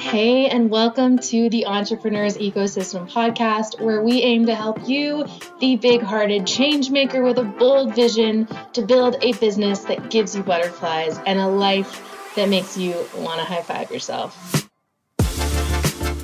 Hey, 0.00 0.48
and 0.48 0.70
welcome 0.70 1.18
to 1.18 1.50
the 1.50 1.66
Entrepreneurs 1.66 2.38
Ecosystem 2.38 3.10
podcast, 3.10 3.78
where 3.82 4.00
we 4.00 4.22
aim 4.22 4.46
to 4.46 4.54
help 4.54 4.88
you, 4.88 5.26
the 5.60 5.76
big 5.76 6.00
hearted 6.00 6.46
change 6.46 6.90
maker 6.90 7.22
with 7.22 7.36
a 7.36 7.44
bold 7.44 7.94
vision, 7.94 8.48
to 8.72 8.80
build 8.80 9.16
a 9.20 9.34
business 9.34 9.80
that 9.80 10.10
gives 10.10 10.34
you 10.34 10.42
butterflies 10.42 11.18
and 11.26 11.38
a 11.38 11.48
life 11.48 12.32
that 12.34 12.48
makes 12.48 12.78
you 12.78 12.92
want 13.16 13.40
to 13.40 13.44
high 13.44 13.60
five 13.60 13.90
yourself. 13.90 14.70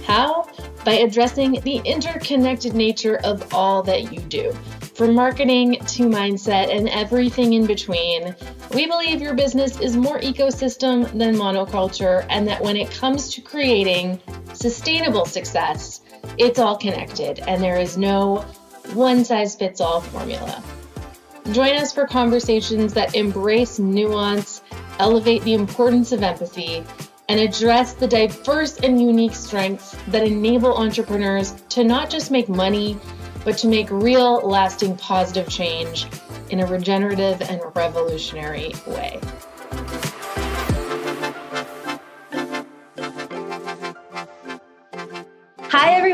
How? 0.07 0.49
By 0.87 0.95
addressing 0.95 1.61
the 1.61 1.83
interconnected 1.85 2.75
nature 2.75 3.19
of 3.25 3.53
all 3.53 3.83
that 3.83 4.11
you 4.11 4.21
do. 4.21 4.57
From 4.99 5.15
marketing 5.15 5.75
to 5.75 6.09
mindset 6.09 6.77
and 6.77 6.89
everything 6.89 7.53
in 7.53 7.67
between, 7.67 8.35
we 8.75 8.89
believe 8.89 9.22
your 9.22 9.32
business 9.32 9.79
is 9.79 9.96
more 9.96 10.18
ecosystem 10.18 11.07
than 11.17 11.36
monoculture, 11.36 12.27
and 12.31 12.49
that 12.49 12.61
when 12.61 12.77
it 12.77 12.91
comes 12.91 13.32
to 13.35 13.41
creating 13.41 14.21
sustainable 14.55 15.25
success, 15.25 16.00
it's 16.36 16.58
all 16.58 16.77
connected 16.77 17.39
and 17.46 17.63
there 17.63 17.79
is 17.79 17.96
no 17.96 18.45
one 18.93 19.25
size 19.25 19.55
fits 19.55 19.81
all 19.81 20.00
formula. 20.00 20.61
Join 21.53 21.77
us 21.77 21.93
for 21.93 22.05
conversations 22.05 22.93
that 22.94 23.14
embrace 23.14 23.79
nuance, 23.79 24.63
elevate 24.99 25.44
the 25.44 25.55
importance 25.55 26.11
of 26.11 26.25
empathy, 26.25 26.83
and 27.29 27.39
address 27.39 27.93
the 27.93 28.08
diverse 28.08 28.79
and 28.79 29.00
unique 29.00 29.36
strengths 29.36 29.94
that 30.08 30.27
enable 30.27 30.75
entrepreneurs 30.75 31.53
to 31.69 31.85
not 31.85 32.11
just 32.11 32.33
make 32.33 32.48
money 32.48 32.98
but 33.48 33.56
to 33.56 33.66
make 33.66 33.91
real, 33.91 34.47
lasting, 34.47 34.94
positive 34.98 35.48
change 35.48 36.06
in 36.50 36.61
a 36.61 36.66
regenerative 36.66 37.41
and 37.41 37.62
revolutionary 37.74 38.74
way. 38.86 39.18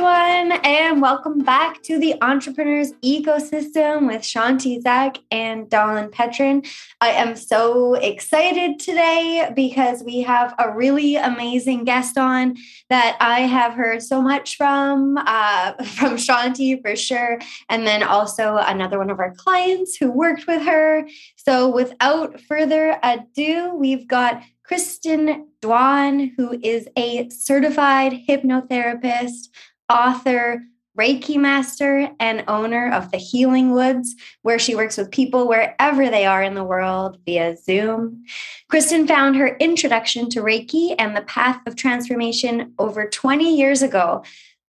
Everyone, 0.05 0.61
and 0.65 1.01
welcome 1.01 1.39
back 1.39 1.83
to 1.85 1.99
the 1.99 2.15
Entrepreneurs 2.21 2.93
Ecosystem 3.03 4.07
with 4.07 4.21
Shanti 4.21 4.83
Zach 4.83 5.17
and 5.31 5.71
Dawn 5.71 6.11
Petrin. 6.11 6.69
I 7.01 7.13
am 7.13 7.35
so 7.37 7.95
excited 7.95 8.79
today 8.79 9.51
because 9.57 10.03
we 10.03 10.21
have 10.21 10.55
a 10.59 10.71
really 10.71 11.17
amazing 11.17 11.85
guest 11.85 12.19
on 12.19 12.57
that 12.91 13.17
I 13.19 13.41
have 13.41 13.73
heard 13.73 14.03
so 14.03 14.21
much 14.21 14.59
from, 14.59 15.17
uh, 15.17 15.73
from 15.85 16.19
Shanti 16.19 16.83
for 16.83 16.95
sure, 16.97 17.39
and 17.71 17.87
then 17.87 18.03
also 18.03 18.59
another 18.59 18.99
one 18.99 19.09
of 19.09 19.19
our 19.21 19.35
clients 19.35 19.97
who 19.97 20.11
worked 20.11 20.47
with 20.47 20.61
her. 20.65 21.09
So, 21.37 21.71
without 21.71 22.43
further 22.43 22.99
ado, 23.03 23.75
we've 23.75 24.07
got 24.07 24.43
Kristin 24.71 25.47
Dwan, 25.63 26.33
who 26.37 26.59
is 26.63 26.89
a 26.97 27.29
certified 27.31 28.13
hypnotherapist, 28.29 29.49
author, 29.89 30.63
Reiki 30.99 31.37
master, 31.37 32.11
and 32.21 32.45
owner 32.47 32.93
of 32.93 33.11
the 33.11 33.19
Healing 33.19 33.73
Woods, 33.73 34.15
where 34.43 34.59
she 34.59 34.77
works 34.77 34.97
with 34.97 35.11
people 35.11 35.49
wherever 35.49 36.09
they 36.09 36.25
are 36.25 36.43
in 36.43 36.55
the 36.55 36.63
world 36.63 37.19
via 37.27 37.57
Zoom. 37.57 38.25
Kristin 38.73 39.09
found 39.09 39.35
her 39.37 39.57
introduction 39.57 40.31
to 40.31 40.41
Reiki 40.41 40.95
and 40.99 41.17
the 41.17 41.23
path 41.23 41.61
of 41.67 41.75
transformation 41.75 42.75
over 42.79 43.09
20 43.09 43.57
years 43.57 43.83
ago 43.83 44.23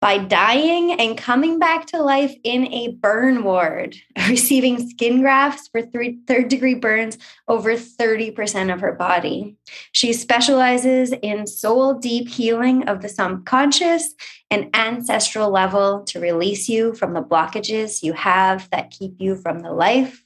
by 0.01 0.17
dying 0.17 0.99
and 0.99 1.19
coming 1.19 1.59
back 1.59 1.87
to 1.87 2.03
life 2.03 2.35
in 2.43 2.73
a 2.73 2.89
burn 2.89 3.45
ward, 3.45 3.97
receiving 4.29 4.89
skin 4.89 5.21
grafts 5.21 5.69
for 5.69 5.83
three, 5.83 6.19
third 6.27 6.49
degree 6.49 6.75
burns 6.75 7.19
over 7.49 7.75
30% 7.75 8.73
of 8.73 8.81
her 8.81 8.93
body. 8.93 9.57
She 9.93 10.13
specializes 10.13 11.13
in 11.23 11.47
soul 11.47 11.95
deep 11.95 12.29
healing 12.29 12.89
of 12.89 13.03
the 13.03 13.09
subconscious 13.09 14.15
and 14.51 14.75
ancestral 14.75 15.51
level 15.51 16.03
to 16.05 16.19
release 16.19 16.69
you 16.69 16.95
from 16.95 17.13
the 17.13 17.23
blockages 17.23 18.03
you 18.03 18.15
have 18.15 18.69
that 18.71 18.91
keep 18.91 19.15
you 19.19 19.37
from 19.37 19.61
the 19.61 19.73
life 19.73 20.25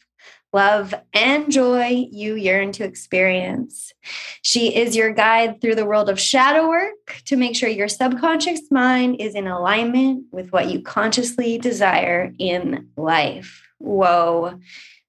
love, 0.54 0.94
and 1.12 1.52
joy 1.52 2.06
you 2.10 2.36
yearn 2.36 2.72
to 2.72 2.84
experience. 2.84 3.92
She 4.40 4.74
is 4.74 4.96
your 4.96 5.12
guide 5.12 5.60
through 5.60 5.74
the 5.74 5.84
world 5.84 6.08
of 6.08 6.18
shadow 6.18 6.68
work 6.68 7.20
to 7.26 7.36
make 7.36 7.56
sure 7.56 7.68
your 7.68 7.88
subconscious 7.88 8.70
mind 8.70 9.20
is 9.20 9.34
in 9.34 9.46
alignment 9.48 10.26
with 10.30 10.52
what 10.52 10.70
you 10.70 10.80
consciously 10.80 11.58
desire 11.58 12.32
in 12.38 12.88
life. 12.96 13.62
Whoa. 13.78 14.58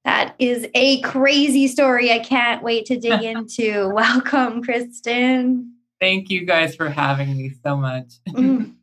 That 0.04 0.36
is 0.40 0.68
a 0.76 1.02
crazy 1.02 1.68
story. 1.68 2.12
I 2.12 2.20
can't 2.20 2.64
wait 2.64 2.88
to 2.88 3.00
dig 3.00 3.24
into. 3.24 3.90
Welcome, 3.90 4.64
Kristin. 4.64 5.70
Thank 6.02 6.30
you 6.30 6.46
guys 6.46 6.76
for 6.76 6.90
having 6.90 7.38
me 7.38 7.54
so 7.64 7.78
much. 7.78 8.14
Mm. 8.30 8.74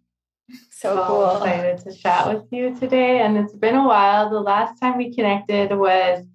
So 0.70 1.04
cool. 1.06 1.36
excited 1.36 1.78
to 1.84 1.96
chat 1.96 2.26
with 2.26 2.42
you 2.50 2.74
today. 2.74 3.20
And 3.20 3.36
it's 3.36 3.52
been 3.52 3.76
a 3.76 3.86
while. 3.86 4.28
The 4.28 4.40
last 4.40 4.80
time 4.80 4.98
we 4.98 5.14
connected 5.14 5.70
was 5.70 6.26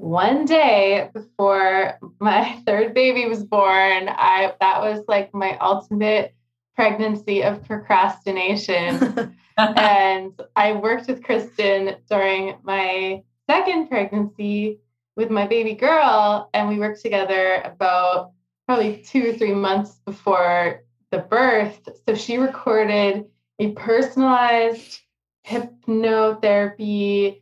one 0.00 0.46
day 0.46 1.10
before 1.12 1.98
my 2.20 2.58
third 2.66 2.94
baby 2.94 3.28
was 3.28 3.44
born, 3.44 4.08
I 4.08 4.54
that 4.60 4.80
was 4.80 5.04
like 5.06 5.34
my 5.34 5.58
ultimate 5.58 6.34
pregnancy 6.74 7.42
of 7.42 7.64
procrastination. 7.64 9.36
and 9.58 10.40
I 10.56 10.72
worked 10.72 11.08
with 11.08 11.22
Kristin 11.22 11.96
during 12.08 12.56
my 12.62 13.22
second 13.48 13.88
pregnancy 13.88 14.80
with 15.16 15.30
my 15.30 15.46
baby 15.46 15.74
girl, 15.74 16.48
and 16.54 16.68
we 16.68 16.78
worked 16.78 17.02
together 17.02 17.60
about 17.64 18.32
probably 18.66 19.02
two 19.06 19.30
or 19.30 19.32
three 19.34 19.54
months 19.54 20.00
before 20.06 20.82
the 21.10 21.18
birth. 21.18 21.88
So 22.06 22.14
she 22.14 22.38
recorded 22.38 23.26
a 23.58 23.72
personalized 23.72 25.00
hypnotherapy 25.46 27.39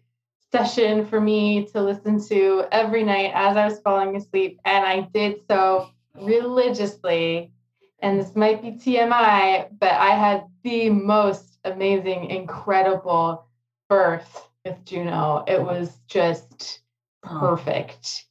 session 0.53 1.05
for 1.07 1.21
me 1.21 1.67
to 1.67 1.83
listen 1.83 2.25
to 2.29 2.65
every 2.73 3.05
night 3.05 3.33
as 3.35 3.57
I 3.57 3.67
was 3.67 3.81
falling 3.81 4.17
asleep. 4.17 4.61
And 4.65 4.85
I 4.85 5.03
did 5.13 5.41
so 5.49 5.91
religiously. 6.15 7.53
And 8.01 8.21
this 8.21 8.37
might 8.37 8.63
be 8.63 8.73
TMI, 8.73 9.69
but 9.79 9.93
I 9.93 10.11
had 10.11 10.45
the 10.63 10.91
most 10.91 11.59
amazing, 11.65 12.31
incredible 12.31 13.47
birth 13.89 14.49
with 14.65 14.85
Juno. 14.85 15.45
It 15.47 15.61
was 15.61 15.99
just 16.07 16.81
perfect, 17.23 18.25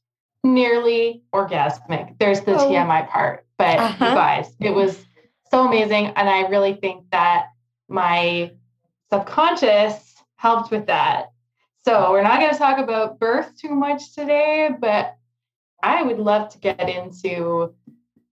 nearly 0.44 1.24
orgasmic. 1.34 2.18
There's 2.18 2.42
the 2.42 2.56
oh. 2.56 2.70
TMI 2.70 3.10
part, 3.10 3.46
but 3.58 3.78
uh-huh. 3.78 4.06
you 4.06 4.12
guys, 4.12 4.56
it 4.62 4.74
was 4.74 5.06
so 5.52 5.68
amazing. 5.68 6.08
And 6.16 6.30
I 6.30 6.48
really 6.48 6.76
think 6.76 7.10
that 7.12 7.48
my 7.90 8.52
subconscious 9.12 10.16
helped 10.38 10.72
with 10.72 10.86
that 10.88 11.32
so 11.88 12.12
we're 12.12 12.22
not 12.22 12.42
going 12.42 12.52
to 12.52 12.58
talk 12.58 12.80
about 12.80 13.18
birth 13.18 13.58
too 13.58 13.70
much 13.70 14.14
today, 14.14 14.70
but 14.78 15.16
I 15.82 16.04
would 16.04 16.20
love 16.20 16.50
to 16.50 16.58
get 16.58 16.90
into 16.90 17.74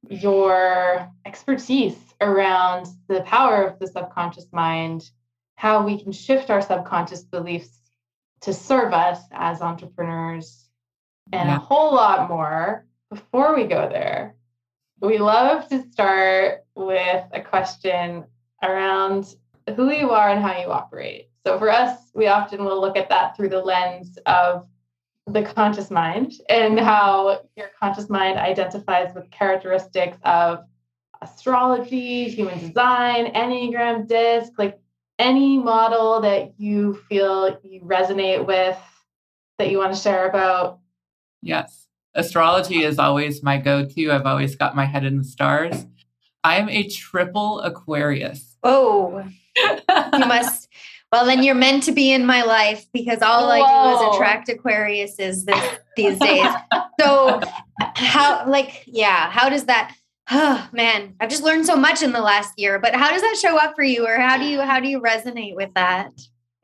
your 0.10 1.10
expertise 1.26 1.96
around 2.20 2.88
the 3.08 3.22
power 3.22 3.64
of 3.64 3.80
the 3.80 3.88
subconscious 3.88 4.48
mind, 4.52 5.10
how 5.56 5.86
we 5.86 6.04
can 6.04 6.12
shift 6.12 6.50
our 6.50 6.62
subconscious 6.62 7.24
beliefs 7.24 7.80
to 8.42 8.52
serve 8.54 8.92
us 8.92 9.22
as 9.32 9.62
entrepreneurs, 9.62 10.68
and 11.32 11.48
yeah. 11.48 11.56
a 11.56 11.60
whole 11.60 11.96
lot 11.96 12.28
more. 12.28 12.86
Before 13.10 13.56
we 13.56 13.64
go 13.64 13.88
there, 13.88 14.36
we 15.00 15.18
love 15.18 15.70
to 15.70 15.82
start 15.94 16.66
with 16.76 17.24
a 17.32 17.40
question 17.40 18.26
around 18.62 19.34
who 19.78 19.94
you 19.94 20.10
are 20.12 20.30
and 20.30 20.42
how 20.42 20.60
you 20.60 20.68
operate. 20.68 21.30
So 21.46 21.60
for 21.60 21.70
us, 21.70 22.10
we 22.16 22.28
often 22.28 22.66
will 22.66 22.82
look 22.82 22.98
at 22.98 23.10
that 23.10 23.38
through 23.38 23.50
the 23.50 23.62
lens 23.62 24.18
of 24.26 24.66
the 25.28 25.44
conscious 25.44 25.92
mind 25.92 26.34
and 26.50 26.80
how 26.80 27.42
your 27.56 27.70
conscious 27.80 28.10
mind 28.10 28.40
identifies 28.40 29.14
with 29.14 29.30
characteristics 29.30 30.18
of 30.24 30.64
astrology, 31.22 32.30
human 32.30 32.60
design, 32.60 33.32
Enneagram 33.34 34.08
disc, 34.08 34.54
like 34.58 34.80
any 35.20 35.58
model 35.58 36.20
that 36.22 36.54
you 36.58 36.96
feel 37.08 37.60
you 37.64 37.82
resonate 37.82 38.46
with 38.46 38.78
that 39.60 39.70
you 39.70 39.78
want 39.78 39.94
to 39.94 40.00
share 40.00 40.28
about. 40.28 40.80
Yes. 41.42 41.88
Astrology 42.16 42.84
is 42.84 42.98
always 42.98 43.44
my 43.44 43.58
go 43.58 43.86
to. 43.86 44.12
I've 44.12 44.26
always 44.26 44.56
got 44.56 44.76
my 44.76 44.86
head 44.86 45.06
in 45.06 45.18
the 45.18 45.24
stars. 45.24 45.86
I 46.44 46.58
am 46.58 46.70
a 46.70 46.88
triple 46.88 47.60
Aquarius. 47.62 48.58
Oh, 48.64 49.24
you 49.58 50.20
must 50.20 50.65
well, 51.16 51.26
then 51.26 51.44
you're 51.44 51.56
meant 51.56 51.84
to 51.84 51.94
be 51.94 52.12
in 52.12 52.26
my 52.26 52.44
life 52.44 52.86
because 52.92 53.22
all 53.22 53.48
Whoa. 53.48 53.62
I 53.62 54.00
do 54.00 54.08
is 54.10 54.16
attract 54.16 54.50
Aquariuses 54.50 55.46
this 55.46 55.80
these 55.96 56.20
days. 56.20 56.46
so 57.00 57.40
how 57.96 58.46
like 58.50 58.84
yeah, 58.86 59.30
how 59.32 59.48
does 59.48 59.64
that 59.66 59.96
oh 60.30 60.68
man, 60.74 61.16
I've 61.22 61.30
just 61.30 61.42
learned 61.42 61.66
so 61.66 61.78
much 61.78 62.04
in 62.04 62.12
the 62.12 62.20
last 62.20 62.60
year, 62.60 62.80
but 62.80 62.96
how 62.96 63.12
does 63.12 63.22
that 63.22 63.38
show 63.42 63.58
up 63.58 63.76
for 63.76 63.84
you 63.84 64.06
or 64.06 64.18
how 64.18 64.38
do 64.38 64.44
you 64.44 64.60
how 64.60 64.82
do 64.82 64.90
you 64.90 65.00
resonate 65.00 65.56
with 65.56 65.74
that? 65.76 66.12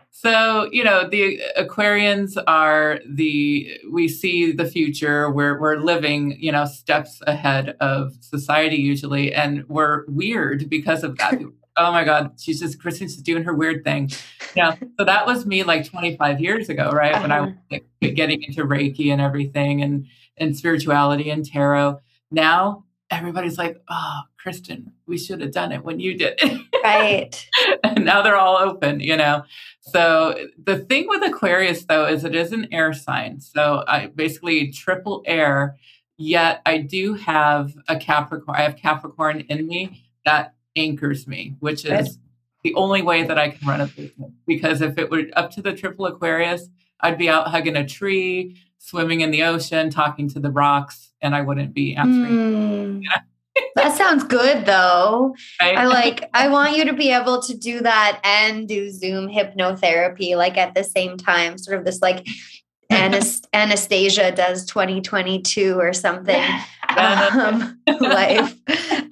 So, 0.09 0.67
you 0.69 0.83
know, 0.83 1.07
the 1.07 1.41
Aquarians 1.57 2.37
are 2.45 2.99
the, 3.09 3.75
we 3.89 4.07
see 4.07 4.51
the 4.51 4.67
future. 4.67 5.31
We're, 5.31 5.59
we're 5.59 5.77
living, 5.77 6.37
you 6.37 6.51
know, 6.51 6.65
steps 6.65 7.21
ahead 7.25 7.75
of 7.79 8.13
society 8.19 8.75
usually. 8.75 9.33
And 9.33 9.67
we're 9.67 10.05
weird 10.07 10.69
because 10.69 11.03
of 11.03 11.17
that. 11.17 11.41
oh 11.77 11.91
my 11.91 12.03
God, 12.03 12.33
she's 12.39 12.59
just, 12.59 12.79
Kristin's 12.79 13.15
just 13.15 13.25
doing 13.25 13.43
her 13.43 13.53
weird 13.53 13.83
thing. 13.83 14.11
Yeah. 14.55 14.75
So 14.99 15.05
that 15.05 15.25
was 15.25 15.45
me 15.45 15.63
like 15.63 15.85
25 15.85 16.39
years 16.39 16.69
ago, 16.69 16.89
right? 16.91 17.21
When 17.21 17.31
I 17.31 17.39
uh-huh. 17.39 17.51
was 17.69 17.81
like, 18.01 18.15
getting 18.15 18.43
into 18.43 18.65
Reiki 18.65 19.11
and 19.11 19.21
everything 19.21 19.81
and, 19.81 20.07
and 20.37 20.57
spirituality 20.57 21.29
and 21.29 21.45
tarot. 21.45 21.99
Now 22.31 22.85
everybody's 23.09 23.57
like, 23.57 23.81
oh, 23.89 24.21
Kristin, 24.43 24.91
we 25.05 25.17
should 25.17 25.41
have 25.41 25.51
done 25.51 25.71
it 25.71 25.83
when 25.83 25.99
you 25.99 26.17
did 26.17 26.39
it. 26.41 26.61
Right. 26.83 27.47
and 27.83 28.05
now 28.05 28.21
they're 28.21 28.37
all 28.37 28.57
open, 28.57 29.01
you 29.01 29.15
know. 29.15 29.43
So 29.81 30.47
the 30.63 30.79
thing 30.79 31.07
with 31.07 31.23
Aquarius 31.23 31.85
though 31.85 32.07
is 32.07 32.23
it 32.23 32.33
is 32.33 32.51
an 32.51 32.67
air 32.71 32.93
sign. 32.93 33.39
So 33.39 33.83
I 33.87 34.07
basically 34.07 34.71
triple 34.71 35.21
air, 35.25 35.77
yet 36.17 36.61
I 36.65 36.79
do 36.79 37.13
have 37.15 37.75
a 37.87 37.97
Capricorn. 37.97 38.57
I 38.57 38.63
have 38.63 38.77
Capricorn 38.77 39.41
in 39.41 39.67
me 39.67 40.05
that 40.25 40.55
anchors 40.75 41.27
me, 41.27 41.55
which 41.59 41.85
is 41.85 42.17
the 42.63 42.73
only 42.75 43.01
way 43.01 43.23
that 43.23 43.37
I 43.37 43.49
can 43.49 43.67
run 43.67 43.81
a 43.81 43.87
business. 43.87 44.31
Because 44.45 44.81
if 44.81 44.97
it 44.97 45.09
were 45.09 45.23
up 45.35 45.51
to 45.51 45.61
the 45.61 45.73
triple 45.73 46.05
Aquarius, 46.05 46.67
I'd 46.99 47.17
be 47.17 47.29
out 47.29 47.47
hugging 47.47 47.75
a 47.75 47.87
tree, 47.87 48.57
swimming 48.77 49.21
in 49.21 49.31
the 49.31 49.43
ocean, 49.43 49.89
talking 49.89 50.29
to 50.29 50.39
the 50.39 50.51
rocks, 50.51 51.11
and 51.21 51.35
I 51.35 51.41
wouldn't 51.41 51.73
be 51.73 51.95
answering. 51.95 52.31
Mm. 52.31 53.03
that 53.75 53.97
sounds 53.97 54.23
good 54.23 54.65
though. 54.65 55.35
Right? 55.61 55.77
I 55.77 55.85
like 55.85 56.29
I 56.33 56.47
want 56.47 56.77
you 56.77 56.85
to 56.85 56.93
be 56.93 57.11
able 57.11 57.41
to 57.41 57.57
do 57.57 57.81
that 57.81 58.19
and 58.23 58.67
do 58.67 58.89
Zoom 58.89 59.27
hypnotherapy 59.27 60.35
like 60.35 60.57
at 60.57 60.73
the 60.73 60.83
same 60.83 61.17
time, 61.17 61.57
sort 61.57 61.77
of 61.77 61.85
this 61.85 62.01
like 62.01 62.27
Anastasia 62.91 64.31
does 64.31 64.65
2022 64.65 65.79
or 65.79 65.93
something 65.93 66.43
um, 66.97 67.79
life. 67.99 68.55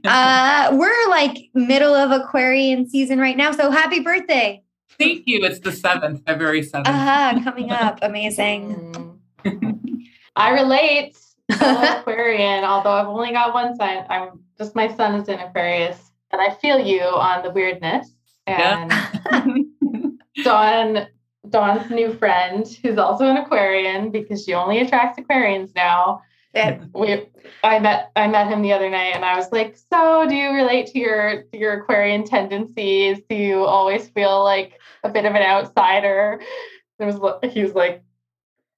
Uh, 0.06 0.70
we're 0.74 1.10
like 1.10 1.50
middle 1.54 1.94
of 1.94 2.12
Aquarian 2.12 2.90
season 2.90 3.20
right 3.20 3.38
now. 3.38 3.52
So 3.52 3.72
happy 3.72 4.00
birthday. 4.00 4.64
Thank 4.98 5.28
you. 5.28 5.44
It's 5.46 5.60
the 5.60 5.70
7th, 5.70 6.26
February 6.26 6.62
7th. 6.62 6.88
Uh-huh, 6.88 7.40
coming 7.44 7.72
up. 7.72 8.00
Amazing. 8.02 9.20
I 10.36 10.52
relate. 10.52 11.18
Aquarian, 11.50 12.64
although 12.64 12.92
I've 12.92 13.08
only 13.08 13.32
got 13.32 13.54
one 13.54 13.76
sign. 13.76 14.06
I'm 14.10 14.40
just 14.58 14.76
my 14.76 14.94
son 14.96 15.16
is 15.16 15.28
in 15.28 15.40
Aquarius, 15.40 16.12
and 16.32 16.40
I 16.40 16.54
feel 16.56 16.80
you 16.80 17.02
on 17.02 17.44
the 17.44 17.50
weirdness. 17.50 18.14
And 18.46 18.92
yeah. 18.92 20.44
Dawn, 20.44 21.08
Dawn's 21.48 21.90
new 21.90 22.14
friend, 22.14 22.68
who's 22.84 22.98
also 22.98 23.26
an 23.26 23.38
Aquarian 23.38 24.12
because 24.12 24.44
she 24.44 24.54
only 24.54 24.80
attracts 24.80 25.20
Aquarians 25.20 25.74
now. 25.76 26.22
And 26.54 26.90
we, 26.94 27.30
I 27.64 27.78
met, 27.80 28.12
I 28.16 28.28
met 28.28 28.48
him 28.48 28.64
the 28.64 28.74
other 28.74 28.90
night, 28.90 29.14
and 29.14 29.24
I 29.24 29.38
was 29.38 29.52
like, 29.52 29.78
"So, 29.94 30.26
do 30.28 30.36
you 30.36 30.50
relate 30.52 30.88
to 30.88 31.00
your 31.00 31.44
to 31.44 31.58
your 31.58 31.82
Aquarian 31.82 32.26
tendencies? 32.26 33.20
Do 33.30 33.36
you 33.36 33.64
always 33.66 34.10
feel 34.10 34.44
like 34.44 34.80
a 35.04 35.10
bit 35.10 35.26
of 35.26 35.36
an 35.36 35.44
outsider?" 35.44 36.42
There 36.98 37.08
was, 37.08 37.54
he 37.54 37.62
was 37.62 37.76
like, 37.76 38.04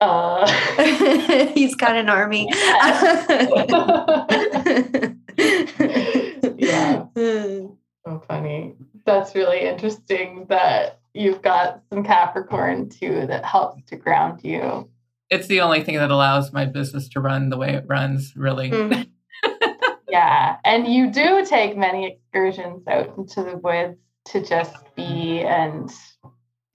uh, 0.02 0.48
He's 1.54 1.76
got 1.76 1.96
an 1.96 2.10
army. 2.10 2.50
yeah. 6.58 7.06
So 8.04 8.20
funny. 8.28 8.74
That's 9.06 9.36
really 9.36 9.60
interesting 9.60 10.48
that 10.50 11.01
you've 11.14 11.42
got 11.42 11.82
some 11.92 12.04
Capricorn 12.04 12.90
too 12.90 13.26
that 13.28 13.46
helps 13.46 13.84
to 13.90 13.96
ground 13.96 14.42
you. 14.44 14.90
It's 15.30 15.48
the 15.48 15.62
only 15.62 15.84
thing 15.84 15.96
that 15.96 16.12
allows 16.12 16.52
my 16.52 16.66
business 16.66 17.08
to 17.10 17.22
run 17.22 17.50
the 17.50 17.58
way 17.58 17.74
it 17.74 17.86
runs, 17.88 18.34
really. 18.36 18.70
Mm. 18.72 19.08
yeah. 20.10 20.58
And 20.66 20.88
you 20.88 21.12
do 21.12 21.46
take 21.46 21.78
many 21.78 22.08
excursions 22.08 22.86
out 22.88 23.18
into 23.18 23.44
the 23.44 23.58
woods 23.58 23.98
to 24.26 24.46
just 24.46 24.76
be 24.96 25.40
and 25.40 25.92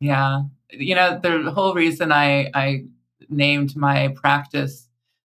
yeah 0.01 0.43
you 0.73 0.97
know 0.97 1.17
the 1.23 1.49
whole 1.53 1.75
reason 1.75 2.11
i 2.11 2.51
i 2.55 2.83
named 3.29 3.77
my 3.77 4.09
practice 4.17 4.87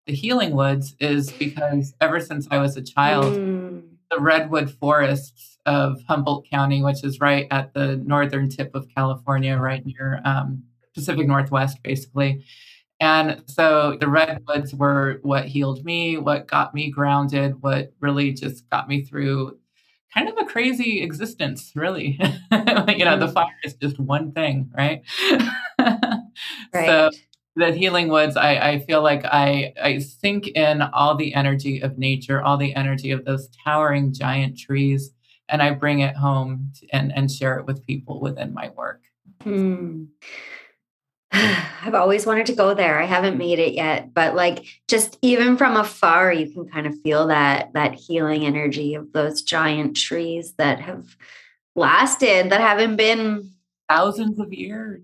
the 0.09 0.15
Healing 0.15 0.55
Woods 0.55 0.95
is 0.99 1.31
because 1.31 1.93
ever 2.01 2.19
since 2.19 2.47
I 2.49 2.57
was 2.57 2.75
a 2.75 2.81
child, 2.81 3.25
mm. 3.25 3.83
the 4.09 4.19
redwood 4.19 4.71
forests 4.71 5.58
of 5.65 6.01
Humboldt 6.07 6.49
County, 6.49 6.81
which 6.81 7.03
is 7.03 7.19
right 7.19 7.47
at 7.51 7.73
the 7.73 7.97
northern 7.97 8.49
tip 8.49 8.73
of 8.73 8.87
California, 8.95 9.57
right 9.57 9.85
near 9.85 10.21
um, 10.25 10.63
Pacific 10.93 11.27
Northwest, 11.27 11.81
basically. 11.83 12.43
And 12.99 13.43
so 13.45 13.97
the 13.99 14.09
redwoods 14.09 14.73
were 14.73 15.19
what 15.21 15.45
healed 15.45 15.85
me, 15.85 16.17
what 16.17 16.47
got 16.47 16.73
me 16.73 16.89
grounded, 16.89 17.61
what 17.61 17.93
really 17.99 18.33
just 18.33 18.69
got 18.69 18.89
me 18.89 19.03
through 19.03 19.57
kind 20.13 20.27
of 20.27 20.35
a 20.37 20.45
crazy 20.45 21.01
existence, 21.01 21.71
really. 21.75 22.19
you 22.51 23.05
know, 23.05 23.17
the 23.17 23.27
mm. 23.27 23.33
fire 23.33 23.55
is 23.63 23.75
just 23.75 23.99
one 23.99 24.31
thing, 24.31 24.69
right? 24.75 25.03
right. 25.79 26.21
So 26.73 27.11
the 27.55 27.73
healing 27.73 28.09
woods 28.09 28.37
I, 28.37 28.55
I 28.55 28.79
feel 28.79 29.01
like 29.01 29.25
I, 29.25 29.73
I 29.81 29.99
sink 29.99 30.47
in 30.49 30.81
all 30.81 31.15
the 31.15 31.33
energy 31.33 31.81
of 31.81 31.97
nature 31.97 32.41
all 32.41 32.57
the 32.57 32.73
energy 32.75 33.11
of 33.11 33.25
those 33.25 33.49
towering 33.65 34.13
giant 34.13 34.57
trees 34.57 35.11
and 35.49 35.61
i 35.61 35.71
bring 35.71 35.99
it 35.99 36.15
home 36.15 36.71
and, 36.91 37.11
and 37.15 37.31
share 37.31 37.57
it 37.57 37.65
with 37.65 37.85
people 37.85 38.19
within 38.19 38.53
my 38.53 38.69
work. 38.69 39.01
Hmm. 39.43 40.05
i've 41.31 41.93
always 41.93 42.25
wanted 42.25 42.47
to 42.47 42.55
go 42.55 42.73
there. 42.73 42.99
I 42.99 43.05
haven't 43.05 43.37
made 43.37 43.59
it 43.59 43.73
yet 43.73 44.13
but 44.13 44.35
like 44.35 44.65
just 44.87 45.17
even 45.21 45.57
from 45.57 45.77
afar 45.77 46.33
you 46.33 46.51
can 46.51 46.67
kind 46.69 46.87
of 46.87 46.99
feel 47.01 47.27
that 47.27 47.73
that 47.73 47.95
healing 47.95 48.45
energy 48.45 48.95
of 48.95 49.11
those 49.13 49.41
giant 49.41 49.95
trees 49.95 50.53
that 50.57 50.79
have 50.81 51.15
lasted 51.75 52.49
that 52.49 52.61
haven't 52.61 52.95
been 52.95 53.51
thousands 53.87 54.39
of 54.39 54.53
years. 54.53 55.03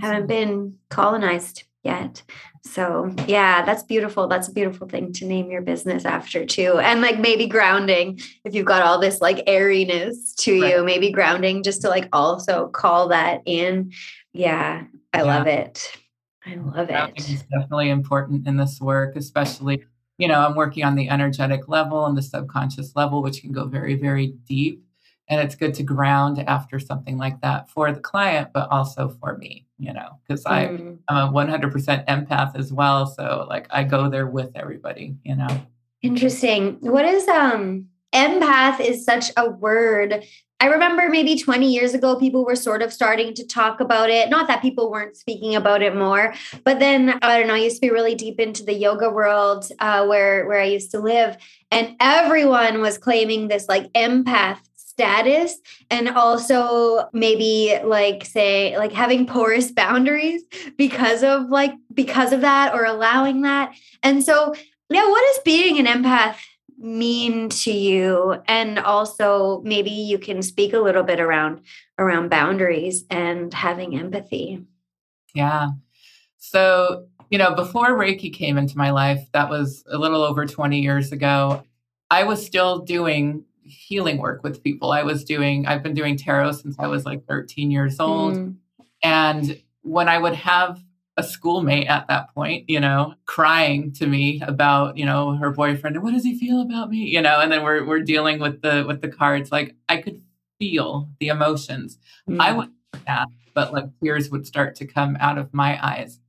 haven't 0.00 0.26
been 0.26 0.78
colonized 0.88 1.64
yet. 1.82 2.22
So, 2.64 3.12
yeah, 3.26 3.64
that's 3.64 3.82
beautiful. 3.82 4.28
That's 4.28 4.48
a 4.48 4.52
beautiful 4.52 4.88
thing 4.88 5.12
to 5.14 5.24
name 5.24 5.50
your 5.50 5.62
business 5.62 6.04
after, 6.04 6.46
too. 6.46 6.78
And 6.78 7.00
like 7.00 7.18
maybe 7.18 7.46
grounding, 7.46 8.20
if 8.44 8.54
you've 8.54 8.66
got 8.66 8.82
all 8.82 9.00
this 9.00 9.20
like 9.20 9.42
airiness 9.46 10.34
to 10.36 10.60
right. 10.60 10.76
you, 10.76 10.84
maybe 10.84 11.10
grounding 11.10 11.62
just 11.62 11.82
to 11.82 11.88
like 11.88 12.08
also 12.12 12.68
call 12.68 13.08
that 13.08 13.42
in. 13.46 13.92
Yeah, 14.32 14.84
I 15.12 15.18
yeah. 15.18 15.22
love 15.24 15.46
it. 15.46 15.98
I 16.46 16.54
love 16.54 16.88
grounding 16.88 17.16
it. 17.16 17.30
It's 17.30 17.42
definitely 17.42 17.90
important 17.90 18.46
in 18.46 18.56
this 18.56 18.80
work, 18.80 19.16
especially, 19.16 19.84
you 20.18 20.28
know, 20.28 20.38
I'm 20.38 20.54
working 20.54 20.84
on 20.84 20.94
the 20.94 21.08
energetic 21.08 21.68
level 21.68 22.06
and 22.06 22.16
the 22.16 22.22
subconscious 22.22 22.94
level, 22.94 23.22
which 23.22 23.40
can 23.40 23.50
go 23.50 23.64
very, 23.66 23.96
very 23.96 24.28
deep 24.46 24.84
and 25.28 25.40
it's 25.40 25.54
good 25.54 25.74
to 25.74 25.82
ground 25.82 26.38
after 26.46 26.78
something 26.78 27.16
like 27.16 27.40
that 27.40 27.70
for 27.70 27.90
the 27.90 28.00
client 28.00 28.50
but 28.52 28.68
also 28.70 29.08
for 29.08 29.36
me 29.38 29.66
you 29.82 29.92
know 29.92 30.18
because 30.26 30.44
mm. 30.44 30.98
i'm 31.08 31.26
a 31.28 31.28
100% 31.28 32.06
empath 32.06 32.56
as 32.56 32.72
well 32.72 33.06
so 33.06 33.46
like 33.48 33.66
i 33.70 33.82
go 33.82 34.08
there 34.08 34.26
with 34.26 34.50
everybody 34.54 35.16
you 35.24 35.34
know 35.34 35.66
interesting 36.02 36.76
what 36.80 37.04
is 37.04 37.26
um 37.28 37.86
empath 38.14 38.80
is 38.80 39.04
such 39.04 39.30
a 39.36 39.50
word 39.50 40.24
I 40.60 40.66
remember 40.66 41.08
maybe 41.08 41.36
20 41.36 41.72
years 41.72 41.92
ago, 41.92 42.14
people 42.14 42.44
were 42.44 42.54
sort 42.54 42.82
of 42.82 42.92
starting 42.92 43.34
to 43.34 43.44
talk 43.44 43.80
about 43.80 44.10
it. 44.10 44.30
Not 44.30 44.46
that 44.46 44.62
people 44.62 44.92
weren't 44.92 45.16
speaking 45.16 45.56
about 45.56 45.82
it 45.82 45.96
more, 45.96 46.34
but 46.62 46.78
then 46.78 47.18
I 47.20 47.36
don't 47.36 47.48
know. 47.48 47.54
I 47.54 47.58
used 47.58 47.78
to 47.78 47.80
be 47.80 47.90
really 47.90 48.14
deep 48.14 48.38
into 48.38 48.62
the 48.62 48.72
yoga 48.72 49.10
world 49.10 49.68
uh, 49.80 50.06
where 50.06 50.46
where 50.46 50.60
I 50.60 50.66
used 50.66 50.92
to 50.92 51.00
live, 51.00 51.36
and 51.72 51.96
everyone 51.98 52.80
was 52.80 52.96
claiming 52.96 53.48
this 53.48 53.68
like 53.68 53.92
empath 53.94 54.60
status 54.92 55.58
and 55.90 56.10
also 56.10 57.08
maybe 57.14 57.78
like 57.82 58.26
say 58.26 58.76
like 58.76 58.92
having 58.92 59.26
porous 59.26 59.72
boundaries 59.82 60.42
because 60.76 61.22
of 61.22 61.48
like 61.48 61.72
because 61.94 62.32
of 62.32 62.42
that 62.42 62.74
or 62.74 62.84
allowing 62.84 63.42
that. 63.42 63.74
And 64.02 64.22
so 64.22 64.54
yeah 64.90 65.08
what 65.08 65.24
does 65.32 65.42
being 65.44 65.78
an 65.78 65.86
empath 65.86 66.36
mean 66.78 67.48
to 67.48 67.72
you? 67.72 68.36
And 68.46 68.78
also 68.78 69.62
maybe 69.64 69.90
you 69.90 70.18
can 70.18 70.42
speak 70.42 70.74
a 70.74 70.80
little 70.80 71.02
bit 71.02 71.20
around 71.20 71.62
around 71.98 72.28
boundaries 72.28 73.04
and 73.08 73.52
having 73.54 73.98
empathy. 73.98 74.62
Yeah. 75.34 75.68
So 76.38 77.06
you 77.30 77.38
know 77.38 77.54
before 77.54 77.96
reiki 77.96 78.32
came 78.32 78.58
into 78.58 78.76
my 78.76 78.90
life 78.90 79.26
that 79.32 79.48
was 79.48 79.82
a 79.90 79.96
little 79.96 80.22
over 80.22 80.44
20 80.44 80.80
years 80.80 81.12
ago 81.12 81.64
i 82.10 82.24
was 82.24 82.44
still 82.44 82.80
doing 82.80 83.42
healing 83.64 84.18
work 84.18 84.42
with 84.42 84.62
people. 84.62 84.92
I 84.92 85.02
was 85.02 85.24
doing, 85.24 85.66
I've 85.66 85.82
been 85.82 85.94
doing 85.94 86.16
tarot 86.16 86.52
since 86.52 86.76
I 86.78 86.86
was 86.86 87.04
like 87.04 87.26
13 87.26 87.70
years 87.70 87.98
old. 88.00 88.34
Mm. 88.34 88.56
And 89.02 89.62
when 89.82 90.08
I 90.08 90.18
would 90.18 90.34
have 90.34 90.82
a 91.16 91.22
schoolmate 91.22 91.88
at 91.88 92.08
that 92.08 92.34
point, 92.34 92.68
you 92.68 92.80
know, 92.80 93.14
crying 93.26 93.92
to 93.92 94.06
me 94.06 94.40
about, 94.46 94.96
you 94.96 95.04
know, 95.04 95.36
her 95.36 95.50
boyfriend 95.50 95.96
and 95.96 96.04
what 96.04 96.12
does 96.14 96.24
he 96.24 96.38
feel 96.38 96.62
about 96.62 96.90
me? 96.90 96.98
You 96.98 97.20
know, 97.20 97.40
and 97.40 97.52
then 97.52 97.62
we're 97.62 97.84
we're 97.84 98.00
dealing 98.00 98.38
with 98.38 98.62
the 98.62 98.84
with 98.86 99.02
the 99.02 99.08
cards. 99.08 99.52
Like 99.52 99.74
I 99.88 99.98
could 99.98 100.22
feel 100.58 101.10
the 101.20 101.28
emotions. 101.28 101.98
Mm. 102.28 102.40
I 102.40 102.52
would 102.52 102.70
that 103.06 103.28
but 103.54 103.72
like 103.72 103.86
tears 104.02 104.30
would 104.30 104.46
start 104.46 104.74
to 104.76 104.86
come 104.86 105.16
out 105.20 105.38
of 105.38 105.52
my 105.52 105.78
eyes. 105.84 106.20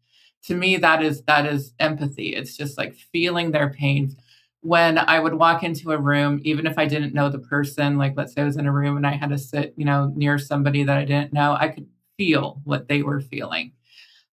To 0.46 0.56
me, 0.56 0.78
that 0.78 1.02
is 1.02 1.22
that 1.24 1.46
is 1.46 1.74
empathy. 1.80 2.36
It's 2.36 2.58
just 2.58 2.78
like 2.78 2.96
feeling 2.96 3.52
their 3.52 3.70
pain. 3.70 4.18
When 4.64 4.98
I 4.98 5.20
would 5.20 5.34
walk 5.34 5.64
into 5.64 5.92
a 5.92 5.98
room, 5.98 6.40
even 6.44 6.66
if 6.66 6.78
I 6.78 6.86
didn't 6.86 7.14
know 7.14 7.30
the 7.30 7.40
person, 7.40 7.98
like 7.98 8.14
let's 8.16 8.34
say 8.34 8.42
I 8.42 8.46
was 8.46 8.58
in 8.58 8.66
a 8.66 8.72
room 8.72 8.98
and 8.98 9.06
I 9.06 9.12
had 9.12 9.30
to 9.30 9.38
sit, 9.38 9.74
you 9.78 9.86
know, 9.86 10.12
near 10.16 10.40
somebody 10.40 10.84
that 10.84 10.98
I 10.98 11.06
didn't 11.06 11.34
know, 11.34 11.56
I 11.60 11.68
could 11.68 11.88
feel 12.18 12.62
what 12.64 12.88
they 12.88 13.04
were 13.04 13.20
feeling. 13.20 13.74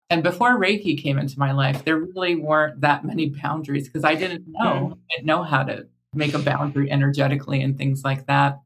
And 0.08 0.22
before 0.22 0.58
Reiki 0.58 1.00
came 1.00 1.18
into 1.18 1.38
my 1.38 1.52
life, 1.52 1.84
there 1.84 1.98
really 1.98 2.36
weren't 2.36 2.80
that 2.80 3.04
many 3.04 3.28
boundaries 3.28 3.86
because 3.86 4.04
I 4.04 4.14
didn't 4.14 4.44
know, 4.46 4.96
I 5.10 5.16
didn't 5.16 5.26
know 5.26 5.42
how 5.42 5.62
to 5.64 5.86
make 6.14 6.34
a 6.34 6.38
boundary 6.38 6.90
energetically 6.90 7.62
and 7.62 7.78
things 7.78 8.02
like 8.04 8.26
that. 8.26 8.60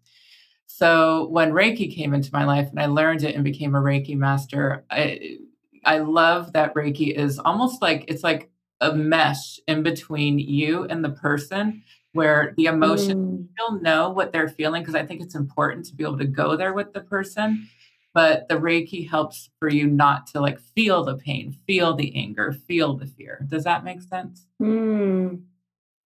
So 0.66 1.28
when 1.28 1.52
Reiki 1.52 1.94
came 1.94 2.14
into 2.14 2.30
my 2.32 2.44
life 2.44 2.68
and 2.70 2.80
I 2.80 2.86
learned 2.86 3.22
it 3.22 3.34
and 3.34 3.44
became 3.44 3.74
a 3.74 3.80
Reiki 3.80 4.16
master, 4.16 4.84
I, 4.90 5.38
I 5.84 5.98
love 5.98 6.52
that 6.54 6.74
Reiki 6.74 7.14
is 7.14 7.38
almost 7.38 7.82
like 7.82 8.04
it's 8.08 8.24
like 8.24 8.50
a 8.80 8.94
mesh 8.94 9.58
in 9.66 9.82
between 9.82 10.38
you 10.38 10.84
and 10.84 11.04
the 11.04 11.10
person 11.10 11.82
where 12.12 12.54
the 12.56 12.66
emotion 12.66 13.18
mm. 13.18 13.48
you'll 13.58 13.80
know 13.80 14.08
what 14.08 14.32
they're 14.32 14.48
feeling 14.48 14.82
because 14.82 14.94
I 14.94 15.04
think 15.04 15.20
it's 15.20 15.34
important 15.34 15.84
to 15.86 15.94
be 15.94 16.04
able 16.04 16.18
to 16.18 16.24
go 16.24 16.56
there 16.56 16.72
with 16.72 16.92
the 16.92 17.00
person. 17.00 17.68
But 18.14 18.48
the 18.48 18.54
Reiki 18.54 19.08
helps 19.08 19.50
for 19.58 19.68
you 19.68 19.88
not 19.88 20.28
to 20.28 20.40
like 20.40 20.60
feel 20.60 21.04
the 21.04 21.16
pain, 21.16 21.56
feel 21.66 21.94
the 21.94 22.14
anger, 22.14 22.52
feel 22.52 22.94
the 22.94 23.06
fear. 23.06 23.44
Does 23.48 23.64
that 23.64 23.82
make 23.82 24.02
sense? 24.02 24.46
Mm. 24.62 25.42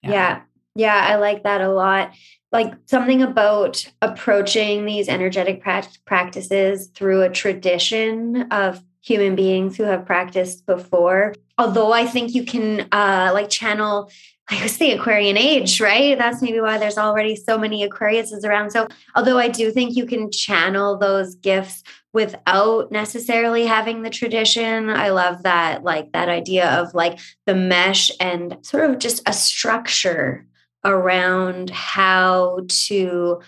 Yeah. 0.03 0.11
yeah. 0.11 0.41
Yeah, 0.75 1.07
I 1.09 1.17
like 1.17 1.43
that 1.43 1.61
a 1.61 1.73
lot. 1.73 2.13
Like 2.53 2.73
something 2.87 3.21
about 3.21 3.85
approaching 4.01 4.85
these 4.85 5.09
energetic 5.09 5.61
pra- 5.61 5.89
practices 6.07 6.87
through 6.95 7.23
a 7.23 7.29
tradition 7.29 8.43
of 8.53 8.81
human 9.03 9.35
beings 9.35 9.77
who 9.77 9.83
have 9.83 10.07
practiced 10.07 10.67
before. 10.67 11.35
Although 11.59 11.93
I 11.93 12.07
think 12.07 12.35
you 12.35 12.45
can 12.45 12.89
uh, 12.93 13.31
like 13.35 13.51
channel 13.51 14.11
I 14.51 14.63
was 14.63 14.79
the 14.79 14.93
Aquarian 14.93 15.37
age, 15.37 15.79
right? 15.79 16.17
That's 16.17 16.41
maybe 16.41 16.61
why 16.61 16.79
there's 16.79 16.97
already 16.97 17.37
so 17.37 17.59
many 17.59 17.87
Aquariuses 17.87 18.45
around. 18.45 18.71
So, 18.71 18.89
although 19.15 19.39
I 19.39 19.49
do 19.49 19.71
think 19.71 19.95
you 19.95 20.07
can 20.07 20.31
channel 20.31 20.97
those 20.97 21.35
gifts 21.35 21.83
without 22.15 22.91
necessarily 22.91 23.67
having 23.67 24.03
the 24.03 24.11
tradition, 24.11 24.89
I 24.89 25.11
love 25.11 25.43
that, 25.43 25.85
like 25.85 26.13
that 26.13 26.31
idea 26.31 26.71
of 26.81 26.95
like 26.95 27.19
the 27.45 27.55
mesh 27.55 28.11
and 28.21 28.57
sort 28.63 28.89
of 28.89 28.99
just 28.99 29.23
a 29.29 29.35
structure 29.35 30.47
around 30.83 31.69
how 31.69 32.61
to 32.69 33.41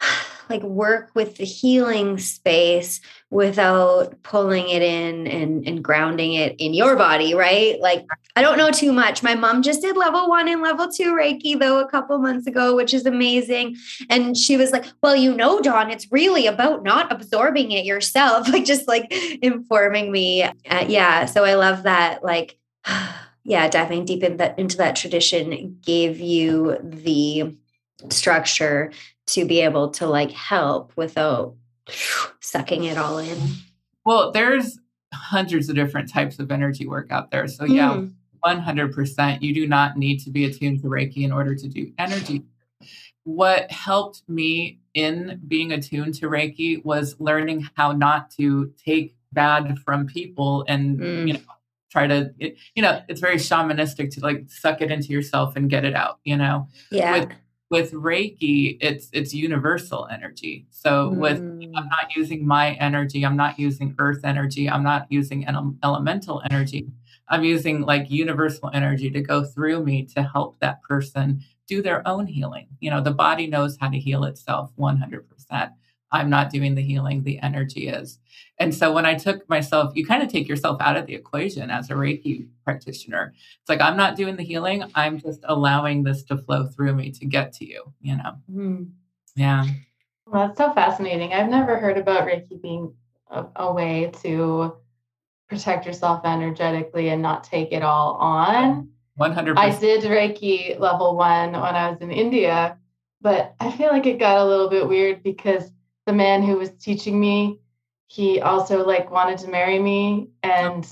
like 0.50 0.62
work 0.62 1.12
with 1.14 1.36
the 1.36 1.44
healing 1.44 2.18
space 2.18 3.00
without 3.30 4.20
pulling 4.24 4.68
it 4.68 4.82
in 4.82 5.28
and, 5.28 5.66
and 5.66 5.84
grounding 5.84 6.34
it 6.34 6.56
in 6.58 6.74
your 6.74 6.96
body, 6.96 7.32
right? 7.32 7.80
Like, 7.80 8.04
I 8.34 8.42
don't 8.42 8.58
know 8.58 8.72
too 8.72 8.92
much. 8.92 9.22
My 9.22 9.36
mom 9.36 9.62
just 9.62 9.82
did 9.82 9.96
level 9.96 10.28
one 10.28 10.48
and 10.48 10.60
level 10.60 10.90
two 10.90 11.14
Reiki, 11.14 11.58
though, 11.58 11.78
a 11.78 11.88
couple 11.88 12.18
months 12.18 12.48
ago, 12.48 12.74
which 12.74 12.92
is 12.92 13.06
amazing. 13.06 13.76
And 14.08 14.36
she 14.36 14.56
was 14.56 14.72
like, 14.72 14.84
Well, 15.00 15.14
you 15.14 15.32
know, 15.32 15.60
Dawn, 15.60 15.90
it's 15.90 16.10
really 16.10 16.48
about 16.48 16.82
not 16.82 17.12
absorbing 17.12 17.70
it 17.70 17.84
yourself, 17.84 18.48
like 18.52 18.64
just 18.64 18.88
like 18.88 19.06
informing 19.42 20.10
me. 20.10 20.42
Uh, 20.42 20.84
yeah. 20.88 21.24
So 21.26 21.44
I 21.44 21.54
love 21.54 21.84
that. 21.84 22.24
Like, 22.24 22.58
yeah, 23.44 23.68
diving 23.68 24.04
deep 24.04 24.24
in 24.24 24.38
that, 24.38 24.58
into 24.58 24.76
that 24.78 24.96
tradition 24.96 25.78
gave 25.82 26.18
you 26.18 26.78
the 26.82 27.56
structure 28.08 28.90
to 29.26 29.44
be 29.44 29.60
able 29.60 29.90
to 29.90 30.06
like 30.06 30.32
help 30.32 30.92
without 30.96 31.54
sucking 32.40 32.84
it 32.84 32.98
all 32.98 33.18
in. 33.18 33.38
Well, 34.04 34.32
there's 34.32 34.78
hundreds 35.12 35.68
of 35.68 35.74
different 35.74 36.08
types 36.08 36.38
of 36.38 36.50
energy 36.50 36.86
work 36.86 37.10
out 37.10 37.30
there. 37.30 37.46
So, 37.48 37.64
yeah, 37.64 37.90
mm. 37.90 38.12
100%. 38.44 39.42
You 39.42 39.54
do 39.54 39.66
not 39.66 39.96
need 39.96 40.18
to 40.20 40.30
be 40.30 40.44
attuned 40.44 40.82
to 40.82 40.88
Reiki 40.88 41.18
in 41.18 41.32
order 41.32 41.54
to 41.54 41.68
do 41.68 41.92
energy. 41.98 42.42
What 43.24 43.70
helped 43.70 44.22
me 44.28 44.80
in 44.94 45.40
being 45.46 45.72
attuned 45.72 46.14
to 46.14 46.26
Reiki 46.26 46.84
was 46.84 47.16
learning 47.20 47.68
how 47.76 47.92
not 47.92 48.30
to 48.32 48.72
take 48.82 49.14
bad 49.32 49.78
from 49.80 50.06
people 50.06 50.64
and, 50.68 50.98
mm. 50.98 51.26
you 51.28 51.32
know, 51.34 51.40
try 51.90 52.06
to 52.06 52.32
it, 52.38 52.56
you 52.74 52.82
know 52.82 53.02
it's 53.08 53.20
very 53.20 53.36
shamanistic 53.36 54.10
to 54.14 54.20
like 54.20 54.44
suck 54.48 54.80
it 54.80 54.90
into 54.90 55.08
yourself 55.08 55.56
and 55.56 55.68
get 55.68 55.84
it 55.84 55.94
out 55.94 56.20
you 56.24 56.36
know 56.36 56.68
yeah 56.90 57.20
with, 57.20 57.30
with 57.70 57.92
reiki 57.92 58.76
it's 58.80 59.08
it's 59.12 59.32
universal 59.32 60.08
energy. 60.10 60.66
So 60.70 61.10
mm. 61.10 61.16
with 61.16 61.38
i'm 61.38 61.88
not 61.88 62.14
using 62.16 62.46
my 62.46 62.72
energy 62.74 63.24
i'm 63.24 63.36
not 63.36 63.58
using 63.58 63.94
earth 63.98 64.24
energy 64.24 64.68
i'm 64.68 64.82
not 64.82 65.06
using 65.08 65.46
an 65.46 65.78
elemental 65.82 66.42
energy. 66.50 66.88
I'm 67.32 67.44
using 67.44 67.82
like 67.82 68.10
universal 68.10 68.70
energy 68.74 69.08
to 69.10 69.20
go 69.20 69.44
through 69.44 69.84
me 69.84 70.04
to 70.16 70.22
help 70.24 70.58
that 70.58 70.82
person 70.82 71.40
do 71.68 71.80
their 71.80 72.06
own 72.06 72.26
healing. 72.26 72.66
You 72.80 72.90
know 72.90 73.00
the 73.00 73.12
body 73.12 73.46
knows 73.46 73.78
how 73.80 73.88
to 73.88 73.98
heal 73.98 74.24
itself 74.24 74.72
100% 74.76 75.70
I'm 76.12 76.30
not 76.30 76.50
doing 76.50 76.74
the 76.74 76.82
healing, 76.82 77.22
the 77.22 77.38
energy 77.40 77.88
is. 77.88 78.18
And 78.58 78.74
so 78.74 78.92
when 78.92 79.06
I 79.06 79.14
took 79.14 79.48
myself, 79.48 79.92
you 79.94 80.04
kind 80.04 80.22
of 80.22 80.28
take 80.28 80.48
yourself 80.48 80.80
out 80.80 80.96
of 80.96 81.06
the 81.06 81.14
equation 81.14 81.70
as 81.70 81.88
a 81.88 81.94
Reiki 81.94 82.46
practitioner. 82.64 83.32
It's 83.60 83.68
like, 83.68 83.80
I'm 83.80 83.96
not 83.96 84.16
doing 84.16 84.36
the 84.36 84.42
healing. 84.42 84.84
I'm 84.94 85.18
just 85.18 85.40
allowing 85.44 86.02
this 86.02 86.22
to 86.24 86.36
flow 86.36 86.66
through 86.66 86.94
me 86.94 87.10
to 87.12 87.24
get 87.24 87.52
to 87.54 87.66
you, 87.66 87.92
you 88.00 88.16
know? 88.16 88.36
Mm-hmm. 88.50 88.84
Yeah. 89.36 89.66
Well, 90.26 90.46
that's 90.46 90.58
so 90.58 90.72
fascinating. 90.74 91.32
I've 91.32 91.48
never 91.48 91.78
heard 91.78 91.96
about 91.96 92.26
Reiki 92.26 92.60
being 92.60 92.92
a, 93.30 93.46
a 93.56 93.72
way 93.72 94.12
to 94.22 94.76
protect 95.48 95.86
yourself 95.86 96.22
energetically 96.24 97.08
and 97.08 97.22
not 97.22 97.44
take 97.44 97.72
it 97.72 97.82
all 97.82 98.14
on. 98.14 98.90
100 99.16 99.58
I 99.58 99.78
did 99.78 100.04
Reiki 100.04 100.78
level 100.78 101.16
one 101.16 101.52
when 101.52 101.76
I 101.76 101.90
was 101.90 102.00
in 102.00 102.10
India, 102.10 102.78
but 103.20 103.54
I 103.60 103.70
feel 103.70 103.88
like 103.88 104.06
it 104.06 104.18
got 104.18 104.38
a 104.38 104.44
little 104.44 104.68
bit 104.68 104.88
weird 104.88 105.22
because 105.22 105.70
the 106.06 106.12
man 106.12 106.42
who 106.42 106.56
was 106.56 106.70
teaching 106.70 107.18
me, 107.18 107.58
he 108.06 108.40
also 108.40 108.84
like 108.84 109.10
wanted 109.10 109.38
to 109.38 109.48
marry 109.48 109.78
me 109.78 110.28
and 110.42 110.86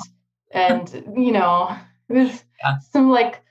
and 0.50 1.04
you 1.16 1.32
know, 1.32 1.76
it 2.08 2.12
was 2.12 2.44
yeah. 2.62 2.78
some 2.92 3.10
like 3.10 3.42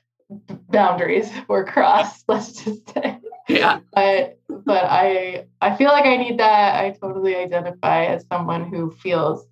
boundaries 0.70 1.30
were 1.48 1.66
crossed, 1.66 2.26
let's 2.30 2.64
just 2.64 2.94
say. 2.94 3.20
Yeah. 3.48 3.80
But 3.94 4.40
but 4.66 4.86
I 4.86 5.48
I 5.62 5.76
feel 5.76 5.90
like 5.90 6.06
I 6.06 6.18
need 6.18 6.40
that. 6.40 6.84
I 6.84 6.92
totally 6.92 7.36
identify 7.36 8.06
as 8.06 8.26
someone 8.32 8.66
who 8.66 8.92
feels 8.92 9.46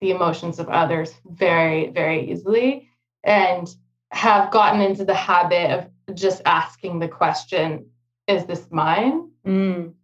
the 0.00 0.10
emotions 0.12 0.60
of 0.60 0.68
others 0.68 1.12
very, 1.26 1.90
very 1.90 2.30
easily 2.30 2.88
and 3.24 3.68
have 4.12 4.52
gotten 4.52 4.80
into 4.80 5.04
the 5.04 5.14
habit 5.14 5.70
of 5.72 6.14
just 6.14 6.40
asking 6.46 7.00
the 7.00 7.08
question, 7.08 7.86
is 8.28 8.44
this 8.46 8.68
mine? 8.70 9.30
Mm 9.44 9.94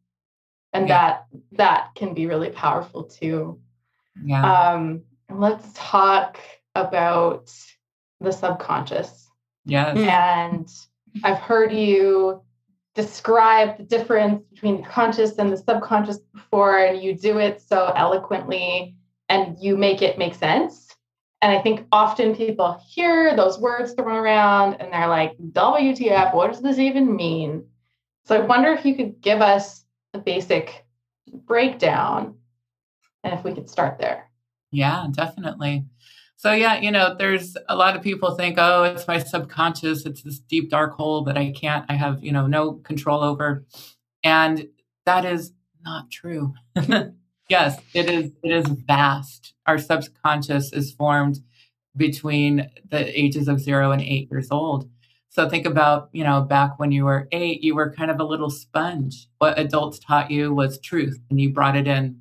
and 0.74 0.88
yeah. 0.88 0.98
that 0.98 1.26
that 1.52 1.88
can 1.94 2.12
be 2.12 2.26
really 2.26 2.50
powerful 2.50 3.04
too. 3.04 3.58
Yeah. 4.22 4.72
Um 4.72 5.02
let's 5.30 5.66
talk 5.74 6.38
about 6.74 7.50
the 8.20 8.32
subconscious. 8.32 9.30
Yes. 9.64 9.96
And 9.96 10.68
i've 11.22 11.38
heard 11.38 11.72
you 11.72 12.42
describe 12.96 13.78
the 13.78 13.84
difference 13.84 14.42
between 14.52 14.82
the 14.82 14.88
conscious 14.88 15.38
and 15.38 15.50
the 15.50 15.56
subconscious 15.56 16.18
before 16.34 16.78
and 16.78 17.02
you 17.02 17.14
do 17.14 17.38
it 17.38 17.62
so 17.62 17.92
eloquently 17.96 18.96
and 19.28 19.56
you 19.60 19.76
make 19.76 20.02
it 20.02 20.18
make 20.18 20.34
sense. 20.34 20.88
And 21.40 21.56
i 21.56 21.62
think 21.62 21.86
often 21.92 22.34
people 22.34 22.80
hear 22.88 23.36
those 23.36 23.60
words 23.60 23.92
thrown 23.92 24.16
around 24.16 24.74
and 24.74 24.92
they're 24.92 25.08
like 25.08 25.36
wtf 25.38 26.34
what 26.34 26.52
does 26.52 26.62
this 26.62 26.78
even 26.78 27.14
mean? 27.14 27.66
So 28.24 28.34
i 28.36 28.40
wonder 28.40 28.72
if 28.72 28.84
you 28.84 28.96
could 28.96 29.20
give 29.20 29.40
us 29.40 29.83
the 30.14 30.20
basic 30.20 30.86
breakdown 31.44 32.36
and 33.24 33.34
if 33.34 33.44
we 33.44 33.52
could 33.52 33.68
start 33.68 33.98
there. 33.98 34.30
Yeah, 34.70 35.08
definitely. 35.10 35.84
So 36.36 36.52
yeah, 36.52 36.80
you 36.80 36.90
know, 36.90 37.14
there's 37.18 37.56
a 37.68 37.76
lot 37.76 37.96
of 37.96 38.02
people 38.02 38.34
think, 38.34 38.56
oh, 38.58 38.84
it's 38.84 39.08
my 39.08 39.18
subconscious, 39.18 40.06
it's 40.06 40.22
this 40.22 40.38
deep 40.38 40.70
dark 40.70 40.94
hole 40.94 41.24
that 41.24 41.36
I 41.36 41.50
can't, 41.52 41.84
I 41.88 41.94
have, 41.94 42.22
you 42.22 42.32
know, 42.32 42.46
no 42.46 42.74
control 42.74 43.22
over. 43.22 43.64
And 44.22 44.68
that 45.04 45.24
is 45.24 45.52
not 45.84 46.10
true. 46.10 46.54
yes, 47.48 47.80
it 47.92 48.08
is 48.08 48.32
it 48.42 48.52
is 48.52 48.66
vast. 48.66 49.54
Our 49.66 49.78
subconscious 49.78 50.72
is 50.72 50.92
formed 50.92 51.40
between 51.96 52.70
the 52.88 53.18
ages 53.18 53.48
of 53.48 53.60
0 53.60 53.92
and 53.92 54.02
8 54.02 54.28
years 54.30 54.48
old. 54.50 54.88
So 55.34 55.48
think 55.48 55.66
about, 55.66 56.10
you 56.12 56.22
know, 56.22 56.42
back 56.42 56.78
when 56.78 56.92
you 56.92 57.06
were 57.06 57.26
eight, 57.32 57.60
you 57.60 57.74
were 57.74 57.92
kind 57.92 58.08
of 58.08 58.20
a 58.20 58.24
little 58.24 58.50
sponge. 58.50 59.26
What 59.38 59.58
adults 59.58 59.98
taught 59.98 60.30
you 60.30 60.54
was 60.54 60.78
truth 60.78 61.18
and 61.28 61.40
you 61.40 61.52
brought 61.52 61.76
it 61.76 61.88
in. 61.88 62.20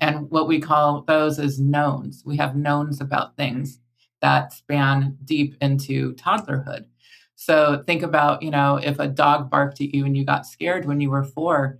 And 0.00 0.28
what 0.28 0.48
we 0.48 0.58
call 0.58 1.02
those 1.02 1.38
is 1.38 1.60
knowns. 1.60 2.24
We 2.26 2.36
have 2.38 2.56
knowns 2.56 3.00
about 3.00 3.36
things 3.36 3.78
that 4.22 4.52
span 4.52 5.18
deep 5.24 5.54
into 5.60 6.14
toddlerhood. 6.14 6.86
So 7.36 7.84
think 7.86 8.02
about, 8.02 8.42
you 8.42 8.50
know, 8.50 8.80
if 8.82 8.98
a 8.98 9.06
dog 9.06 9.50
barked 9.50 9.80
at 9.80 9.94
you 9.94 10.04
and 10.04 10.16
you 10.16 10.24
got 10.24 10.44
scared 10.44 10.84
when 10.84 11.00
you 11.00 11.10
were 11.10 11.22
four, 11.22 11.78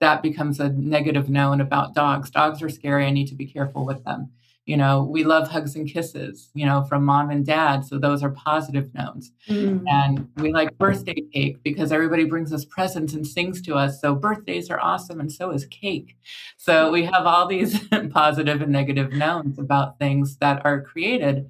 that 0.00 0.24
becomes 0.24 0.58
a 0.58 0.70
negative 0.70 1.28
known 1.28 1.60
about 1.60 1.94
dogs. 1.94 2.30
Dogs 2.30 2.60
are 2.62 2.68
scary. 2.68 3.06
I 3.06 3.10
need 3.10 3.28
to 3.28 3.36
be 3.36 3.46
careful 3.46 3.86
with 3.86 4.02
them. 4.02 4.32
You 4.66 4.76
know, 4.76 5.04
we 5.04 5.22
love 5.22 5.48
hugs 5.48 5.76
and 5.76 5.88
kisses, 5.88 6.50
you 6.52 6.66
know, 6.66 6.82
from 6.82 7.04
mom 7.04 7.30
and 7.30 7.46
dad. 7.46 7.84
So 7.84 7.98
those 7.98 8.24
are 8.24 8.30
positive 8.30 8.92
knowns. 8.94 9.30
Mm. 9.48 9.84
And 9.86 10.28
we 10.38 10.52
like 10.52 10.76
birthday 10.76 11.22
cake 11.32 11.62
because 11.62 11.92
everybody 11.92 12.24
brings 12.24 12.52
us 12.52 12.64
presents 12.64 13.14
and 13.14 13.24
sings 13.24 13.62
to 13.62 13.76
us. 13.76 14.00
So 14.00 14.16
birthdays 14.16 14.68
are 14.68 14.80
awesome. 14.80 15.20
And 15.20 15.30
so 15.30 15.52
is 15.52 15.66
cake. 15.66 16.16
So 16.56 16.90
we 16.90 17.04
have 17.04 17.26
all 17.26 17.46
these 17.46 17.78
positive 18.10 18.60
and 18.60 18.72
negative 18.72 19.12
knowns 19.12 19.56
about 19.60 20.00
things 20.00 20.36
that 20.38 20.66
are 20.66 20.82
created, 20.82 21.48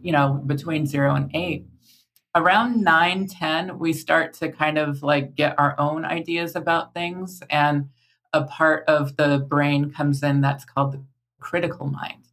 you 0.00 0.12
know, 0.12 0.42
between 0.46 0.86
zero 0.86 1.14
and 1.14 1.30
eight 1.34 1.66
around 2.34 2.82
9 2.82 3.28
10 3.28 3.78
we 3.78 3.92
start 3.92 4.32
to 4.34 4.50
kind 4.50 4.76
of 4.76 5.02
like 5.02 5.34
get 5.36 5.54
our 5.58 5.78
own 5.78 6.04
ideas 6.04 6.56
about 6.56 6.92
things 6.92 7.40
and 7.48 7.88
a 8.32 8.42
part 8.42 8.84
of 8.88 9.16
the 9.16 9.46
brain 9.48 9.90
comes 9.90 10.22
in 10.22 10.40
that's 10.40 10.64
called 10.64 10.92
the 10.92 11.04
critical 11.38 11.86
mind 11.86 12.23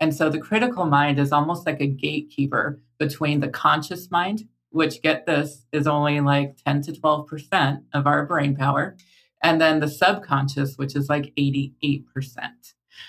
and 0.00 0.14
so 0.14 0.28
the 0.28 0.38
critical 0.38 0.86
mind 0.86 1.18
is 1.18 1.32
almost 1.32 1.66
like 1.66 1.80
a 1.80 1.86
gatekeeper 1.86 2.80
between 2.98 3.40
the 3.40 3.48
conscious 3.48 4.10
mind 4.10 4.48
which 4.70 5.00
get 5.02 5.26
this 5.26 5.64
is 5.72 5.86
only 5.86 6.20
like 6.20 6.56
10 6.66 6.82
to 6.82 6.92
12% 6.92 7.82
of 7.94 8.06
our 8.06 8.26
brain 8.26 8.56
power 8.56 8.96
and 9.42 9.60
then 9.60 9.80
the 9.80 9.88
subconscious 9.88 10.76
which 10.76 10.96
is 10.96 11.08
like 11.08 11.32
88% 11.36 12.04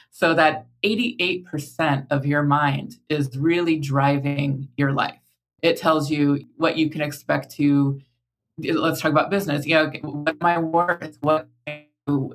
so 0.10 0.34
that 0.34 0.67
88% 0.84 2.08
of 2.10 2.25
your 2.25 2.44
mind 2.44 2.98
is 3.10 3.38
really 3.38 3.77
driving 3.77 4.67
your 4.77 4.91
life. 4.91 5.20
It 5.62 5.77
tells 5.77 6.10
you 6.10 6.46
what 6.58 6.77
you 6.77 6.89
can 6.89 7.01
expect 7.01 7.51
to 7.58 8.01
let's 8.60 9.01
talk 9.01 9.12
about 9.12 9.29
business. 9.29 9.65
You 9.65 9.75
know 9.75 9.91
what 10.01 10.41
my 10.41 10.58
worth? 10.58 11.17
What 11.22 11.48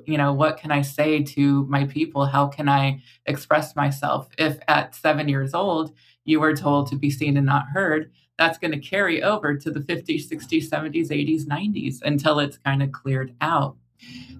you 0.05 0.17
know 0.17 0.33
what 0.33 0.57
can 0.57 0.71
i 0.71 0.81
say 0.81 1.21
to 1.23 1.65
my 1.65 1.85
people? 1.85 2.25
How 2.25 2.47
can 2.47 2.69
i 2.69 3.01
express 3.25 3.75
myself? 3.75 4.29
If 4.37 4.59
at 4.67 4.95
seven 4.95 5.27
years 5.27 5.53
old 5.53 5.93
you 6.25 6.39
were 6.39 6.55
told 6.55 6.87
to 6.87 6.95
be 6.95 7.09
seen 7.09 7.37
and 7.37 7.45
not 7.45 7.65
heard 7.73 8.11
that's 8.37 8.57
going 8.57 8.71
to 8.71 8.79
carry 8.79 9.21
over 9.21 9.55
to 9.55 9.71
the 9.71 9.79
50s 9.79 10.27
60s 10.27 10.69
70s 10.69 11.09
80s 11.09 11.45
90s 11.45 12.01
until 12.01 12.39
it's 12.39 12.57
kind 12.57 12.81
of 12.81 12.91
cleared 12.91 13.35
out. 13.41 13.77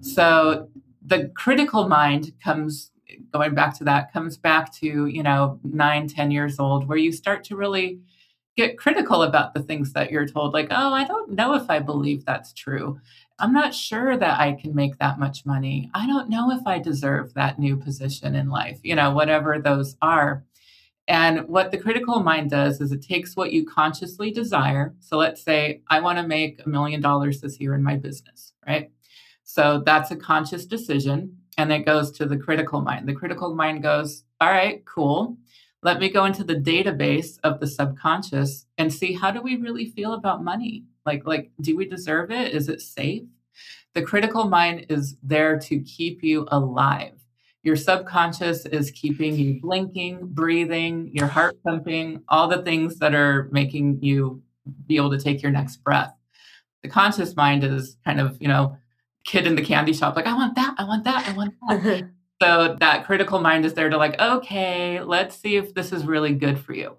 So 0.00 0.68
the 1.04 1.30
critical 1.36 1.88
mind 1.88 2.32
comes 2.42 2.90
going 3.32 3.54
back 3.54 3.76
to 3.78 3.84
that 3.84 4.12
comes 4.12 4.36
back 4.36 4.72
to 4.74 5.06
you 5.06 5.22
know 5.22 5.60
nine 5.62 6.08
ten 6.08 6.30
years 6.30 6.58
old 6.58 6.88
where 6.88 6.98
you 6.98 7.12
start 7.12 7.44
to 7.44 7.56
really 7.56 8.00
get 8.56 8.78
critical 8.78 9.22
about 9.22 9.52
the 9.54 9.62
things 9.62 9.92
that 9.92 10.10
you're 10.10 10.26
told 10.26 10.52
like 10.52 10.68
oh 10.70 10.92
i 10.92 11.04
don't 11.04 11.30
know 11.30 11.54
if 11.54 11.68
i 11.70 11.78
believe 11.78 12.24
that's 12.24 12.52
true 12.52 12.98
i'm 13.38 13.52
not 13.52 13.74
sure 13.74 14.16
that 14.16 14.40
i 14.40 14.52
can 14.52 14.74
make 14.74 14.96
that 14.98 15.18
much 15.18 15.44
money. 15.44 15.90
I 15.94 16.06
don't 16.06 16.28
know 16.30 16.50
if 16.50 16.66
i 16.66 16.78
deserve 16.78 17.34
that 17.34 17.58
new 17.58 17.76
position 17.76 18.34
in 18.34 18.48
life 18.48 18.78
you 18.82 18.94
know 18.94 19.12
whatever 19.12 19.58
those 19.58 19.96
are. 20.02 20.44
And 21.06 21.46
what 21.48 21.70
the 21.70 21.76
critical 21.76 22.20
mind 22.20 22.50
does 22.50 22.80
is 22.80 22.90
it 22.90 23.02
takes 23.02 23.36
what 23.36 23.52
you 23.52 23.66
consciously 23.66 24.30
desire. 24.30 24.94
So 25.00 25.18
let's 25.18 25.42
say 25.42 25.82
i 25.88 26.00
want 26.00 26.18
to 26.18 26.26
make 26.26 26.60
a 26.64 26.68
million 26.68 27.00
dollars 27.00 27.40
this 27.40 27.60
year 27.60 27.74
in 27.74 27.82
my 27.82 27.96
business 27.96 28.54
right? 28.66 28.90
So 29.42 29.82
that's 29.84 30.10
a 30.10 30.16
conscious 30.16 30.66
decision 30.66 31.36
and 31.58 31.72
it 31.72 31.86
goes 31.86 32.10
to 32.12 32.26
the 32.26 32.36
critical 32.36 32.80
mind. 32.80 33.08
The 33.08 33.14
critical 33.14 33.54
mind 33.54 33.82
goes 33.82 34.24
all 34.40 34.50
right 34.50 34.84
cool. 34.84 35.36
Let 35.82 36.00
me 36.00 36.08
go 36.08 36.24
into 36.24 36.44
the 36.44 36.56
database 36.56 37.38
of 37.44 37.60
the 37.60 37.66
subconscious 37.66 38.66
and 38.78 38.92
see 38.92 39.12
how 39.12 39.30
do 39.30 39.42
we 39.42 39.56
really 39.56 39.90
feel 39.90 40.14
about 40.14 40.42
money 40.42 40.84
like 41.06 41.26
like 41.26 41.50
do 41.60 41.76
we 41.76 41.86
deserve 41.86 42.30
it? 42.30 42.54
Is 42.54 42.68
it 42.68 42.80
safe? 42.80 43.24
The 43.94 44.02
critical 44.02 44.44
mind 44.44 44.86
is 44.88 45.16
there 45.22 45.58
to 45.60 45.80
keep 45.80 46.22
you 46.22 46.46
alive. 46.50 47.12
Your 47.62 47.76
subconscious 47.76 48.66
is 48.66 48.90
keeping 48.90 49.36
you 49.36 49.60
blinking 49.60 50.26
breathing 50.28 51.10
your 51.12 51.28
heart 51.28 51.56
pumping 51.64 52.22
all 52.28 52.48
the 52.48 52.62
things 52.62 52.98
that 52.98 53.14
are 53.14 53.48
making 53.52 54.02
you 54.02 54.42
be 54.86 54.96
able 54.96 55.10
to 55.10 55.18
take 55.18 55.42
your 55.42 55.52
next 55.52 55.78
breath. 55.78 56.14
The 56.82 56.88
conscious 56.88 57.36
mind 57.36 57.64
is 57.64 57.96
kind 58.04 58.20
of 58.20 58.36
you 58.40 58.48
know 58.48 58.76
kid 59.24 59.46
in 59.46 59.54
the 59.54 59.62
candy 59.62 59.94
shop 59.94 60.16
like 60.16 60.26
i 60.26 60.34
want 60.34 60.54
that 60.54 60.74
i 60.76 60.84
want 60.84 61.02
that 61.04 61.26
i 61.26 61.32
want 61.32 61.54
that. 61.68 62.10
So 62.42 62.76
that 62.80 63.06
critical 63.06 63.40
mind 63.40 63.64
is 63.64 63.74
there 63.74 63.88
to 63.88 63.96
like, 63.96 64.20
okay, 64.20 65.00
let's 65.00 65.36
see 65.36 65.56
if 65.56 65.72
this 65.72 65.92
is 65.92 66.04
really 66.04 66.34
good 66.34 66.58
for 66.58 66.74
you. 66.74 66.96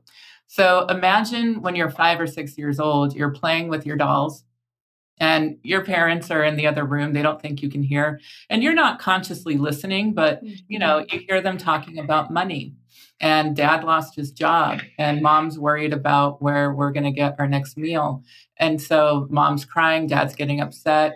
So 0.56 0.86
imagine 0.86 1.62
when 1.62 1.76
you're 1.76 1.90
five 1.90 2.18
or 2.18 2.28
six 2.28 2.58
years 2.58 2.80
old, 2.80 3.14
you're 3.14 3.30
playing 3.30 3.68
with 3.68 3.86
your 3.86 3.98
dolls 3.98 4.46
and 5.18 5.58
your 5.64 5.84
parents 5.84 6.32
are 6.32 6.46
in 6.46 6.56
the 6.56 6.66
other 6.66 6.86
room 6.86 7.12
they 7.12 7.22
don't 7.22 7.42
think 7.42 7.62
you 7.62 7.70
can 7.70 7.84
hear 7.84 8.22
and 8.50 8.64
you're 8.64 8.74
not 8.74 9.00
consciously 9.00 9.56
listening 9.56 10.14
but 10.14 10.42
you 10.68 10.78
know 10.78 11.00
mm-hmm. 11.00 11.16
you 11.16 11.26
hear 11.26 11.40
them 11.40 11.58
talking 11.58 12.00
about 12.00 12.32
money 12.32 12.74
and 13.22 13.56
dad 13.56 13.86
lost 13.86 14.14
his 14.14 14.30
job 14.30 14.82
and 15.00 15.22
mom's 15.22 15.58
worried 15.58 15.94
about 15.94 16.42
where 16.42 16.74
we're 16.74 16.92
going 16.92 17.06
to 17.06 17.12
get 17.12 17.34
our 17.40 17.48
next 17.48 17.78
meal 17.78 18.22
and 18.58 18.82
so 18.82 19.26
mom's 19.30 19.64
crying 19.64 20.06
dad's 20.06 20.36
getting 20.36 20.60
upset 20.60 21.14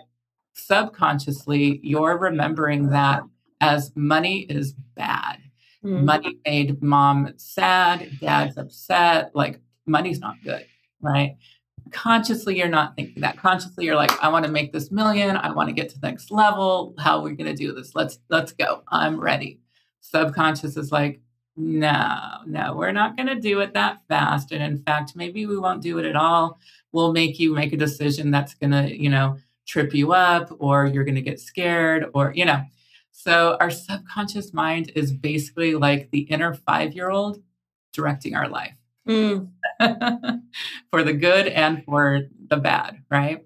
subconsciously 0.54 1.78
you're 1.82 2.16
remembering 2.16 2.88
that 2.88 3.22
as 3.60 3.92
money 3.94 4.40
is 4.48 4.72
bad. 4.96 5.19
Mm-hmm. 5.84 6.04
Money 6.04 6.38
made 6.44 6.82
mom 6.82 7.32
sad, 7.36 8.10
dad's 8.20 8.58
upset, 8.58 9.34
like 9.34 9.60
money's 9.86 10.20
not 10.20 10.36
good, 10.44 10.66
right? 11.00 11.36
Consciously, 11.90 12.58
you're 12.58 12.68
not 12.68 12.94
thinking 12.96 13.22
that. 13.22 13.38
Consciously, 13.38 13.86
you're 13.86 13.96
like, 13.96 14.12
I 14.22 14.28
want 14.28 14.44
to 14.44 14.50
make 14.50 14.72
this 14.72 14.90
million. 14.90 15.38
I 15.38 15.50
want 15.52 15.70
to 15.70 15.74
get 15.74 15.88
to 15.88 15.98
the 15.98 16.06
next 16.06 16.30
level. 16.30 16.94
How 16.98 17.18
are 17.18 17.22
we 17.22 17.34
going 17.34 17.50
to 17.50 17.56
do 17.56 17.72
this? 17.72 17.94
Let's 17.94 18.18
let's 18.28 18.52
go. 18.52 18.82
I'm 18.88 19.18
ready. 19.18 19.58
Subconscious 20.02 20.76
is 20.76 20.92
like, 20.92 21.20
no, 21.56 22.38
no, 22.46 22.74
we're 22.76 22.92
not 22.92 23.16
going 23.16 23.28
to 23.28 23.40
do 23.40 23.60
it 23.60 23.72
that 23.72 24.02
fast. 24.06 24.52
And 24.52 24.62
in 24.62 24.82
fact, 24.82 25.16
maybe 25.16 25.46
we 25.46 25.58
won't 25.58 25.82
do 25.82 25.98
it 25.98 26.04
at 26.04 26.14
all. 26.14 26.58
We'll 26.92 27.12
make 27.12 27.38
you 27.38 27.54
make 27.54 27.72
a 27.72 27.78
decision 27.78 28.30
that's 28.30 28.54
going 28.54 28.72
to, 28.72 28.94
you 28.94 29.08
know, 29.08 29.38
trip 29.66 29.94
you 29.94 30.12
up, 30.12 30.54
or 30.58 30.86
you're 30.86 31.04
going 31.04 31.14
to 31.14 31.22
get 31.22 31.40
scared, 31.40 32.04
or 32.12 32.32
you 32.34 32.44
know. 32.44 32.62
So 33.22 33.58
our 33.60 33.70
subconscious 33.70 34.54
mind 34.54 34.92
is 34.94 35.12
basically 35.12 35.74
like 35.74 36.10
the 36.10 36.20
inner 36.20 36.54
five 36.54 36.94
year 36.94 37.10
old 37.10 37.42
directing 37.92 38.34
our 38.34 38.48
life 38.48 38.76
mm. 39.06 39.46
for 40.90 41.02
the 41.02 41.12
good 41.12 41.46
and 41.48 41.84
for 41.84 42.22
the 42.48 42.56
bad, 42.56 43.02
right? 43.10 43.44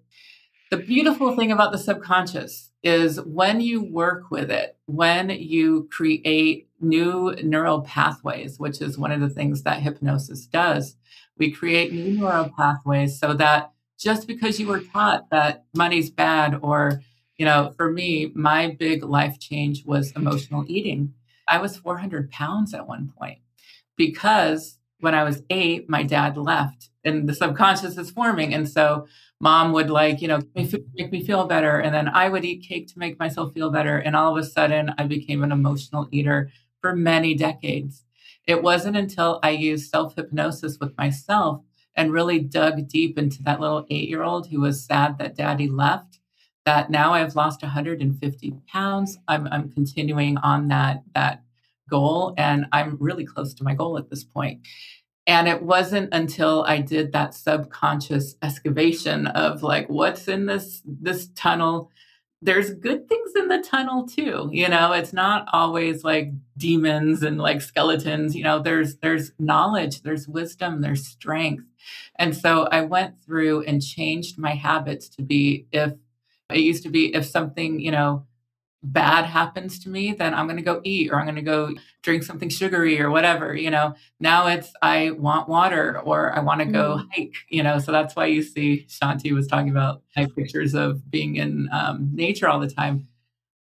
The 0.71 0.77
beautiful 0.77 1.35
thing 1.35 1.51
about 1.51 1.73
the 1.73 1.79
subconscious 1.79 2.71
is 2.85 3.21
when 3.23 3.61
you 3.61 3.83
work 3.83 4.31
with 4.31 4.49
it, 4.49 4.77
when 4.87 5.31
you 5.31 5.89
create 5.91 6.69
new 6.81 7.35
neural 7.43 7.81
pathways, 7.81 8.61
which 8.61 8.81
is 8.81 8.97
one 8.97 9.11
of 9.11 9.21
the 9.21 9.31
things 9.31 9.65
that 9.65 9.83
hypnosis 9.83 10.47
does, 10.47 10.97
we 11.37 11.51
create 11.51 11.93
new 11.93 12.19
neural 12.19 12.53
pathways 12.57 13.19
so 13.19 13.35
that 13.35 13.73
just 13.99 14.29
because 14.29 14.61
you 14.61 14.69
were 14.69 14.81
taught 14.81 15.31
that 15.31 15.65
money's 15.75 16.11
bad 16.11 16.61
or 16.63 17.01
you 17.37 17.45
know, 17.45 17.73
for 17.77 17.91
me, 17.91 18.31
my 18.35 18.69
big 18.79 19.03
life 19.03 19.39
change 19.39 19.85
was 19.85 20.13
emotional 20.13 20.65
eating. 20.69 21.15
I 21.49 21.59
was 21.59 21.77
400 21.77 22.31
pounds 22.31 22.75
at 22.75 22.87
one 22.87 23.13
point 23.19 23.39
because 23.97 24.79
when 25.01 25.15
I 25.15 25.25
was 25.25 25.43
eight, 25.51 25.89
my 25.89 26.03
dad 26.03 26.37
left 26.37 26.91
and 27.05 27.29
the 27.29 27.35
subconscious 27.35 27.99
is 27.99 28.11
forming. 28.11 28.55
And 28.55 28.69
so 28.69 29.07
mom 29.41 29.73
would 29.73 29.91
like, 29.91 30.23
you 30.23 30.29
know, 30.29 30.41
make 30.55 31.13
me 31.13 31.25
feel 31.25 31.47
better. 31.47 31.79
And 31.79 31.95
then 31.95 32.09
I 32.09 32.29
would 32.29 32.45
eat 32.45 32.67
cake 32.67 32.89
to 32.89 32.99
make 32.99 33.19
myself 33.19 33.53
feel 33.53 33.71
better. 33.71 33.99
And 33.99 34.17
all 34.17 34.37
of 34.37 34.43
a 34.43 34.47
sudden, 34.47 34.95
I 34.97 35.05
became 35.05 35.43
an 35.43 35.53
emotional 35.53 36.09
eater 36.11 36.51
for 36.81 36.97
many 36.97 37.35
decades. 37.35 38.05
It 38.47 38.63
wasn't 38.63 38.97
until 38.97 39.41
I 39.43 39.51
used 39.51 39.91
self 39.91 40.17
hypnosis 40.17 40.79
with 40.81 40.97
myself 40.97 41.63
and 41.97 42.13
really 42.13 42.41
dug 42.41 42.89
deep 42.89 43.19
into 43.19 43.43
that 43.43 43.61
little 43.61 43.87
eight 43.91 44.09
year 44.09 44.23
old 44.23 44.49
who 44.49 44.61
was 44.61 44.85
sad 44.85 45.19
that 45.19 45.37
daddy 45.37 45.69
left 45.69 46.14
that 46.67 46.91
now 46.91 47.13
I've 47.13 47.37
lost 47.37 47.63
150 47.63 48.55
pounds. 48.67 49.19
I'm, 49.29 49.47
I'm 49.49 49.71
continuing 49.71 50.39
on 50.39 50.69
that, 50.69 51.03
that 51.15 51.43
goal 51.91 52.35
and 52.39 52.67
I'm 52.73 52.97
really 53.01 53.25
close 53.25 53.55
to 53.55 53.65
my 53.65 53.75
goal 53.75 53.99
at 53.99 54.11
this 54.11 54.25
point. 54.25 54.67
And 55.27 55.49
it 55.49 55.63
wasn't 55.63 56.13
until 56.13 56.65
I 56.65 56.81
did 56.81 57.13
that 57.13 57.35
subconscious 57.35 58.37
excavation 58.43 59.27
of 59.29 59.63
like, 59.63 59.89
what's 59.89 60.29
in 60.29 60.47
this, 60.47 60.83
this 60.85 61.29
tunnel? 61.35 61.91
There's 62.43 62.75
good 62.75 63.09
things 63.09 63.33
in 63.35 63.49
the 63.49 63.63
tunnel 63.63 64.07
too. 64.07 64.51
You 64.53 64.69
know, 64.69 64.93
it's 64.93 65.15
not 65.15 65.47
always 65.53 66.05
like 66.05 66.31
demons 66.59 67.23
and 67.23 67.39
like 67.39 67.63
skeletons, 67.63 68.37
you 68.37 68.45
know, 68.45 68.61
there's, 68.61 68.97
there's 68.97 69.33
knowledge, 69.39 70.03
there's 70.03 70.29
wisdom, 70.29 70.83
there's 70.83 71.07
strength. 71.07 71.65
And 72.19 72.37
so 72.37 72.69
I 72.71 72.83
went 72.83 73.19
through 73.19 73.63
and 73.63 73.83
changed 73.83 74.39
my 74.39 74.55
habits 74.55 75.09
to 75.11 75.23
be 75.23 75.67
if 75.73 75.95
it 76.51 76.61
used 76.61 76.83
to 76.85 76.89
be 76.89 77.15
if 77.15 77.27
something, 77.27 77.81
you 77.81 77.91
know, 77.91 78.27
bad 78.85 79.25
happens 79.25 79.79
to 79.81 79.89
me, 79.89 80.13
then 80.13 80.35
I'm 80.35 80.47
going 80.47 80.59
to 80.59 80.63
go 80.63 80.81
eat 80.85 81.11
or 81.11 81.19
I'm 81.19 81.25
going 81.25 81.37
to 81.37 81.43
go 81.43 81.75
drink 82.03 82.23
something 82.23 82.51
sugary 82.51 83.01
or 83.01 83.11
whatever, 83.11 83.55
you 83.55 83.71
know. 83.71 83.95
Now 84.21 84.47
it's 84.47 84.73
I 84.83 85.13
want 85.13 85.49
water 85.49 86.01
or 86.01 86.37
I 86.37 86.41
want 86.41 86.61
to 86.61 86.67
go 86.67 86.99
mm. 86.99 87.09
hike, 87.13 87.35
you 87.49 87.63
know. 87.63 87.79
So 87.79 87.93
that's 87.93 88.15
why 88.15 88.27
you 88.27 88.43
see 88.43 88.87
Shanti 88.89 89.33
was 89.33 89.47
talking 89.47 89.71
about 89.71 90.03
my 90.17 90.27
pictures 90.27 90.75
of 90.75 91.11
being 91.11 91.37
in 91.37 91.69
um, 91.73 92.11
nature 92.13 92.49
all 92.49 92.61
the 92.61 92.71
time. 92.71 93.09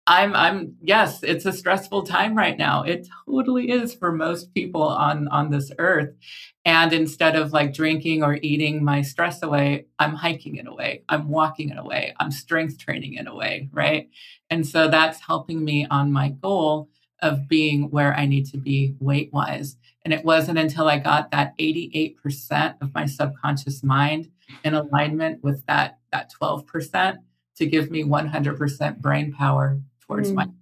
I'm 0.07 0.33
I'm 0.35 0.75
yes, 0.81 1.21
it's 1.21 1.45
a 1.45 1.51
stressful 1.51 2.03
time 2.03 2.35
right 2.35 2.57
now. 2.57 2.83
It 2.83 3.09
totally 3.25 3.69
is 3.69 3.93
for 3.93 4.11
most 4.13 4.53
people 4.53 4.81
on 4.83 5.27
on 5.27 5.51
this 5.51 5.69
earth. 5.79 6.15
And 6.63 6.93
instead 6.93 7.35
of 7.35 7.51
like 7.51 7.73
drinking 7.73 8.23
or 8.23 8.39
eating 8.41 8.83
my 8.83 9.01
stress 9.01 9.43
away, 9.43 9.85
I'm 9.99 10.13
hiking 10.13 10.55
it 10.55 10.67
away. 10.67 11.03
I'm 11.09 11.27
walking 11.27 11.69
it 11.69 11.77
away. 11.77 12.15
I'm 12.19 12.31
strength 12.31 12.77
training 12.77 13.15
it 13.15 13.27
away, 13.27 13.69
right? 13.73 14.09
And 14.49 14.65
so 14.65 14.87
that's 14.87 15.19
helping 15.19 15.63
me 15.63 15.85
on 15.91 16.11
my 16.11 16.29
goal 16.29 16.89
of 17.21 17.47
being 17.49 17.89
where 17.89 18.13
I 18.13 18.25
need 18.25 18.45
to 18.47 18.57
be 18.57 18.95
weight 18.99 19.31
wise. 19.33 19.75
And 20.03 20.13
it 20.13 20.23
wasn't 20.23 20.59
until 20.59 20.87
I 20.87 20.99
got 20.99 21.31
that 21.31 21.57
88% 21.57 22.75
of 22.81 22.93
my 22.93 23.05
subconscious 23.05 23.83
mind 23.83 24.29
in 24.63 24.73
alignment 24.73 25.43
with 25.43 25.65
that 25.65 25.99
that 26.13 26.31
12% 26.41 27.17
to 27.57 27.65
give 27.65 27.91
me 27.91 28.03
100% 28.03 28.97
brain 28.99 29.33
power 29.33 29.81
towards 30.07 30.31
mm. 30.31 30.53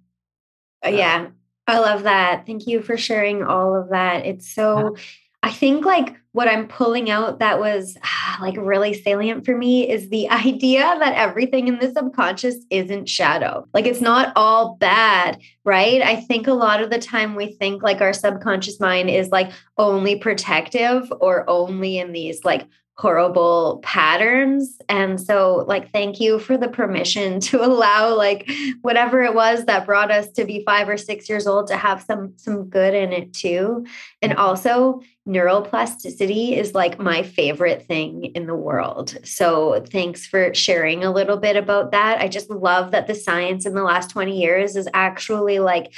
uh, 0.84 0.88
yeah 0.88 1.28
i 1.66 1.78
love 1.78 2.02
that 2.04 2.46
thank 2.46 2.66
you 2.66 2.82
for 2.82 2.96
sharing 2.96 3.42
all 3.42 3.74
of 3.74 3.90
that 3.90 4.26
it's 4.26 4.52
so 4.52 4.94
yeah. 4.94 5.02
i 5.42 5.50
think 5.50 5.84
like 5.84 6.16
what 6.32 6.48
i'm 6.48 6.68
pulling 6.68 7.10
out 7.10 7.38
that 7.38 7.58
was 7.58 7.96
like 8.40 8.56
really 8.58 8.92
salient 8.92 9.44
for 9.44 9.56
me 9.56 9.88
is 9.88 10.08
the 10.10 10.28
idea 10.30 10.80
that 10.98 11.14
everything 11.14 11.68
in 11.68 11.78
the 11.78 11.92
subconscious 11.92 12.56
isn't 12.70 13.08
shadow 13.08 13.66
like 13.72 13.86
it's 13.86 14.00
not 14.00 14.32
all 14.36 14.76
bad 14.76 15.40
right 15.64 16.02
i 16.02 16.16
think 16.16 16.46
a 16.46 16.52
lot 16.52 16.82
of 16.82 16.90
the 16.90 16.98
time 16.98 17.34
we 17.34 17.52
think 17.52 17.82
like 17.82 18.00
our 18.00 18.12
subconscious 18.12 18.80
mind 18.80 19.08
is 19.10 19.28
like 19.30 19.50
only 19.78 20.16
protective 20.16 21.12
or 21.20 21.48
only 21.48 21.98
in 21.98 22.12
these 22.12 22.44
like 22.44 22.66
horrible 22.98 23.78
patterns. 23.82 24.78
And 24.88 25.20
so 25.20 25.66
like 25.68 25.92
thank 25.92 26.18
you 26.18 26.38
for 26.38 26.56
the 26.56 26.68
permission 26.68 27.40
to 27.46 27.62
allow 27.62 28.14
like 28.14 28.50
whatever 28.80 29.22
it 29.22 29.34
was 29.34 29.66
that 29.66 29.84
brought 29.84 30.10
us 30.10 30.30
to 30.32 30.44
be 30.44 30.62
5 30.64 30.88
or 30.88 30.96
6 30.96 31.28
years 31.28 31.46
old 31.46 31.66
to 31.68 31.76
have 31.76 32.02
some 32.02 32.32
some 32.36 32.68
good 32.68 32.94
in 32.94 33.12
it 33.12 33.34
too. 33.34 33.86
And 34.22 34.34
also 34.34 35.02
neuroplasticity 35.28 36.56
is 36.56 36.72
like 36.72 36.98
my 36.98 37.22
favorite 37.22 37.84
thing 37.86 38.26
in 38.26 38.46
the 38.46 38.54
world. 38.54 39.18
So 39.24 39.84
thanks 39.90 40.26
for 40.26 40.54
sharing 40.54 41.04
a 41.04 41.12
little 41.12 41.36
bit 41.36 41.56
about 41.56 41.90
that. 41.90 42.20
I 42.20 42.28
just 42.28 42.48
love 42.48 42.92
that 42.92 43.08
the 43.08 43.14
science 43.14 43.66
in 43.66 43.74
the 43.74 43.82
last 43.82 44.10
20 44.10 44.40
years 44.40 44.76
is 44.76 44.88
actually 44.94 45.58
like 45.58 45.92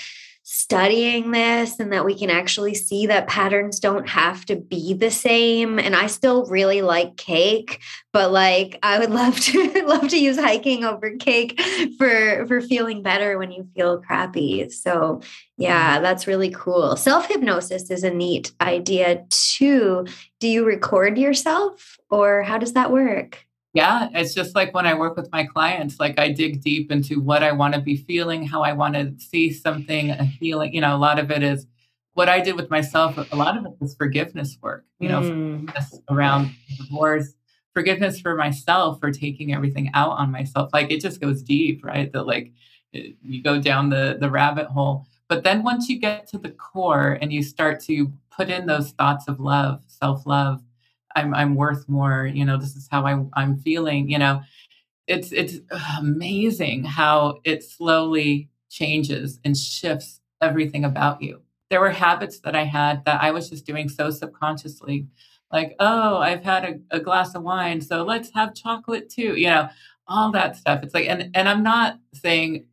studying 0.50 1.30
this 1.30 1.78
and 1.78 1.92
that 1.92 2.06
we 2.06 2.14
can 2.14 2.30
actually 2.30 2.74
see 2.74 3.06
that 3.06 3.28
patterns 3.28 3.78
don't 3.78 4.08
have 4.08 4.46
to 4.46 4.56
be 4.56 4.94
the 4.94 5.10
same. 5.10 5.78
And 5.78 5.94
i 5.94 6.06
still 6.06 6.46
really 6.46 6.80
like 6.80 7.18
cake 7.18 7.82
but 8.14 8.32
like 8.32 8.78
i 8.82 8.98
would 8.98 9.10
love 9.20 9.38
to 9.38 9.84
love 9.86 10.08
to 10.08 10.18
use 10.18 10.38
hiking 10.38 10.84
over 10.84 11.16
cake 11.16 11.60
for 11.98 12.46
for 12.46 12.62
feeling 12.62 13.02
better 13.02 13.36
when 13.36 13.50
you 13.50 13.68
feel 13.76 14.00
crappy. 14.00 14.70
So 14.70 15.20
yeah 15.58 15.96
mm-hmm. 15.96 16.02
that's 16.02 16.26
really 16.26 16.50
cool. 16.50 16.96
Self 16.96 17.28
hypnosis 17.28 17.90
is 17.90 18.02
a 18.02 18.10
neat 18.10 18.52
idea 18.58 19.26
too. 19.28 20.06
Do 20.40 20.48
you 20.48 20.64
record 20.64 21.18
yourself 21.18 21.98
or 22.08 22.42
how 22.42 22.56
does 22.56 22.72
that 22.72 22.90
work 22.90 23.44
yeah, 23.74 24.08
it's 24.14 24.34
just 24.34 24.54
like 24.54 24.72
when 24.74 24.86
I 24.86 24.94
work 24.94 25.16
with 25.16 25.30
my 25.30 25.44
clients, 25.44 26.00
like 26.00 26.18
I 26.18 26.32
dig 26.32 26.62
deep 26.62 26.90
into 26.90 27.20
what 27.20 27.42
I 27.42 27.52
want 27.52 27.74
to 27.74 27.80
be 27.80 27.96
feeling, 27.96 28.46
how 28.46 28.62
I 28.62 28.72
want 28.72 28.94
to 28.94 29.14
see 29.18 29.52
something, 29.52 30.10
a 30.10 30.24
healing. 30.24 30.74
You 30.74 30.80
know, 30.80 30.96
a 30.96 30.98
lot 30.98 31.18
of 31.18 31.30
it 31.30 31.42
is 31.42 31.66
what 32.14 32.28
I 32.28 32.40
did 32.40 32.56
with 32.56 32.70
myself. 32.70 33.18
A 33.30 33.36
lot 33.36 33.56
of 33.56 33.66
it 33.66 33.72
was 33.78 33.94
forgiveness 33.94 34.56
work, 34.62 34.84
you 34.98 35.08
know, 35.08 35.20
mm. 35.20 35.60
forgiveness 35.60 36.00
around 36.10 36.50
divorce, 36.78 37.34
forgiveness 37.74 38.20
for 38.20 38.34
myself 38.34 38.98
for 39.00 39.12
taking 39.12 39.54
everything 39.54 39.90
out 39.92 40.12
on 40.12 40.32
myself. 40.32 40.70
Like 40.72 40.90
it 40.90 41.00
just 41.00 41.20
goes 41.20 41.42
deep, 41.42 41.84
right? 41.84 42.10
That 42.12 42.26
like 42.26 42.52
it, 42.92 43.16
you 43.22 43.42
go 43.42 43.60
down 43.60 43.90
the 43.90 44.16
the 44.18 44.30
rabbit 44.30 44.66
hole. 44.66 45.06
But 45.28 45.44
then 45.44 45.62
once 45.62 45.90
you 45.90 45.98
get 45.98 46.26
to 46.28 46.38
the 46.38 46.50
core 46.50 47.18
and 47.20 47.32
you 47.32 47.42
start 47.42 47.80
to 47.84 48.10
put 48.30 48.48
in 48.48 48.66
those 48.66 48.92
thoughts 48.92 49.28
of 49.28 49.40
love, 49.40 49.82
self 49.86 50.26
love, 50.26 50.62
I'm 51.16 51.34
I'm 51.34 51.54
worth 51.54 51.88
more. 51.88 52.26
You 52.26 52.44
know, 52.44 52.56
this 52.56 52.76
is 52.76 52.88
how 52.90 53.06
I, 53.06 53.24
I'm 53.34 53.58
feeling. 53.58 54.10
You 54.10 54.18
know, 54.18 54.42
it's 55.06 55.32
it's 55.32 55.56
amazing 55.98 56.84
how 56.84 57.40
it 57.44 57.64
slowly 57.64 58.48
changes 58.70 59.40
and 59.44 59.56
shifts 59.56 60.20
everything 60.40 60.84
about 60.84 61.22
you. 61.22 61.40
There 61.70 61.80
were 61.80 61.90
habits 61.90 62.40
that 62.40 62.54
I 62.54 62.64
had 62.64 63.04
that 63.04 63.22
I 63.22 63.30
was 63.30 63.50
just 63.50 63.66
doing 63.66 63.88
so 63.88 64.10
subconsciously, 64.10 65.06
like, 65.52 65.74
oh, 65.80 66.18
I've 66.18 66.42
had 66.42 66.64
a, 66.64 66.96
a 66.96 67.00
glass 67.00 67.34
of 67.34 67.42
wine, 67.42 67.80
so 67.80 68.04
let's 68.04 68.30
have 68.34 68.54
chocolate 68.54 69.10
too. 69.10 69.36
You 69.36 69.48
know, 69.48 69.68
all 70.06 70.32
that 70.32 70.56
stuff. 70.56 70.82
It's 70.82 70.94
like, 70.94 71.08
and 71.08 71.30
and 71.34 71.48
I'm 71.48 71.62
not 71.62 71.98
saying 72.14 72.66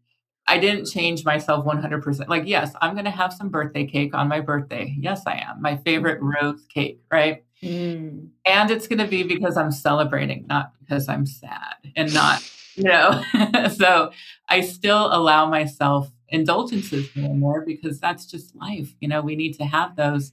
I 0.47 0.59
didn't 0.59 0.85
change 0.85 1.25
myself 1.25 1.65
100%. 1.65 2.27
Like, 2.27 2.43
yes, 2.45 2.73
I'm 2.81 2.93
going 2.93 3.05
to 3.05 3.11
have 3.11 3.33
some 3.33 3.49
birthday 3.49 3.85
cake 3.85 4.13
on 4.13 4.27
my 4.27 4.39
birthday. 4.39 4.95
Yes, 4.99 5.23
I 5.25 5.37
am. 5.37 5.61
My 5.61 5.77
favorite 5.77 6.19
rose 6.21 6.65
cake, 6.69 6.99
right? 7.11 7.43
Mm. 7.65 8.30
And 8.45 8.71
it's 8.71 8.88
going 8.88 8.99
to 8.99 9.08
be 9.08 9.23
because 9.23 9.58
I'm 9.58 9.71
celebrating, 9.71 10.45
not 10.47 10.73
because 10.80 11.10
I'm 11.10 11.25
sad 11.25 11.75
and 11.95 12.13
not, 12.13 12.43
you 12.75 12.84
know. 12.84 13.23
so 13.75 14.12
I 14.47 14.62
still 14.62 15.13
allow 15.13 15.49
myself 15.49 16.12
indulgences 16.30 17.13
more 17.15 17.32
and 17.32 17.39
more 17.39 17.65
because 17.65 17.99
that's 17.99 18.25
just 18.25 18.56
life. 18.56 18.93
You 19.01 19.08
know, 19.08 19.21
we 19.21 19.36
need 19.36 19.54
to 19.54 19.65
have 19.65 19.95
those 19.95 20.32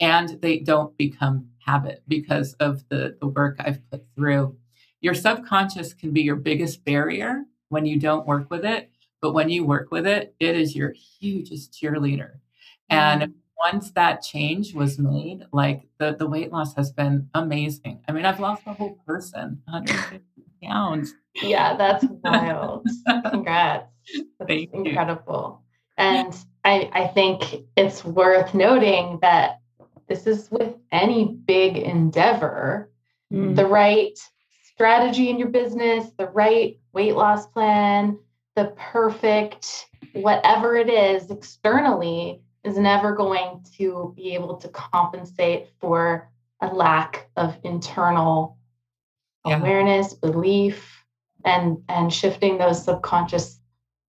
and 0.00 0.40
they 0.40 0.58
don't 0.58 0.96
become 0.96 1.48
habit 1.58 2.02
because 2.08 2.54
of 2.54 2.88
the, 2.88 3.16
the 3.20 3.26
work 3.26 3.56
I've 3.60 3.88
put 3.90 4.04
through. 4.14 4.56
Your 5.02 5.14
subconscious 5.14 5.92
can 5.92 6.12
be 6.12 6.22
your 6.22 6.36
biggest 6.36 6.84
barrier 6.84 7.44
when 7.68 7.84
you 7.84 7.98
don't 8.00 8.26
work 8.26 8.50
with 8.50 8.64
it. 8.64 8.90
But 9.20 9.34
when 9.34 9.50
you 9.50 9.64
work 9.64 9.90
with 9.90 10.06
it, 10.06 10.34
it 10.40 10.56
is 10.56 10.74
your 10.74 10.94
hugest 11.20 11.72
cheerleader. 11.72 12.36
And 12.88 13.22
mm 13.22 13.32
once 13.64 13.90
that 13.92 14.22
change 14.22 14.74
was 14.74 14.98
made, 14.98 15.44
like 15.52 15.82
the, 15.98 16.16
the 16.18 16.26
weight 16.26 16.52
loss 16.52 16.74
has 16.74 16.90
been 16.90 17.28
amazing. 17.34 18.02
I 18.08 18.12
mean, 18.12 18.24
I've 18.24 18.40
lost 18.40 18.62
a 18.66 18.72
whole 18.72 18.98
person, 19.06 19.60
150 19.66 20.24
pounds. 20.62 21.14
Yeah, 21.34 21.76
that's 21.76 22.04
wild. 22.24 22.86
Congrats. 23.30 23.86
That's 24.38 24.48
Thank 24.48 24.72
incredible. 24.72 25.62
You. 25.98 26.04
And 26.04 26.36
I, 26.64 26.90
I 26.92 27.06
think 27.08 27.64
it's 27.76 28.04
worth 28.04 28.54
noting 28.54 29.18
that 29.22 29.60
this 30.08 30.26
is 30.26 30.50
with 30.50 30.74
any 30.90 31.26
big 31.46 31.76
endeavor, 31.76 32.90
mm. 33.32 33.54
the 33.54 33.66
right 33.66 34.18
strategy 34.62 35.30
in 35.30 35.38
your 35.38 35.48
business, 35.48 36.10
the 36.18 36.28
right 36.28 36.78
weight 36.92 37.14
loss 37.14 37.46
plan, 37.46 38.18
the 38.56 38.74
perfect 38.76 39.86
whatever 40.12 40.76
it 40.76 40.88
is 40.88 41.30
externally 41.30 42.40
is 42.64 42.76
never 42.78 43.14
going 43.14 43.64
to 43.76 44.12
be 44.16 44.34
able 44.34 44.56
to 44.56 44.68
compensate 44.68 45.68
for 45.80 46.30
a 46.60 46.66
lack 46.68 47.30
of 47.36 47.56
internal 47.64 48.58
yeah. 49.46 49.58
awareness, 49.58 50.14
belief, 50.14 51.04
and 51.44 51.82
and 51.88 52.12
shifting 52.12 52.58
those 52.58 52.84
subconscious 52.84 53.60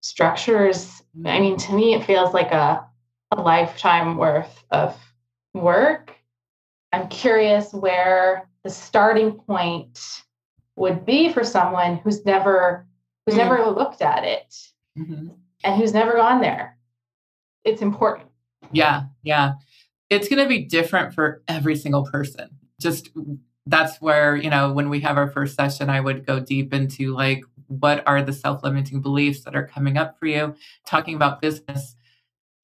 structures. 0.02 1.02
I 1.26 1.40
mean, 1.40 1.58
to 1.58 1.74
me, 1.74 1.94
it 1.94 2.06
feels 2.06 2.34
like 2.34 2.52
a, 2.52 2.86
a 3.32 3.42
lifetime 3.42 4.18
worth 4.18 4.64
of 4.72 4.98
work. 5.54 6.14
I'm 6.92 7.08
curious 7.08 7.74
where 7.74 8.50
the 8.64 8.70
starting 8.70 9.34
point 9.34 10.24
would 10.76 11.06
be 11.06 11.32
for 11.32 11.44
someone 11.44 11.98
who's 11.98 12.26
never 12.26 12.86
who's 13.26 13.36
mm-hmm. 13.36 13.50
never 13.50 13.70
looked 13.70 14.02
at 14.02 14.24
it 14.24 14.56
mm-hmm. 14.98 15.28
and 15.64 15.76
who's 15.82 15.94
never 15.94 16.14
gone 16.14 16.42
there. 16.42 16.78
It's 17.64 17.82
important. 17.82 18.31
Yeah, 18.74 19.04
yeah. 19.24 19.54
It's 20.10 20.28
going 20.28 20.42
to 20.42 20.48
be 20.48 20.64
different 20.66 21.14
for 21.14 21.42
every 21.48 21.76
single 21.76 22.04
person. 22.06 22.50
Just 22.80 23.10
that's 23.66 24.02
where, 24.02 24.36
you 24.36 24.50
know, 24.50 24.72
when 24.72 24.90
we 24.90 25.00
have 25.02 25.18
our 25.18 25.30
first 25.30 25.56
session, 25.56 25.90
I 25.90 26.00
would 26.00 26.26
go 26.26 26.40
deep 26.40 26.74
into 26.74 27.14
like, 27.14 27.44
what 27.68 28.06
are 28.08 28.22
the 28.22 28.34
self 28.34 28.64
limiting 28.64 29.02
beliefs 29.02 29.44
that 29.44 29.56
are 29.56 29.66
coming 29.66 29.98
up 29.98 30.20
for 30.20 30.26
you? 30.26 30.56
Talking 30.86 31.16
about 31.16 31.42
business. 31.42 31.96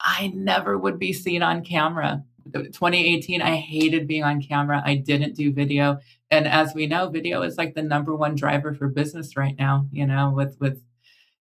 I 0.00 0.32
never 0.34 0.76
would 0.78 0.98
be 0.98 1.12
seen 1.12 1.42
on 1.42 1.64
camera. 1.64 2.24
2018, 2.52 3.42
I 3.42 3.56
hated 3.56 4.06
being 4.06 4.24
on 4.24 4.42
camera. 4.42 4.82
I 4.84 4.96
didn't 4.96 5.34
do 5.34 5.52
video. 5.52 5.98
And 6.30 6.46
as 6.46 6.74
we 6.74 6.86
know, 6.86 7.08
video 7.08 7.42
is 7.42 7.58
like 7.58 7.74
the 7.74 7.82
number 7.82 8.14
one 8.14 8.34
driver 8.34 8.74
for 8.74 8.88
business 8.88 9.36
right 9.36 9.56
now, 9.58 9.86
you 9.90 10.06
know, 10.06 10.30
with 10.30 10.58
with 10.60 10.80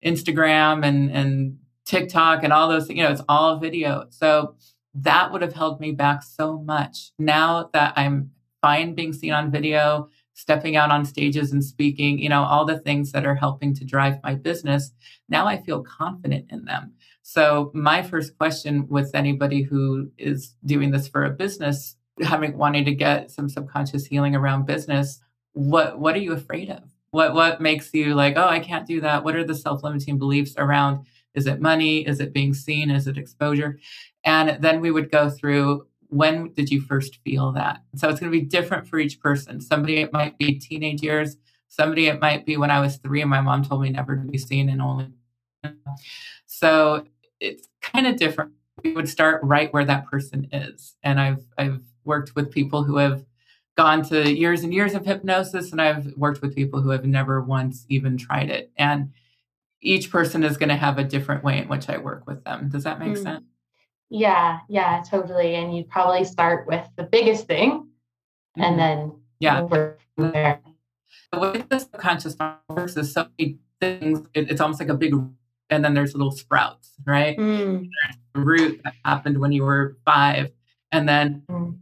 Instagram 0.05 0.85
and 0.85 1.11
and 1.11 1.59
TikTok 1.87 2.43
and 2.45 2.53
all 2.53 2.69
those, 2.69 2.89
you 2.91 3.03
know, 3.03 3.11
it's 3.11 3.23
all 3.29 3.59
video. 3.59 4.07
So 4.11 4.57
that 4.95 5.33
would 5.33 5.43
have 5.43 5.55
held 5.55 5.81
me 5.81 5.93
back 5.93 6.23
so 6.23 6.59
much. 6.59 7.13
Now 7.19 7.71
that 7.73 7.95
I'm 7.97 8.31
fine 8.61 8.95
being 8.95 9.13
seen 9.13 9.33
on 9.33 9.51
video, 9.51 10.11
stepping 10.35 10.77
out 10.77 10.91
on 10.91 11.05
stages 11.05 11.53
and 11.53 11.65
speaking, 11.65 12.19
you 12.19 12.29
know, 12.29 12.43
all 12.43 12.65
the 12.65 12.79
things 12.79 13.13
that 13.13 13.25
are 13.25 13.35
helping 13.35 13.75
to 13.75 13.85
drive 13.85 14.19
my 14.23 14.35
business, 14.35 14.93
now 15.29 15.47
I 15.47 15.63
feel 15.63 15.83
confident 15.83 16.47
in 16.51 16.65
them. 16.67 16.93
So 17.23 17.71
my 17.75 18.03
first 18.03 18.37
question 18.37 18.87
with 18.89 19.15
anybody 19.15 19.63
who 19.63 20.11
is 20.19 20.55
doing 20.65 20.91
this 20.91 21.09
for 21.09 21.25
a 21.25 21.31
business, 21.31 21.97
having 22.23 22.57
wanting 22.57 22.85
to 22.85 22.95
get 22.95 23.31
some 23.31 23.49
subconscious 23.49 24.07
healing 24.07 24.35
around 24.35 24.67
business, 24.67 25.21
what 25.53 25.99
what 25.99 26.15
are 26.15 26.21
you 26.21 26.33
afraid 26.33 26.71
of? 26.71 26.83
What 27.11 27.35
what 27.35 27.61
makes 27.61 27.93
you 27.95 28.15
like, 28.15 28.35
oh, 28.37 28.49
I 28.49 28.61
can't 28.61 28.87
do 28.87 29.01
that? 29.01 29.25
What 29.25 29.37
are 29.37 29.45
the 29.45 29.55
self-limiting 29.55 30.19
beliefs 30.19 30.55
around 30.59 31.07
Is 31.37 31.47
it 31.47 31.61
money? 31.61 32.07
Is 32.07 32.19
it 32.21 32.33
being 32.33 32.55
seen? 32.55 32.91
Is 32.91 33.07
it 33.07 33.19
exposure? 33.19 33.79
And 34.25 34.61
then 34.61 34.81
we 34.81 34.91
would 34.91 35.11
go 35.11 35.31
through 35.31 35.87
when 36.09 36.53
did 36.53 36.71
you 36.71 36.81
first 36.81 37.19
feel 37.25 37.53
that? 37.53 37.83
So 37.97 38.09
it's 38.09 38.21
going 38.21 38.33
to 38.33 38.39
be 38.39 38.45
different 38.45 38.87
for 38.87 38.99
each 38.99 39.21
person. 39.21 39.61
Somebody, 39.61 39.99
it 39.99 40.13
might 40.13 40.39
be 40.39 40.59
teenage 40.59 41.03
years. 41.03 41.37
Somebody, 41.69 42.07
it 42.07 42.21
might 42.21 42.47
be 42.47 42.57
when 42.57 42.71
I 42.71 42.81
was 42.81 42.97
three 42.97 43.21
and 43.21 43.31
my 43.31 43.41
mom 43.41 43.65
told 43.65 43.83
me 43.83 43.91
never 43.91 44.17
to 44.17 44.23
be 44.23 44.39
seen 44.39 44.69
and 44.69 44.81
only. 44.81 45.09
So 46.47 47.05
it's 47.41 47.69
kind 47.83 48.07
of 48.07 48.17
different. 48.17 48.53
We 48.83 48.93
would 48.93 49.09
start 49.09 49.43
right 49.43 49.73
where 49.73 49.85
that 49.85 50.07
person 50.07 50.49
is. 50.53 50.95
And 51.03 51.21
I've, 51.21 51.45
I've 51.59 51.83
worked 52.05 52.35
with 52.37 52.51
people 52.51 52.85
who 52.85 52.99
have 52.99 53.25
gone 53.77 54.03
to 54.05 54.33
years 54.33 54.63
and 54.63 54.73
years 54.73 54.95
of 54.95 55.05
hypnosis, 55.05 55.71
and 55.71 55.83
I've 55.83 56.15
worked 56.17 56.41
with 56.41 56.57
people 56.57 56.81
who 56.81 56.91
have 56.91 57.05
never 57.05 57.43
once 57.43 57.85
even 57.89 58.17
tried 58.17 58.49
it. 58.49 58.71
And 58.79 59.13
each 59.87 60.11
person 60.11 60.43
is 60.43 60.57
going 60.57 60.69
to 60.69 60.77
have 60.77 60.99
a 60.99 61.05
different 61.05 61.45
way 61.45 61.59
in 61.59 61.69
which 61.69 61.89
I 61.89 61.99
work 61.99 62.27
with 62.27 62.45
them. 62.45 62.69
Does 62.69 62.85
that 62.85 62.99
make 62.99 63.15
mm. 63.15 63.23
sense? 63.23 63.45
Yeah, 64.11 64.59
yeah, 64.69 65.03
totally. 65.09 65.55
And 65.55 65.77
you'd 65.77 65.89
probably 65.89 66.25
start 66.25 66.67
with 66.67 66.87
the 66.97 67.05
biggest 67.05 67.47
thing 67.47 67.71
mm-hmm. 67.71 68.63
and 68.63 68.79
then 68.79 69.13
yeah. 69.41 69.61
over 69.61 69.99
there. 70.17 70.61
The 71.33 71.39
way 71.39 71.65
the 71.69 71.79
subconscious 71.79 72.37
works 72.69 72.97
is 72.97 73.13
so 73.13 73.29
many 73.39 73.59
things, 73.81 74.27
it, 74.35 74.51
it's 74.51 74.61
almost 74.61 74.81
like 74.81 74.89
a 74.89 74.95
big 74.95 75.15
and 75.71 75.85
then 75.85 75.95
there's 75.95 76.15
little 76.15 76.31
sprouts, 76.31 76.93
right? 77.05 77.37
Mm. 77.37 77.89
root 78.35 78.81
that 78.85 78.95
happened 79.05 79.39
when 79.39 79.53
you 79.53 79.65
were 79.65 79.97
five, 80.05 80.53
and 80.93 81.09
then 81.09 81.43
mm. 81.51 81.77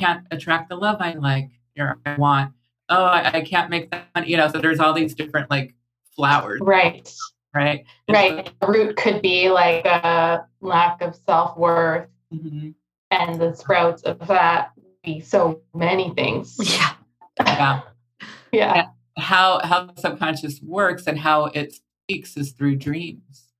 can't 0.00 0.26
attract 0.30 0.68
the 0.68 0.76
love 0.76 0.96
I 1.00 1.12
like 1.12 1.50
or 1.78 1.98
I 2.04 2.16
want. 2.16 2.52
Oh, 2.88 3.04
I, 3.04 3.30
I 3.34 3.40
can't 3.42 3.70
make 3.70 3.90
that, 3.92 4.06
money. 4.14 4.30
you 4.30 4.36
know. 4.36 4.48
So 4.48 4.58
there's 4.58 4.80
all 4.80 4.92
these 4.92 5.14
different 5.14 5.48
like 5.48 5.74
flowers, 6.16 6.60
right? 6.62 7.08
Right? 7.54 7.84
right. 8.08 8.50
The 8.60 8.66
root 8.66 8.96
could 8.96 9.22
be 9.22 9.48
like 9.50 9.84
a 9.86 10.46
lack 10.60 11.00
of 11.02 11.16
self 11.26 11.56
worth, 11.56 12.08
mm-hmm. 12.32 12.70
and 13.10 13.40
the 13.40 13.54
sprouts 13.54 14.02
of 14.02 14.18
that 14.28 14.72
be 15.04 15.20
so 15.20 15.62
many 15.74 16.12
things. 16.14 16.56
Yeah. 16.68 16.92
Yeah. 17.38 17.80
yeah. 18.52 18.74
And 18.74 18.88
how 19.16 19.60
how 19.64 19.86
the 19.86 19.98
subconscious 20.00 20.60
works 20.62 21.06
and 21.06 21.18
how 21.18 21.46
it 21.46 21.74
speaks 22.10 22.36
is 22.36 22.52
through 22.52 22.76
dreams. 22.76 23.50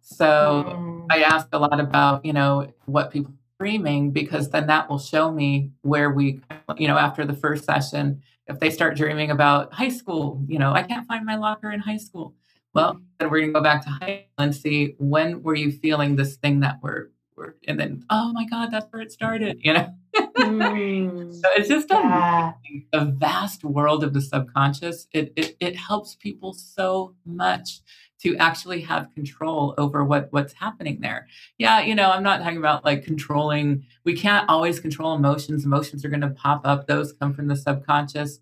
So 0.00 0.64
mm. 0.68 1.06
I 1.10 1.22
ask 1.22 1.48
a 1.52 1.58
lot 1.58 1.80
about, 1.80 2.24
you 2.24 2.32
know, 2.32 2.72
what 2.86 3.10
people 3.10 3.32
are 3.32 3.64
dreaming 3.64 4.12
because 4.12 4.50
then 4.50 4.68
that 4.68 4.88
will 4.88 5.00
show 5.00 5.32
me 5.32 5.72
where 5.82 6.10
we, 6.10 6.40
you 6.76 6.86
know, 6.86 6.96
after 6.96 7.26
the 7.26 7.34
first 7.34 7.64
session, 7.64 8.22
if 8.46 8.60
they 8.60 8.70
start 8.70 8.96
dreaming 8.96 9.32
about 9.32 9.72
high 9.72 9.88
school, 9.88 10.44
you 10.46 10.60
know, 10.60 10.72
I 10.72 10.84
can't 10.84 11.06
find 11.08 11.26
my 11.26 11.34
locker 11.34 11.72
in 11.72 11.80
high 11.80 11.96
school. 11.96 12.34
Well, 12.76 13.00
then 13.18 13.30
we're 13.30 13.40
going 13.40 13.54
to 13.54 13.58
go 13.58 13.62
back 13.62 13.82
to 13.84 13.88
high 13.88 14.26
and 14.36 14.54
see 14.54 14.96
when 14.98 15.42
were 15.42 15.54
you 15.54 15.72
feeling 15.72 16.14
this 16.14 16.36
thing 16.36 16.60
that 16.60 16.76
we're, 16.82 17.06
we're 17.34 17.54
and 17.66 17.80
then, 17.80 18.04
oh 18.10 18.34
my 18.34 18.44
God, 18.44 18.70
that's 18.70 18.84
where 18.92 19.00
it 19.00 19.10
started, 19.10 19.58
you 19.62 19.72
know? 19.72 19.94
mm. 20.14 21.34
so 21.42 21.48
it's 21.56 21.70
just 21.70 21.88
yeah. 21.88 22.52
a, 22.92 22.98
a, 22.98 23.04
vast 23.06 23.64
world 23.64 24.04
of 24.04 24.12
the 24.12 24.20
subconscious. 24.20 25.06
It, 25.12 25.32
it, 25.36 25.56
it 25.58 25.74
helps 25.74 26.16
people 26.16 26.52
so 26.52 27.14
much 27.24 27.80
to 28.20 28.36
actually 28.36 28.82
have 28.82 29.08
control 29.14 29.74
over 29.78 30.04
what 30.04 30.28
what's 30.32 30.52
happening 30.52 31.00
there. 31.00 31.28
Yeah, 31.56 31.80
you 31.80 31.94
know, 31.94 32.10
I'm 32.10 32.22
not 32.22 32.42
talking 32.42 32.58
about 32.58 32.84
like 32.84 33.04
controlling. 33.04 33.86
We 34.04 34.14
can't 34.14 34.46
always 34.50 34.80
control 34.80 35.14
emotions. 35.14 35.64
Emotions 35.64 36.04
are 36.04 36.10
going 36.10 36.20
to 36.20 36.28
pop 36.28 36.60
up. 36.64 36.86
Those 36.86 37.14
come 37.14 37.32
from 37.32 37.48
the 37.48 37.56
subconscious. 37.56 38.40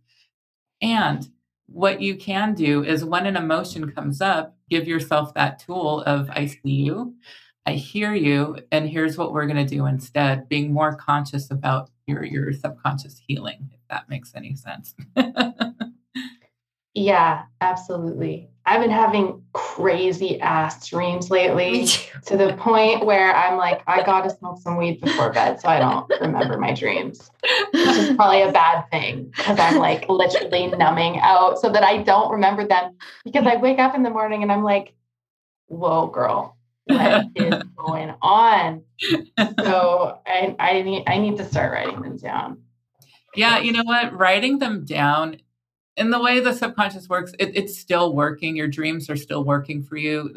And 0.83 1.29
what 1.67 2.01
you 2.01 2.17
can 2.17 2.55
do 2.55 2.85
is 2.85 3.05
when 3.05 3.27
an 3.27 3.37
emotion 3.37 3.91
comes 3.91 4.21
up, 4.21 4.57
give 4.71 4.87
yourself 4.87 5.35
that 5.35 5.59
tool 5.59 6.03
of 6.03 6.31
I 6.31 6.47
see 6.47 6.61
you, 6.65 7.15
I 7.67 7.73
hear 7.73 8.13
you, 8.15 8.59
and 8.71 8.89
here's 8.89 9.17
what 9.17 9.33
we're 9.33 9.47
going 9.47 9.67
to 9.67 9.75
do 9.75 9.87
instead, 9.87 10.49
being 10.49 10.73
more 10.73 10.95
conscious 10.95 11.51
about 11.51 11.91
your 12.07 12.25
your 12.25 12.53
subconscious 12.53 13.21
healing, 13.27 13.71
if 13.73 13.81
that 13.89 14.09
makes 14.09 14.35
any 14.35 14.55
sense. 14.55 14.95
yeah, 16.95 17.45
absolutely. 17.61 18.51
I've 18.67 18.81
been 18.81 18.91
having 18.91 19.43
crazy 19.53 20.41
ass 20.41 20.89
dreams 20.89 21.31
lately 21.31 21.87
to 22.27 22.37
the 22.37 22.55
point 22.55 23.05
where 23.05 23.35
I'm 23.35 23.59
like, 23.59 23.83
I 23.87 24.03
gotta 24.07 24.31
smoke 24.31 24.59
some 24.59 24.79
weed 24.79 25.01
before 25.01 25.33
bed 25.33 25.61
so 25.61 25.69
I 25.69 25.79
don't 25.79 26.11
remember 26.21 26.57
my 26.57 26.73
dreams. 26.73 27.31
Which 27.73 27.83
is 27.83 28.11
probably 28.17 28.43
a 28.43 28.53
bad 28.53 28.89
thing 28.91 29.33
because 29.37 29.59
I'm 29.59 29.79
like 29.79 30.09
literally 30.09 30.69
numbing 30.69 31.19
out 31.21 31.59
so 31.59 31.71
that 31.71 31.83
I 31.83 32.03
don't 32.03 32.31
remember 32.31 32.67
them. 32.67 32.97
Because 33.25 33.47
I 33.47 33.57
wake 33.57 33.79
up 33.79 33.95
in 33.95 34.03
the 34.03 34.11
morning 34.11 34.43
and 34.43 34.51
I'm 34.51 34.63
like, 34.63 34.95
whoa, 35.67 36.07
girl, 36.07 36.57
what 36.87 37.27
is 37.35 37.63
going 37.77 38.15
on? 38.23 38.83
So 39.63 40.21
I, 40.27 40.57
I 40.59 40.83
need 40.83 41.05
I 41.07 41.19
need 41.19 41.37
to 41.37 41.45
start 41.45 41.73
writing 41.73 42.01
them 42.01 42.17
down. 42.17 42.63
Yeah, 43.35 43.59
you 43.59 43.73
know 43.73 43.83
what? 43.83 44.17
Writing 44.17 44.59
them 44.59 44.85
down 44.85 45.39
in 45.97 46.11
the 46.11 46.21
way 46.21 46.41
the 46.41 46.53
subconscious 46.53 47.09
works, 47.09 47.33
it, 47.39 47.57
it's 47.57 47.79
still 47.79 48.15
working. 48.15 48.57
Your 48.57 48.69
dreams 48.69 49.09
are 49.09 49.17
still 49.17 49.45
working 49.45 49.83
for 49.83 49.97
you. 49.97 50.35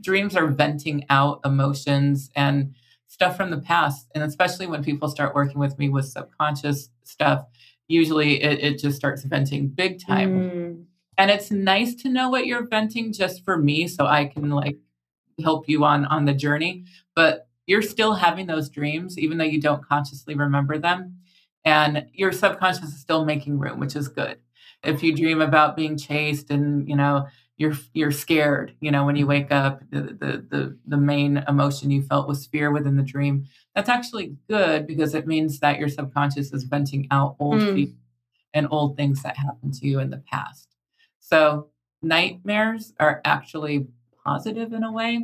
Dreams 0.00 0.36
are 0.36 0.46
venting 0.46 1.04
out 1.08 1.40
emotions 1.44 2.30
and 2.36 2.74
stuff 3.06 3.36
from 3.36 3.50
the 3.50 3.60
past. 3.60 4.08
And 4.14 4.22
especially 4.22 4.66
when 4.66 4.84
people 4.84 5.08
start 5.08 5.34
working 5.34 5.58
with 5.58 5.78
me 5.78 5.88
with 5.88 6.06
subconscious 6.06 6.90
stuff, 7.04 7.46
usually 7.88 8.42
it, 8.42 8.60
it 8.60 8.78
just 8.78 8.96
starts 8.96 9.24
venting 9.24 9.68
big 9.68 10.04
time. 10.04 10.50
Mm. 10.50 10.84
And 11.18 11.30
it's 11.30 11.50
nice 11.50 11.94
to 11.96 12.08
know 12.08 12.30
what 12.30 12.46
you're 12.46 12.66
venting 12.66 13.12
just 13.12 13.44
for 13.44 13.56
me 13.56 13.86
so 13.86 14.06
I 14.06 14.26
can 14.26 14.50
like 14.50 14.76
help 15.42 15.68
you 15.68 15.84
on 15.84 16.04
on 16.06 16.24
the 16.24 16.34
journey. 16.34 16.84
But 17.14 17.48
you're 17.66 17.82
still 17.82 18.14
having 18.14 18.46
those 18.46 18.68
dreams, 18.68 19.18
even 19.18 19.38
though 19.38 19.44
you 19.44 19.60
don't 19.60 19.86
consciously 19.86 20.34
remember 20.34 20.78
them. 20.78 21.18
And 21.64 22.06
your 22.12 22.32
subconscious 22.32 22.88
is 22.88 23.00
still 23.00 23.24
making 23.24 23.58
room, 23.58 23.78
which 23.78 23.94
is 23.94 24.08
good 24.08 24.38
if 24.84 25.02
you 25.02 25.14
dream 25.14 25.40
about 25.40 25.76
being 25.76 25.96
chased 25.96 26.50
and 26.50 26.88
you 26.88 26.96
know 26.96 27.26
you're 27.56 27.74
you're 27.92 28.10
scared 28.10 28.74
you 28.80 28.90
know 28.90 29.04
when 29.04 29.16
you 29.16 29.26
wake 29.26 29.52
up 29.52 29.80
the, 29.90 30.00
the 30.00 30.46
the 30.50 30.78
the 30.86 30.96
main 30.96 31.44
emotion 31.48 31.90
you 31.90 32.02
felt 32.02 32.28
was 32.28 32.46
fear 32.46 32.70
within 32.70 32.96
the 32.96 33.02
dream 33.02 33.46
that's 33.74 33.88
actually 33.88 34.34
good 34.48 34.86
because 34.86 35.14
it 35.14 35.26
means 35.26 35.60
that 35.60 35.78
your 35.78 35.88
subconscious 35.88 36.52
is 36.52 36.64
venting 36.64 37.06
out 37.10 37.36
old 37.38 37.60
mm. 37.60 37.74
fears 37.74 37.94
and 38.54 38.66
old 38.70 38.96
things 38.96 39.22
that 39.22 39.36
happened 39.36 39.72
to 39.72 39.86
you 39.86 39.98
in 39.98 40.10
the 40.10 40.22
past 40.30 40.68
so 41.20 41.68
nightmares 42.02 42.92
are 42.98 43.20
actually 43.24 43.86
positive 44.24 44.72
in 44.72 44.82
a 44.82 44.92
way 44.92 45.20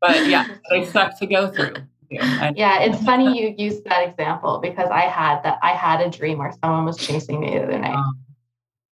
but 0.00 0.26
yeah 0.26 0.46
they 0.70 0.84
suck 0.86 1.18
to 1.18 1.26
go 1.26 1.48
through 1.48 1.74
yeah, 2.12 2.80
it's 2.80 3.02
funny 3.04 3.40
you 3.40 3.54
used 3.56 3.84
that 3.84 4.06
example 4.08 4.58
because 4.60 4.90
I 4.90 5.02
had 5.02 5.42
that 5.42 5.58
I 5.62 5.70
had 5.70 6.00
a 6.00 6.10
dream 6.10 6.38
where 6.38 6.52
someone 6.62 6.84
was 6.84 6.96
chasing 6.98 7.40
me 7.40 7.50
the 7.50 7.62
other 7.62 7.78
night. 7.78 7.94
Um, 7.94 8.18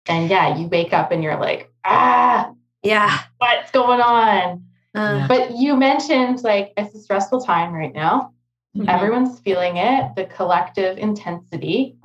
and 0.06 0.30
yeah, 0.30 0.56
you 0.56 0.68
wake 0.68 0.92
up 0.92 1.10
and 1.12 1.22
you're 1.22 1.38
like, 1.38 1.72
ah, 1.84 2.52
yeah, 2.82 3.20
what's 3.38 3.70
going 3.70 4.00
on? 4.00 4.64
Uh, 4.94 5.26
but 5.26 5.56
you 5.56 5.76
mentioned 5.76 6.42
like 6.44 6.72
it's 6.76 6.94
a 6.94 7.00
stressful 7.00 7.40
time 7.40 7.72
right 7.72 7.94
now. 7.94 8.32
Mm-hmm. 8.76 8.88
Everyone's 8.88 9.40
feeling 9.40 9.76
it, 9.76 10.14
the 10.16 10.24
collective 10.26 10.98
intensity. 10.98 11.96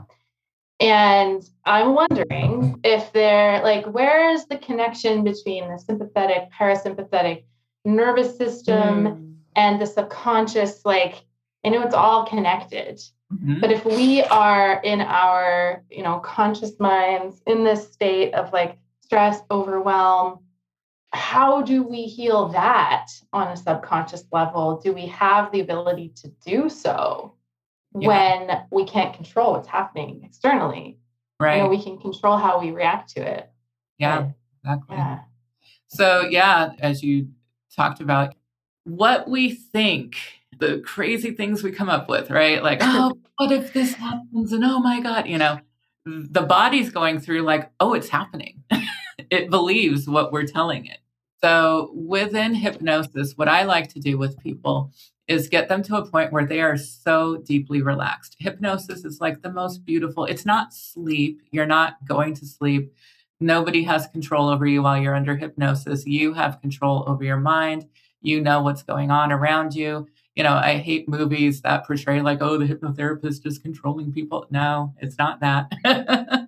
And 0.80 1.44
I'm 1.66 1.94
wondering 1.94 2.80
if 2.84 3.12
there, 3.12 3.62
like, 3.64 3.86
where 3.88 4.30
is 4.32 4.46
the 4.46 4.58
connection 4.58 5.24
between 5.24 5.70
the 5.70 5.78
sympathetic, 5.78 6.50
parasympathetic 6.58 7.44
nervous 7.84 8.38
system 8.38 9.04
mm. 9.04 9.36
and 9.56 9.82
the 9.82 9.86
subconscious? 9.86 10.86
Like, 10.86 11.26
I 11.66 11.70
know 11.70 11.82
it's 11.82 11.96
all 11.96 12.26
connected, 12.26 13.02
Mm-hmm. 13.34 13.60
But 13.60 13.72
if 13.72 13.86
we 13.86 14.24
are 14.24 14.82
in 14.84 15.02
our, 15.02 15.84
you 15.90 16.02
know, 16.02 16.20
conscious 16.20 16.80
minds 16.80 17.42
in 17.46 17.64
this 17.64 17.92
state 17.92 18.34
of 18.34 18.52
like 18.52 18.80
stress, 19.02 19.42
overwhelm, 19.52 20.40
how 21.12 21.62
do 21.62 21.84
we 21.84 22.04
heal 22.04 22.50
that 22.50 23.08
on 23.34 23.48
a 23.50 23.58
subconscious 23.58 24.24
level? 24.32 24.80
Do 24.84 24.94
we 24.94 25.08
have 25.08 25.52
the 25.52 25.60
ability 25.60 26.14
to 26.18 26.30
do 26.46 26.70
so 26.70 27.36
yeah. 28.00 28.08
when 28.08 28.64
we 28.72 28.86
can't 28.86 29.14
control 29.16 29.54
what's 29.54 29.68
happening 29.68 30.22
externally? 30.24 31.00
Right. 31.40 31.58
You 31.58 31.64
know, 31.64 31.70
we 31.70 31.82
can 31.82 31.98
control 31.98 32.38
how 32.38 32.60
we 32.60 32.72
react 32.72 33.12
to 33.16 33.22
it. 33.22 33.50
Yeah, 33.98 34.22
but, 34.22 34.32
exactly. 34.64 34.98
Yeah. 34.98 35.20
So, 35.88 36.28
yeah, 36.30 36.72
as 36.80 37.02
you 37.02 37.30
talked 37.76 38.02
about, 38.02 38.36
what 38.84 39.30
we 39.30 39.52
think 39.52 40.18
the 40.60 40.80
crazy 40.86 41.32
things 41.32 41.64
we 41.64 41.72
come 41.72 41.90
up 41.90 42.08
with, 42.08 42.30
right? 42.30 42.62
Like, 42.62 42.80
oh, 42.84 43.18
what 43.38 43.52
if 43.52 43.74
this 43.74 43.94
happens? 43.94 44.54
And 44.54 44.64
oh 44.64 44.80
my 44.80 45.00
God, 45.00 45.28
you 45.28 45.38
know, 45.38 45.60
the 46.06 46.42
body's 46.42 46.90
going 46.90 47.20
through 47.20 47.42
like, 47.42 47.72
oh, 47.80 47.94
it's 47.94 48.10
happening. 48.10 48.64
it 49.30 49.50
believes 49.50 50.08
what 50.08 50.32
we're 50.32 50.46
telling 50.46 50.86
it. 50.86 51.00
So 51.42 51.92
within 51.96 52.54
hypnosis, 52.54 53.38
what 53.38 53.48
I 53.48 53.64
like 53.64 53.88
to 53.94 54.00
do 54.00 54.18
with 54.18 54.40
people 54.40 54.92
is 55.28 55.48
get 55.48 55.70
them 55.70 55.84
to 55.84 55.96
a 55.96 56.06
point 56.06 56.34
where 56.34 56.46
they 56.46 56.60
are 56.60 56.76
so 56.76 57.38
deeply 57.38 57.82
relaxed. 57.82 58.36
Hypnosis 58.40 59.06
is 59.06 59.22
like 59.22 59.42
the 59.42 59.52
most 59.52 59.86
beautiful. 59.86 60.26
It's 60.26 60.46
not 60.46 60.74
sleep. 60.74 61.42
You're 61.52 61.68
not 61.68 61.98
going 62.06 62.34
to 62.36 62.46
sleep. 62.46 62.94
nobody 63.40 63.84
has 63.84 64.08
control 64.08 64.50
over 64.50 64.66
you 64.66 64.84
while 64.84 65.02
you're 65.02 65.16
under 65.16 65.38
hypnosis. 65.38 66.06
You 66.06 66.34
have 66.34 66.60
control 66.60 67.06
over 67.08 67.24
your 67.24 67.38
mind. 67.38 67.88
You 68.22 68.42
know 68.42 68.62
what's 68.62 68.84
going 68.84 69.12
on 69.12 69.32
around 69.32 69.74
you. 69.74 70.10
You 70.36 70.44
know, 70.44 70.54
I 70.54 70.78
hate 70.78 71.10
movies 71.10 71.62
that 71.62 71.86
portray 71.86 72.22
like, 72.22 72.42
oh, 72.42 72.58
the 72.58 72.66
hypnotherapist 72.66 73.46
is 73.46 73.58
controlling 73.58 74.14
people. 74.14 74.48
No, 74.50 74.94
it's 75.00 75.18
not 75.18 75.42
that. 75.42 75.72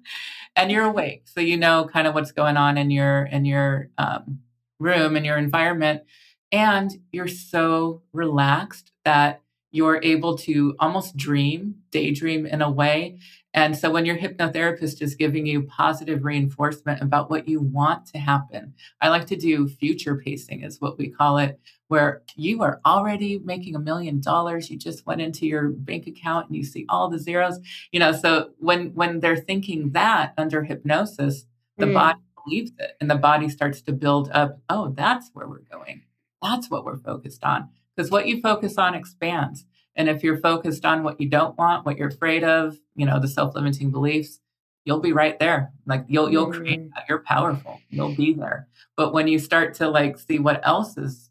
and 0.56 0.72
you're 0.72 0.86
awake, 0.86 1.24
so 1.26 1.42
you 1.42 1.58
know 1.58 1.90
kind 1.92 2.08
of 2.08 2.14
what's 2.14 2.32
going 2.32 2.58
on 2.58 2.78
in 2.78 2.92
your 2.92 3.24
in 3.26 3.44
your 3.46 3.90
um, 3.98 4.40
room 4.80 5.16
in 5.16 5.26
your 5.26 5.38
environment, 5.38 6.04
and 6.52 6.92
you're 7.12 7.28
so 7.28 8.02
relaxed 8.14 8.92
that 9.06 9.42
you're 9.72 10.02
able 10.04 10.38
to 10.38 10.76
almost 10.80 11.16
dream, 11.16 11.76
daydream 11.92 12.46
in 12.46 12.62
a 12.62 12.70
way. 12.70 13.18
And 13.54 13.78
so 13.78 13.90
when 13.90 14.06
your 14.06 14.18
hypnotherapist 14.18 15.02
is 15.02 15.16
giving 15.16 15.46
you 15.46 15.64
positive 15.64 16.24
reinforcement 16.24 17.02
about 17.02 17.30
what 17.30 17.48
you 17.48 17.62
want 17.62 18.06
to 18.08 18.18
happen, 18.18 18.74
I 19.00 19.10
like 19.10 19.28
to 19.28 19.36
do 19.36 19.68
future 19.68 20.16
pacing, 20.16 20.64
is 20.64 20.80
what 20.80 20.98
we 20.98 21.10
call 21.10 21.38
it, 21.38 21.60
where 21.92 22.22
you 22.38 22.62
are 22.62 22.80
already 22.86 23.38
making 23.40 23.76
a 23.76 23.80
million 23.80 24.22
dollars. 24.22 24.70
You 24.72 24.78
just 24.78 25.06
went 25.06 25.20
into 25.20 25.46
your 25.46 25.68
bank 25.68 26.08
account 26.08 26.48
and 26.48 26.56
you 26.56 26.64
see 26.64 26.86
all 26.88 27.10
the 27.10 27.20
zeros. 27.20 27.60
You 27.92 28.00
know, 28.00 28.14
so 28.14 28.52
when 28.60 28.96
when 28.96 29.20
they're 29.20 29.36
thinking 29.36 29.92
that 29.92 30.34
under 30.38 30.64
hypnosis, 30.64 31.44
the 31.78 31.88
mm. 31.88 31.94
body 31.94 32.20
believes 32.46 32.72
it 32.80 32.96
and 33.02 33.12
the 33.12 33.16
body 33.16 33.50
starts 33.50 33.82
to 33.82 33.92
build 33.92 34.32
up, 34.32 34.58
oh, 34.70 34.94
that's 34.96 35.32
where 35.34 35.50
we're 35.50 35.68
going. 35.70 36.04
That's 36.42 36.72
what 36.72 36.86
we're 36.86 36.96
focused 36.98 37.44
on. 37.44 37.68
Because 37.94 38.10
what 38.10 38.26
you 38.26 38.40
focus 38.40 38.78
on 38.78 38.96
expands. 38.96 39.66
And 39.98 40.08
if 40.08 40.24
you're 40.24 40.40
focused 40.40 40.86
on 40.86 41.04
what 41.04 41.20
you 41.20 41.28
don't 41.28 41.58
want, 41.58 41.86
what 41.86 41.98
you're 41.98 42.08
afraid 42.08 42.46
of, 42.46 42.78
you 42.96 43.06
know, 43.06 43.20
the 43.20 43.28
self-limiting 43.28 43.92
beliefs, 43.92 44.40
you'll 44.86 45.02
be 45.02 45.12
right 45.12 45.38
there. 45.40 45.74
Like 45.86 46.06
you'll 46.08 46.32
you'll 46.32 46.54
create 46.54 46.80
mm. 46.80 46.90
that. 46.96 47.04
You're 47.10 47.24
powerful. 47.24 47.82
You'll 47.90 48.16
be 48.16 48.32
there. 48.34 48.70
But 48.96 49.14
when 49.14 49.28
you 49.28 49.40
start 49.40 49.74
to 49.74 49.90
like 49.90 50.18
see 50.18 50.40
what 50.40 50.66
else 50.66 50.98
is 50.98 51.31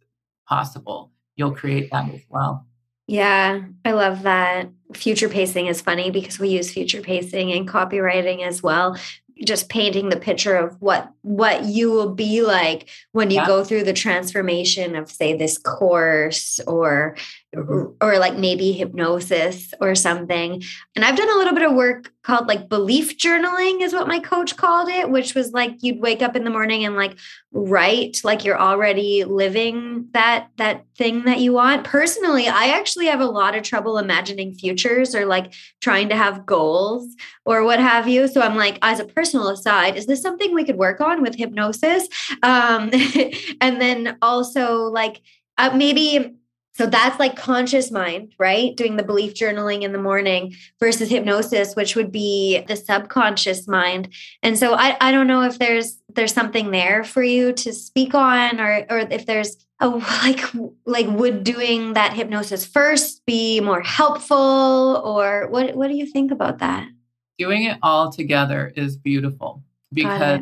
possible, 0.51 1.13
you'll 1.37 1.55
create 1.55 1.91
that 1.93 2.13
as 2.13 2.21
well. 2.29 2.67
Yeah, 3.07 3.63
I 3.85 3.93
love 3.93 4.23
that. 4.25 4.69
Future 4.95 5.29
pacing 5.29 5.67
is 5.67 5.81
funny 5.81 6.11
because 6.11 6.39
we 6.39 6.49
use 6.49 6.71
future 6.71 7.01
pacing 7.01 7.51
in 7.51 7.67
copywriting 7.67 8.47
as 8.47 8.63
well 8.63 8.97
just 9.45 9.71
painting 9.71 10.11
the 10.11 10.21
picture 10.21 10.55
of 10.55 10.77
what 10.81 11.11
what 11.23 11.65
you 11.65 11.91
will 11.91 12.15
be 12.15 12.43
like 12.43 12.89
when 13.13 13.31
you 13.31 13.37
yeah. 13.37 13.47
go 13.47 13.65
through 13.65 13.85
the 13.85 13.93
transformation 13.93 14.95
of 14.95 15.11
say 15.11 15.37
this 15.37 15.59
course 15.59 16.61
or. 16.67 17.17
Or 17.57 18.19
like 18.19 18.37
maybe 18.37 18.71
hypnosis 18.71 19.75
or 19.81 19.95
something. 19.95 20.63
And 20.95 21.05
i've 21.05 21.17
done 21.17 21.31
a 21.31 21.37
little 21.37 21.53
bit 21.53 21.69
of 21.69 21.75
work 21.75 22.13
called 22.23 22.47
like 22.47 22.69
belief 22.69 23.19
journaling 23.19 23.81
is 23.81 23.93
what 23.93 24.07
my 24.07 24.21
coach 24.21 24.57
called 24.57 24.89
it 24.89 25.11
which 25.11 25.35
was 25.35 25.53
like 25.53 25.73
you'd 25.81 26.01
wake 26.01 26.23
up 26.23 26.37
in 26.37 26.45
the 26.45 26.51
morning 26.51 26.85
and 26.85 26.95
like 26.95 27.19
write 27.53 28.21
like 28.23 28.45
you're 28.45 28.61
already 28.61 29.25
living 29.25 30.07
that 30.13 30.49
that 30.59 30.85
thing 30.97 31.25
that 31.25 31.41
you 31.41 31.53
want. 31.53 31.83
Personally 31.85 32.47
i 32.47 32.67
actually 32.67 33.07
have 33.07 33.21
a 33.21 33.27
lot 33.27 33.57
of 33.57 33.65
trouble 33.65 33.99
imagining 33.99 34.55
futures 34.55 35.15
or 35.15 35.27
like 35.27 35.53
trying 35.81 36.09
to 36.09 36.17
have 36.17 36.47
goals 36.47 37.17
or 37.45 37.65
what 37.65 37.81
have 37.81 38.07
you. 38.07 38.29
So 38.29 38.43
i'm 38.43 38.57
like 38.57 38.79
as 38.83 39.01
a 39.01 39.05
personal 39.05 39.49
aside 39.49 39.97
is 39.97 40.07
this 40.07 40.23
something 40.23 40.55
we 40.55 40.65
could 40.65 40.77
work 40.77 41.01
on 41.01 41.21
with 41.21 41.35
hypnosis? 41.35 42.07
Um 42.45 42.91
and 43.61 43.81
then 43.81 44.19
also 44.23 44.85
like 44.85 45.21
uh, 45.59 45.77
maybe 45.77 46.37
so 46.73 46.87
that's 46.87 47.19
like 47.19 47.37
conscious 47.37 47.91
mind, 47.91 48.35
right? 48.39 48.77
Doing 48.77 48.97
the 48.97 49.03
belief 49.03 49.35
journaling 49.35 49.83
in 49.83 49.93
the 49.93 49.99
morning 49.99 50.55
versus 50.79 51.11
hypnosis, 51.11 51.75
which 51.75 51.97
would 51.97 52.13
be 52.13 52.65
the 52.69 52.77
subconscious 52.77 53.67
mind. 53.67 54.13
And 54.43 54.57
so 54.59 54.75
I, 54.75 54.97
I 55.01 55.11
don't 55.11 55.27
know 55.27 55.43
if 55.43 55.59
there's 55.59 55.99
there's 56.15 56.33
something 56.33 56.71
there 56.71 57.05
for 57.05 57.23
you 57.23 57.53
to 57.53 57.73
speak 57.73 58.15
on 58.15 58.61
or 58.61 58.87
or 58.89 58.99
if 58.99 59.27
there's 59.27 59.57
a 59.81 59.89
like 60.25 60.41
like 60.87 61.07
would 61.09 61.43
doing 61.43 61.95
that 61.95 62.13
hypnosis 62.15 62.65
first 62.65 63.25
be 63.27 63.61
more 63.61 63.83
helpful 63.83 65.03
or 65.05 65.49
what 65.49 65.75
what 65.75 65.89
do 65.89 65.97
you 65.97 66.07
think 66.07 66.31
about 66.31 66.59
that? 66.59 66.89
Doing 67.37 67.65
it 67.65 67.79
all 67.83 68.13
together 68.13 68.73
is 68.77 68.97
beautiful 68.97 69.65
because 69.93 70.41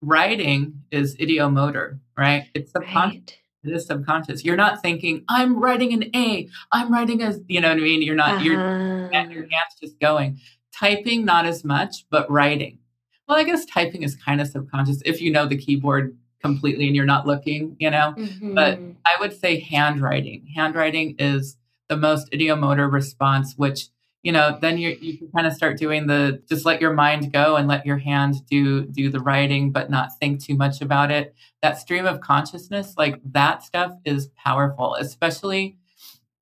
writing 0.00 0.84
is 0.90 1.16
ideomotor, 1.16 1.98
right? 2.16 2.48
It's 2.54 2.72
subconscious. 2.72 3.20
Right 3.20 3.38
it 3.64 3.72
is 3.72 3.86
subconscious. 3.86 4.44
You're 4.44 4.56
not 4.56 4.82
thinking, 4.82 5.24
I'm 5.28 5.58
writing 5.58 5.92
an 5.92 6.10
A, 6.14 6.48
I'm 6.72 6.92
writing 6.92 7.22
a, 7.22 7.34
you 7.48 7.60
know 7.60 7.68
what 7.68 7.78
I 7.78 7.80
mean? 7.80 8.02
You're 8.02 8.14
not, 8.14 8.36
uh-huh. 8.36 8.44
you're, 8.44 9.12
and 9.12 9.32
your 9.32 9.42
hands 9.42 9.74
just 9.80 9.98
going. 10.00 10.38
Typing, 10.72 11.24
not 11.24 11.46
as 11.46 11.64
much, 11.64 12.06
but 12.10 12.30
writing. 12.30 12.78
Well, 13.28 13.38
I 13.38 13.44
guess 13.44 13.64
typing 13.64 14.02
is 14.02 14.14
kind 14.14 14.40
of 14.40 14.48
subconscious 14.48 15.02
if 15.04 15.20
you 15.20 15.32
know 15.32 15.46
the 15.46 15.56
keyboard 15.56 16.16
completely 16.42 16.86
and 16.86 16.94
you're 16.94 17.04
not 17.04 17.26
looking, 17.26 17.76
you 17.80 17.90
know? 17.90 18.14
Mm-hmm. 18.16 18.54
But 18.54 18.78
I 19.04 19.16
would 19.20 19.38
say 19.38 19.58
handwriting. 19.58 20.46
Handwriting 20.54 21.16
is 21.18 21.56
the 21.88 21.96
most 21.96 22.30
ideomotor 22.30 22.90
response, 22.92 23.54
which 23.56 23.88
you 24.26 24.32
know 24.32 24.58
then 24.60 24.76
you 24.76 24.98
you 25.00 25.16
can 25.16 25.28
kind 25.28 25.46
of 25.46 25.52
start 25.52 25.78
doing 25.78 26.08
the 26.08 26.42
just 26.48 26.66
let 26.66 26.80
your 26.80 26.92
mind 26.92 27.32
go 27.32 27.54
and 27.54 27.68
let 27.68 27.86
your 27.86 27.96
hand 27.96 28.34
do 28.50 28.84
do 28.86 29.08
the 29.08 29.20
writing 29.20 29.70
but 29.70 29.88
not 29.88 30.18
think 30.18 30.42
too 30.42 30.56
much 30.56 30.80
about 30.80 31.12
it. 31.12 31.32
That 31.62 31.78
stream 31.78 32.06
of 32.06 32.20
consciousness 32.20 32.94
like 32.98 33.20
that 33.30 33.62
stuff 33.62 33.92
is 34.04 34.26
powerful 34.36 34.96
especially 34.96 35.76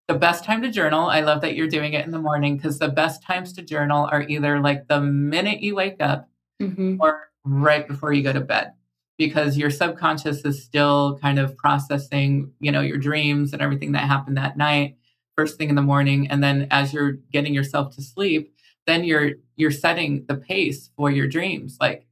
the 0.09 0.14
best 0.14 0.44
time 0.44 0.62
to 0.62 0.70
journal. 0.70 1.09
I 1.09 1.20
love 1.20 1.42
that 1.42 1.57
you're 1.57 1.68
doing 1.68 1.92
it 1.92 2.07
in 2.07 2.11
the 2.11 2.18
morning 2.18 2.57
because 2.57 2.79
the 2.79 2.88
best 2.88 3.23
times 3.23 3.53
to 3.55 3.62
journal 3.62 4.09
are 4.11 4.23
either 4.23 4.61
like 4.61 4.88
the 4.88 5.03
minute 5.03 5.61
you 5.61 5.75
wake 5.75 6.01
up 6.01 6.27
mm-hmm. 6.62 6.97
or 7.01 7.29
right 7.44 7.87
before 7.87 8.14
you 8.14 8.23
go 8.23 8.33
to 8.33 8.40
bed 8.40 8.73
because 9.18 9.59
your 9.59 9.70
subconscious 9.70 10.42
is 10.47 10.64
still 10.64 11.18
kind 11.20 11.38
of 11.38 11.55
processing 11.59 12.51
you 12.61 12.73
know 12.73 12.81
your 12.81 12.97
dreams 12.97 13.53
and 13.53 13.61
everything 13.61 13.92
that 13.92 14.09
happened 14.09 14.38
that 14.38 14.57
night 14.57 14.97
first 15.37 15.59
thing 15.59 15.68
in 15.68 15.75
the 15.75 15.83
morning 15.83 16.29
and 16.31 16.42
then 16.42 16.66
as 16.70 16.92
you're 16.92 17.12
getting 17.33 17.55
yourself 17.55 17.94
to 17.94 18.03
sleep 18.03 18.55
then 18.87 19.05
you're 19.05 19.33
you're 19.57 19.70
setting 19.70 20.25
the 20.27 20.37
pace 20.37 20.90
for 20.97 21.11
your 21.11 21.27
dreams 21.27 21.77
like 21.81 22.07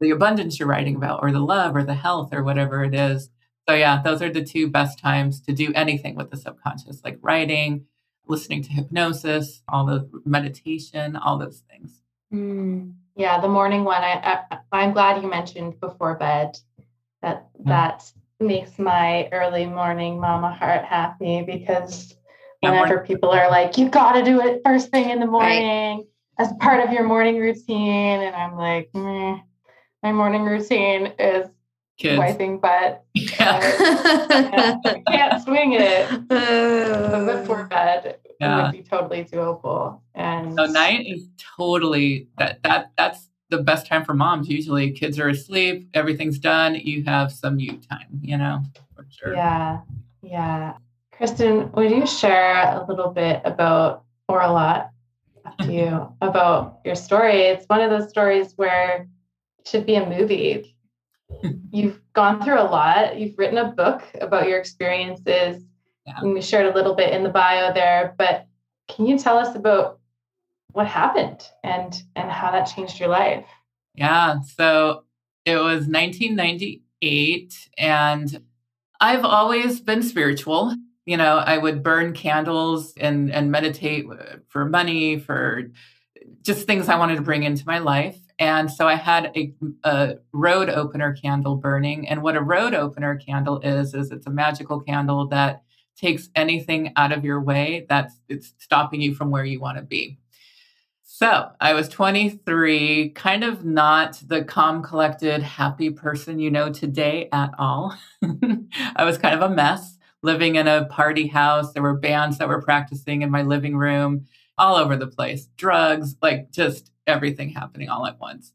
the 0.00 0.10
abundance 0.10 0.58
you're 0.58 0.68
writing 0.68 0.96
about 0.96 1.20
or 1.22 1.30
the 1.30 1.40
love 1.40 1.76
or 1.76 1.84
the 1.84 1.94
health 1.94 2.30
or 2.32 2.42
whatever 2.42 2.84
it 2.84 2.94
is. 2.94 3.30
So 3.68 3.74
yeah 3.74 4.02
those 4.02 4.20
are 4.20 4.30
the 4.30 4.44
two 4.44 4.68
best 4.68 4.98
times 4.98 5.40
to 5.42 5.52
do 5.52 5.72
anything 5.74 6.16
with 6.16 6.30
the 6.30 6.36
subconscious 6.36 7.00
like 7.04 7.18
writing 7.22 7.86
listening 8.26 8.62
to 8.62 8.72
hypnosis 8.72 9.62
all 9.68 9.86
the 9.86 10.08
meditation 10.24 11.16
all 11.16 11.38
those 11.38 11.62
things. 11.70 12.00
Mm. 12.32 12.94
yeah 13.16 13.40
the 13.40 13.48
morning 13.48 13.84
one 13.84 14.02
I, 14.02 14.40
I 14.50 14.58
i'm 14.72 14.92
glad 14.92 15.22
you 15.22 15.28
mentioned 15.28 15.80
before 15.80 16.16
bed. 16.16 16.58
That 17.22 17.48
that 17.64 18.10
makes 18.40 18.80
my 18.80 19.28
early 19.30 19.66
morning 19.66 20.18
mama 20.18 20.52
heart 20.52 20.84
happy 20.84 21.42
because 21.42 22.16
whenever 22.62 23.00
people 23.00 23.30
are 23.30 23.50
like, 23.50 23.76
you 23.76 23.88
got 23.88 24.12
to 24.12 24.24
do 24.24 24.40
it 24.40 24.62
first 24.64 24.90
thing 24.90 25.10
in 25.10 25.20
the 25.20 25.26
morning 25.26 25.98
right. 25.98 26.06
as 26.38 26.52
part 26.60 26.86
of 26.86 26.92
your 26.92 27.04
morning 27.04 27.38
routine. 27.38 28.20
And 28.20 28.34
I'm 28.34 28.56
like, 28.56 28.90
mm, 28.92 29.42
my 30.02 30.12
morning 30.12 30.44
routine 30.44 31.12
is 31.18 31.48
Kids. 31.98 32.18
wiping 32.18 32.58
butt. 32.58 33.04
Yeah. 33.14 34.78
I 34.84 35.02
can't 35.06 35.42
swing 35.42 35.72
it. 35.74 36.08
Uh, 36.32 37.40
before 37.40 37.64
bed 37.64 38.18
yeah. 38.40 38.62
would 38.62 38.72
be 38.72 38.82
totally 38.82 39.24
doable. 39.24 40.00
And 40.14 40.54
so 40.54 40.64
night 40.66 41.06
is 41.06 41.28
totally 41.56 42.28
that 42.38 42.62
that 42.62 42.92
that's 42.96 43.28
the 43.50 43.58
best 43.58 43.86
time 43.86 44.04
for 44.04 44.14
moms. 44.14 44.48
Usually 44.48 44.90
kids 44.92 45.18
are 45.18 45.28
asleep, 45.28 45.88
everything's 45.94 46.38
done, 46.38 46.74
you 46.74 47.04
have 47.04 47.32
some 47.32 47.58
you 47.58 47.78
time, 47.78 48.20
you 48.20 48.38
know, 48.38 48.62
for 48.94 49.06
sure. 49.10 49.34
Yeah. 49.34 49.80
Yeah. 50.22 50.74
Kristin, 51.18 51.72
would 51.74 51.90
you 51.90 52.06
share 52.06 52.62
a 52.62 52.84
little 52.88 53.10
bit 53.10 53.42
about, 53.44 54.04
or 54.28 54.40
a 54.40 54.50
lot, 54.50 54.90
to 55.60 55.72
you, 55.72 56.12
about 56.22 56.80
your 56.84 56.94
story? 56.94 57.42
It's 57.42 57.66
one 57.66 57.80
of 57.80 57.90
those 57.90 58.08
stories 58.08 58.54
where 58.56 59.08
it 59.58 59.68
should 59.68 59.86
be 59.86 59.96
a 59.96 60.08
movie. 60.08 60.76
You've 61.70 62.00
gone 62.12 62.42
through 62.42 62.60
a 62.60 62.64
lot. 62.64 63.18
You've 63.18 63.38
written 63.38 63.58
a 63.58 63.70
book 63.72 64.02
about 64.20 64.48
your 64.48 64.58
experiences. 64.58 65.62
Yeah. 66.06 66.14
And 66.18 66.34
we 66.34 66.42
shared 66.42 66.66
a 66.66 66.74
little 66.74 66.94
bit 66.94 67.12
in 67.12 67.22
the 67.22 67.28
bio 67.28 67.72
there, 67.72 68.14
but 68.18 68.46
can 68.88 69.06
you 69.06 69.18
tell 69.18 69.38
us 69.38 69.54
about 69.54 70.00
what 70.72 70.86
happened 70.86 71.46
and 71.62 72.02
and 72.16 72.30
how 72.30 72.50
that 72.50 72.64
changed 72.64 72.98
your 72.98 73.08
life? 73.08 73.46
Yeah, 73.94 74.40
so 74.56 75.04
it 75.44 75.56
was 75.56 75.86
1998 75.86 77.68
and 77.78 78.42
I've 79.00 79.24
always 79.24 79.80
been 79.80 80.02
spiritual 80.02 80.74
you 81.04 81.16
know 81.16 81.38
i 81.38 81.58
would 81.58 81.82
burn 81.82 82.12
candles 82.12 82.94
and 82.96 83.32
and 83.32 83.50
meditate 83.50 84.06
uh, 84.10 84.36
for 84.48 84.64
money 84.64 85.18
for 85.18 85.64
just 86.42 86.66
things 86.66 86.88
i 86.88 86.96
wanted 86.96 87.16
to 87.16 87.22
bring 87.22 87.42
into 87.42 87.64
my 87.66 87.78
life. 87.78 88.18
And 88.38 88.70
so 88.70 88.88
i 88.88 88.94
had 88.94 89.30
a, 89.36 89.52
a 89.84 90.16
road 90.32 90.68
opener 90.68 91.14
candle 91.14 91.56
burning. 91.56 92.08
And 92.08 92.22
what 92.22 92.36
a 92.36 92.42
road 92.42 92.74
opener 92.74 93.16
candle 93.16 93.60
is 93.60 93.94
is 93.94 94.10
it's 94.10 94.26
a 94.26 94.30
magical 94.30 94.80
candle 94.80 95.28
that 95.28 95.62
takes 95.96 96.28
anything 96.34 96.92
out 96.96 97.12
of 97.12 97.24
your 97.24 97.40
way 97.40 97.86
that's 97.88 98.14
it's 98.28 98.54
stopping 98.58 99.00
you 99.00 99.14
from 99.14 99.30
where 99.30 99.44
you 99.44 99.60
want 99.60 99.78
to 99.78 99.82
be. 99.82 100.18
So 101.04 101.50
I 101.60 101.74
was 101.74 101.88
23, 101.90 103.10
kind 103.10 103.44
of 103.44 103.64
not 103.64 104.20
the 104.26 104.42
calm, 104.42 104.82
collected, 104.82 105.42
happy 105.42 105.90
person 105.90 106.38
you 106.38 106.50
know 106.50 106.72
today 106.72 107.28
at 107.32 107.50
all. 107.58 107.96
I 108.96 109.04
was 109.04 109.18
kind 109.18 109.34
of 109.34 109.42
a 109.42 109.54
mess 109.54 109.91
living 110.22 110.56
in 110.56 110.68
a 110.68 110.86
party 110.86 111.26
house. 111.26 111.72
There 111.72 111.82
were 111.82 111.98
bands 111.98 112.38
that 112.38 112.48
were 112.48 112.62
practicing 112.62 113.22
in 113.22 113.30
my 113.30 113.42
living 113.42 113.76
room 113.76 114.26
all 114.58 114.76
over 114.76 114.96
the 114.96 115.06
place, 115.06 115.46
drugs, 115.56 116.16
like 116.22 116.50
just 116.50 116.92
everything 117.06 117.50
happening 117.50 117.88
all 117.88 118.06
at 118.06 118.20
once. 118.20 118.52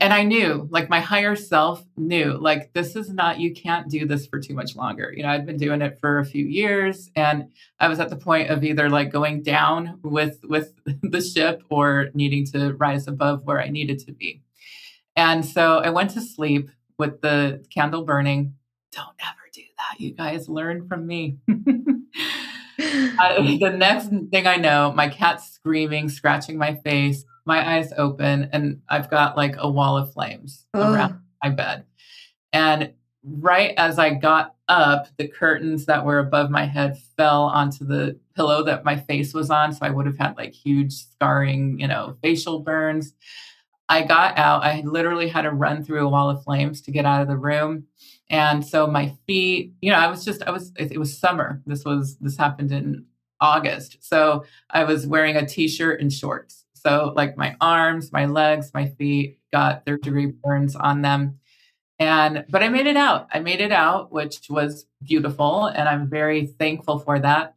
And 0.00 0.12
I 0.12 0.22
knew, 0.22 0.68
like 0.70 0.88
my 0.88 1.00
higher 1.00 1.34
self 1.34 1.84
knew, 1.96 2.34
like 2.34 2.72
this 2.72 2.94
is 2.94 3.10
not, 3.10 3.40
you 3.40 3.52
can't 3.52 3.90
do 3.90 4.06
this 4.06 4.26
for 4.26 4.38
too 4.38 4.54
much 4.54 4.76
longer. 4.76 5.12
You 5.16 5.24
know, 5.24 5.30
I'd 5.30 5.44
been 5.44 5.56
doing 5.56 5.82
it 5.82 5.98
for 6.00 6.18
a 6.18 6.24
few 6.24 6.44
years 6.44 7.10
and 7.16 7.50
I 7.80 7.88
was 7.88 7.98
at 7.98 8.08
the 8.08 8.16
point 8.16 8.50
of 8.50 8.62
either 8.62 8.88
like 8.88 9.10
going 9.10 9.42
down 9.42 9.98
with 10.04 10.38
with 10.44 10.72
the 11.02 11.20
ship 11.20 11.64
or 11.68 12.10
needing 12.14 12.46
to 12.52 12.74
rise 12.74 13.08
above 13.08 13.44
where 13.44 13.60
I 13.60 13.70
needed 13.70 13.98
to 14.00 14.12
be. 14.12 14.42
And 15.16 15.44
so 15.44 15.78
I 15.78 15.90
went 15.90 16.10
to 16.10 16.20
sleep 16.20 16.70
with 16.96 17.20
the 17.20 17.64
candle 17.74 18.04
burning. 18.04 18.54
Don't 18.92 19.16
ever 19.20 19.47
that. 19.78 20.00
You 20.00 20.12
guys 20.12 20.48
learn 20.48 20.86
from 20.86 21.06
me. 21.06 21.38
I, 22.80 23.58
the 23.60 23.74
next 23.76 24.10
thing 24.30 24.46
I 24.46 24.56
know, 24.56 24.92
my 24.94 25.08
cat's 25.08 25.50
screaming, 25.50 26.08
scratching 26.08 26.58
my 26.58 26.74
face 26.76 27.24
my 27.48 27.76
eyes 27.76 27.92
open 27.96 28.50
and 28.52 28.80
I've 28.90 29.10
got 29.10 29.36
like 29.36 29.56
a 29.58 29.68
wall 29.68 29.96
of 29.96 30.12
flames 30.12 30.66
oh. 30.74 30.92
around 30.92 31.18
my 31.42 31.48
bed. 31.48 31.84
And 32.52 32.92
right 33.24 33.72
as 33.78 33.98
I 33.98 34.14
got 34.14 34.54
up, 34.68 35.08
the 35.16 35.26
curtains 35.26 35.86
that 35.86 36.04
were 36.04 36.18
above 36.18 36.50
my 36.50 36.66
head 36.66 36.98
fell 37.16 37.44
onto 37.44 37.86
the 37.86 38.20
pillow 38.36 38.62
that 38.64 38.84
my 38.84 38.96
face 38.96 39.32
was 39.32 39.50
on. 39.50 39.72
So 39.72 39.78
I 39.82 39.90
would 39.90 40.04
have 40.04 40.18
had 40.18 40.36
like 40.36 40.52
huge 40.52 40.92
scarring, 40.92 41.80
you 41.80 41.88
know, 41.88 42.16
facial 42.22 42.60
burns. 42.60 43.14
I 43.88 44.02
got 44.02 44.36
out. 44.36 44.62
I 44.62 44.82
literally 44.84 45.28
had 45.28 45.42
to 45.42 45.50
run 45.50 45.82
through 45.82 46.06
a 46.06 46.10
wall 46.10 46.28
of 46.28 46.44
flames 46.44 46.82
to 46.82 46.90
get 46.90 47.06
out 47.06 47.22
of 47.22 47.28
the 47.28 47.38
room. 47.38 47.84
And 48.30 48.64
so 48.64 48.86
my 48.86 49.14
feet, 49.26 49.72
you 49.80 49.90
know, 49.90 49.98
I 49.98 50.08
was 50.08 50.24
just, 50.24 50.42
I 50.42 50.50
was, 50.50 50.72
it 50.76 50.98
was 50.98 51.18
summer. 51.18 51.62
This 51.66 51.84
was, 51.84 52.18
this 52.18 52.36
happened 52.36 52.72
in 52.72 53.06
August. 53.40 53.98
So 54.00 54.44
I 54.70 54.84
was 54.84 55.06
wearing 55.06 55.36
a 55.36 55.46
t 55.46 55.68
shirt 55.68 56.00
and 56.00 56.12
shorts. 56.12 56.64
So, 56.74 57.12
like 57.16 57.36
my 57.36 57.56
arms, 57.60 58.12
my 58.12 58.26
legs, 58.26 58.70
my 58.72 58.86
feet 58.86 59.38
got 59.52 59.84
third 59.84 60.02
degree 60.02 60.26
burns 60.26 60.76
on 60.76 61.02
them. 61.02 61.38
And, 61.98 62.44
but 62.48 62.62
I 62.62 62.68
made 62.68 62.86
it 62.86 62.96
out. 62.96 63.28
I 63.32 63.40
made 63.40 63.60
it 63.60 63.72
out, 63.72 64.12
which 64.12 64.48
was 64.48 64.86
beautiful. 65.02 65.66
And 65.66 65.88
I'm 65.88 66.08
very 66.08 66.46
thankful 66.46 67.00
for 67.00 67.18
that. 67.18 67.56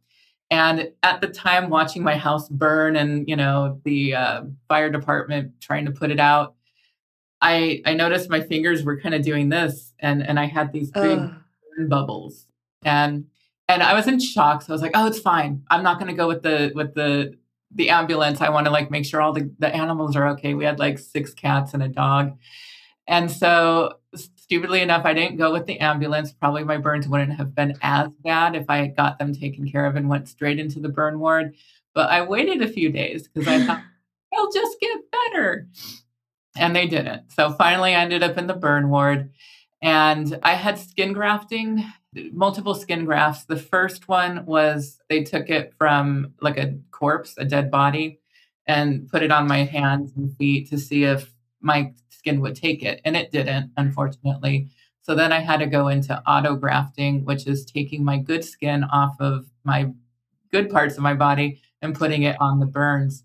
And 0.50 0.90
at 1.02 1.20
the 1.20 1.28
time, 1.28 1.70
watching 1.70 2.02
my 2.02 2.16
house 2.16 2.48
burn 2.48 2.96
and, 2.96 3.26
you 3.28 3.36
know, 3.36 3.80
the 3.84 4.14
uh, 4.14 4.42
fire 4.68 4.90
department 4.90 5.52
trying 5.60 5.86
to 5.86 5.92
put 5.92 6.10
it 6.10 6.20
out, 6.20 6.56
I, 7.42 7.82
I 7.84 7.94
noticed 7.94 8.30
my 8.30 8.40
fingers 8.40 8.84
were 8.84 8.98
kind 8.98 9.14
of 9.14 9.22
doing 9.22 9.50
this 9.50 9.92
and, 9.98 10.26
and 10.26 10.40
I 10.40 10.46
had 10.46 10.72
these 10.72 10.90
big 10.90 11.18
burn 11.18 11.88
bubbles. 11.88 12.46
And, 12.84 13.26
and 13.68 13.82
I 13.82 13.94
was 13.94 14.06
in 14.06 14.18
shock. 14.20 14.62
So 14.62 14.72
I 14.72 14.74
was 14.74 14.82
like, 14.82 14.92
oh, 14.94 15.06
it's 15.06 15.18
fine. 15.18 15.62
I'm 15.70 15.82
not 15.82 15.98
going 15.98 16.10
to 16.10 16.16
go 16.16 16.28
with 16.28 16.42
the, 16.42 16.72
with 16.74 16.94
the, 16.94 17.36
the 17.74 17.90
ambulance, 17.90 18.40
I 18.40 18.50
want 18.50 18.66
to 18.66 18.72
like 18.72 18.90
make 18.90 19.04
sure 19.04 19.20
all 19.20 19.32
the, 19.32 19.50
the 19.58 19.74
animals 19.74 20.16
are 20.16 20.28
okay. 20.30 20.54
We 20.54 20.64
had 20.64 20.78
like 20.78 20.98
six 20.98 21.32
cats 21.32 21.74
and 21.74 21.82
a 21.82 21.88
dog. 21.88 22.36
And 23.06 23.30
so, 23.30 23.94
stupidly 24.14 24.80
enough, 24.80 25.04
I 25.04 25.14
didn't 25.14 25.38
go 25.38 25.52
with 25.52 25.66
the 25.66 25.80
ambulance. 25.80 26.32
Probably 26.32 26.64
my 26.64 26.76
burns 26.76 27.08
wouldn't 27.08 27.34
have 27.34 27.54
been 27.54 27.76
as 27.82 28.10
bad 28.22 28.54
if 28.54 28.66
I 28.68 28.78
had 28.78 28.96
got 28.96 29.18
them 29.18 29.34
taken 29.34 29.68
care 29.68 29.86
of 29.86 29.96
and 29.96 30.08
went 30.08 30.28
straight 30.28 30.58
into 30.58 30.78
the 30.78 30.88
burn 30.88 31.18
ward. 31.18 31.54
But 31.94 32.10
I 32.10 32.22
waited 32.22 32.62
a 32.62 32.68
few 32.68 32.90
days 32.90 33.28
because 33.28 33.48
I 33.48 33.64
thought 33.64 33.82
they'll 34.32 34.52
just 34.52 34.78
get 34.80 34.98
better. 35.10 35.66
And 36.56 36.76
they 36.76 36.86
didn't. 36.86 37.32
So 37.32 37.52
finally, 37.52 37.94
I 37.94 38.02
ended 38.02 38.22
up 38.22 38.36
in 38.36 38.46
the 38.46 38.54
burn 38.54 38.90
ward. 38.90 39.30
And 39.80 40.38
I 40.42 40.54
had 40.54 40.78
skin 40.78 41.12
grafting 41.12 41.84
multiple 42.32 42.74
skin 42.74 43.04
grafts. 43.04 43.44
The 43.44 43.56
first 43.56 44.08
one 44.08 44.44
was 44.44 45.00
they 45.08 45.22
took 45.22 45.48
it 45.48 45.74
from 45.78 46.34
like 46.40 46.58
a 46.58 46.78
corpse, 46.90 47.34
a 47.38 47.44
dead 47.44 47.70
body, 47.70 48.20
and 48.66 49.08
put 49.08 49.22
it 49.22 49.32
on 49.32 49.48
my 49.48 49.64
hands 49.64 50.12
and 50.16 50.36
feet 50.36 50.68
to 50.70 50.78
see 50.78 51.04
if 51.04 51.32
my 51.60 51.92
skin 52.10 52.40
would 52.40 52.56
take 52.56 52.82
it. 52.82 53.00
And 53.04 53.16
it 53.16 53.32
didn't, 53.32 53.72
unfortunately. 53.76 54.68
So 55.00 55.14
then 55.14 55.32
I 55.32 55.40
had 55.40 55.58
to 55.58 55.66
go 55.66 55.88
into 55.88 56.22
auto 56.28 56.54
grafting, 56.54 57.24
which 57.24 57.46
is 57.46 57.64
taking 57.64 58.04
my 58.04 58.18
good 58.18 58.44
skin 58.44 58.84
off 58.84 59.16
of 59.18 59.46
my 59.64 59.90
good 60.52 60.70
parts 60.70 60.96
of 60.96 61.02
my 61.02 61.14
body 61.14 61.60
and 61.80 61.94
putting 61.94 62.22
it 62.22 62.36
on 62.40 62.60
the 62.60 62.66
burns 62.66 63.24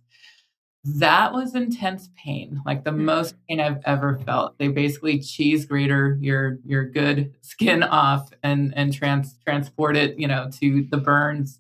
that 0.96 1.34
was 1.34 1.56
intense 1.56 2.10
pain 2.16 2.62
like 2.66 2.84
the 2.84 2.92
mm. 2.92 3.00
most 3.00 3.36
pain 3.48 3.60
i've 3.60 3.82
ever 3.86 4.20
felt. 4.26 4.58
They 4.58 4.70
basically 4.70 5.20
cheese 5.20 5.66
grater 5.66 6.18
your 6.22 6.60
your 6.66 6.86
good 6.86 7.34
skin 7.42 7.84
off 7.84 8.30
and 8.44 8.74
and 8.76 8.94
trans 8.94 9.36
transport 9.44 9.98
it 9.98 10.18
you 10.18 10.28
know 10.28 10.50
to 10.60 10.88
the 10.90 10.98
burns. 10.98 11.60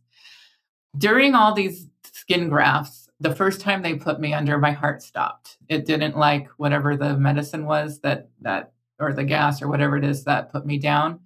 During 0.97 1.35
all 1.35 1.53
these 1.53 1.87
skin 2.13 2.49
grafts 2.49 3.09
the 3.19 3.35
first 3.35 3.61
time 3.61 3.81
they 3.81 3.95
put 3.95 4.19
me 4.19 4.33
under 4.33 4.57
my 4.57 4.71
heart 4.71 5.01
stopped. 5.01 5.57
It 5.67 5.85
didn't 5.85 6.17
like 6.17 6.47
whatever 6.57 6.95
the 6.95 7.17
medicine 7.17 7.65
was 7.65 7.99
that 8.01 8.29
that 8.41 8.73
or 8.99 9.13
the 9.13 9.23
gas 9.23 9.61
or 9.61 9.67
whatever 9.67 9.97
it 9.97 10.05
is 10.05 10.23
that 10.23 10.51
put 10.51 10.65
me 10.65 10.77
down. 10.77 11.19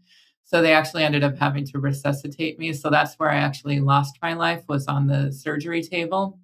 So 0.43 0.61
they 0.61 0.73
actually 0.73 1.03
ended 1.03 1.23
up 1.23 1.37
having 1.37 1.65
to 1.67 1.79
resuscitate 1.79 2.59
me. 2.59 2.73
So 2.73 2.89
that's 2.89 3.15
where 3.15 3.29
i 3.29 3.37
actually 3.37 3.79
lost 3.79 4.17
my 4.21 4.33
life 4.33 4.63
was 4.67 4.87
on 4.87 5.07
the 5.07 5.31
surgery 5.31 5.81
table 5.81 6.39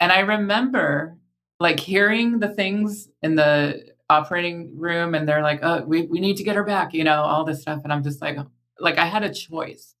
and 0.00 0.12
I 0.12 0.20
remember 0.20 1.16
like 1.60 1.80
hearing 1.80 2.38
the 2.40 2.54
things 2.54 3.08
in 3.22 3.36
the 3.36 3.94
operating 4.10 4.76
room 4.78 5.14
and 5.14 5.26
they're 5.26 5.42
like, 5.42 5.60
oh, 5.62 5.82
we, 5.84 6.02
we 6.02 6.20
need 6.20 6.36
to 6.36 6.44
get 6.44 6.56
her 6.56 6.64
back, 6.64 6.92
you 6.92 7.04
know, 7.04 7.22
all 7.22 7.44
this 7.44 7.62
stuff. 7.62 7.80
And 7.84 7.92
I'm 7.92 8.02
just 8.02 8.20
like, 8.20 8.36
like 8.80 8.98
I 8.98 9.06
had 9.06 9.22
a 9.22 9.32
choice 9.32 9.94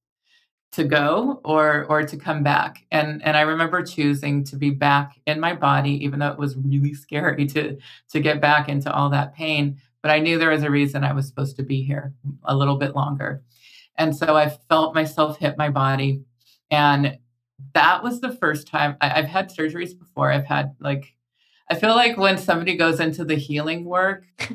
to 0.72 0.84
go 0.84 1.40
or 1.44 1.84
or 1.88 2.02
to 2.02 2.16
come 2.16 2.42
back. 2.42 2.84
And 2.90 3.22
and 3.22 3.36
I 3.36 3.42
remember 3.42 3.82
choosing 3.82 4.42
to 4.44 4.56
be 4.56 4.70
back 4.70 5.20
in 5.26 5.38
my 5.38 5.54
body, 5.54 6.04
even 6.04 6.18
though 6.18 6.32
it 6.32 6.38
was 6.38 6.56
really 6.56 6.94
scary 7.04 7.46
to 7.46 7.78
to 8.10 8.20
get 8.20 8.40
back 8.40 8.68
into 8.68 8.92
all 8.92 9.08
that 9.10 9.34
pain. 9.34 9.80
But 10.02 10.10
I 10.10 10.18
knew 10.18 10.38
there 10.38 10.50
was 10.50 10.64
a 10.64 10.70
reason 10.70 11.04
I 11.04 11.12
was 11.12 11.26
supposed 11.28 11.56
to 11.56 11.62
be 11.62 11.82
here 11.82 12.12
a 12.44 12.54
little 12.54 12.76
bit 12.76 12.94
longer. 12.94 13.42
And 13.96 14.14
so 14.14 14.36
I 14.36 14.50
felt 14.68 14.94
myself 14.94 15.38
hit 15.38 15.56
my 15.56 15.70
body. 15.70 16.22
And 16.70 17.18
that 17.74 18.02
was 18.02 18.20
the 18.20 18.32
first 18.32 18.66
time 18.66 18.96
I, 19.00 19.18
I've 19.18 19.26
had 19.26 19.50
surgeries 19.50 19.98
before. 19.98 20.30
I've 20.30 20.46
had 20.46 20.74
like, 20.80 21.14
I 21.70 21.74
feel 21.74 21.94
like 21.94 22.16
when 22.16 22.38
somebody 22.38 22.76
goes 22.76 23.00
into 23.00 23.24
the 23.24 23.36
healing 23.36 23.84
work, 23.84 24.24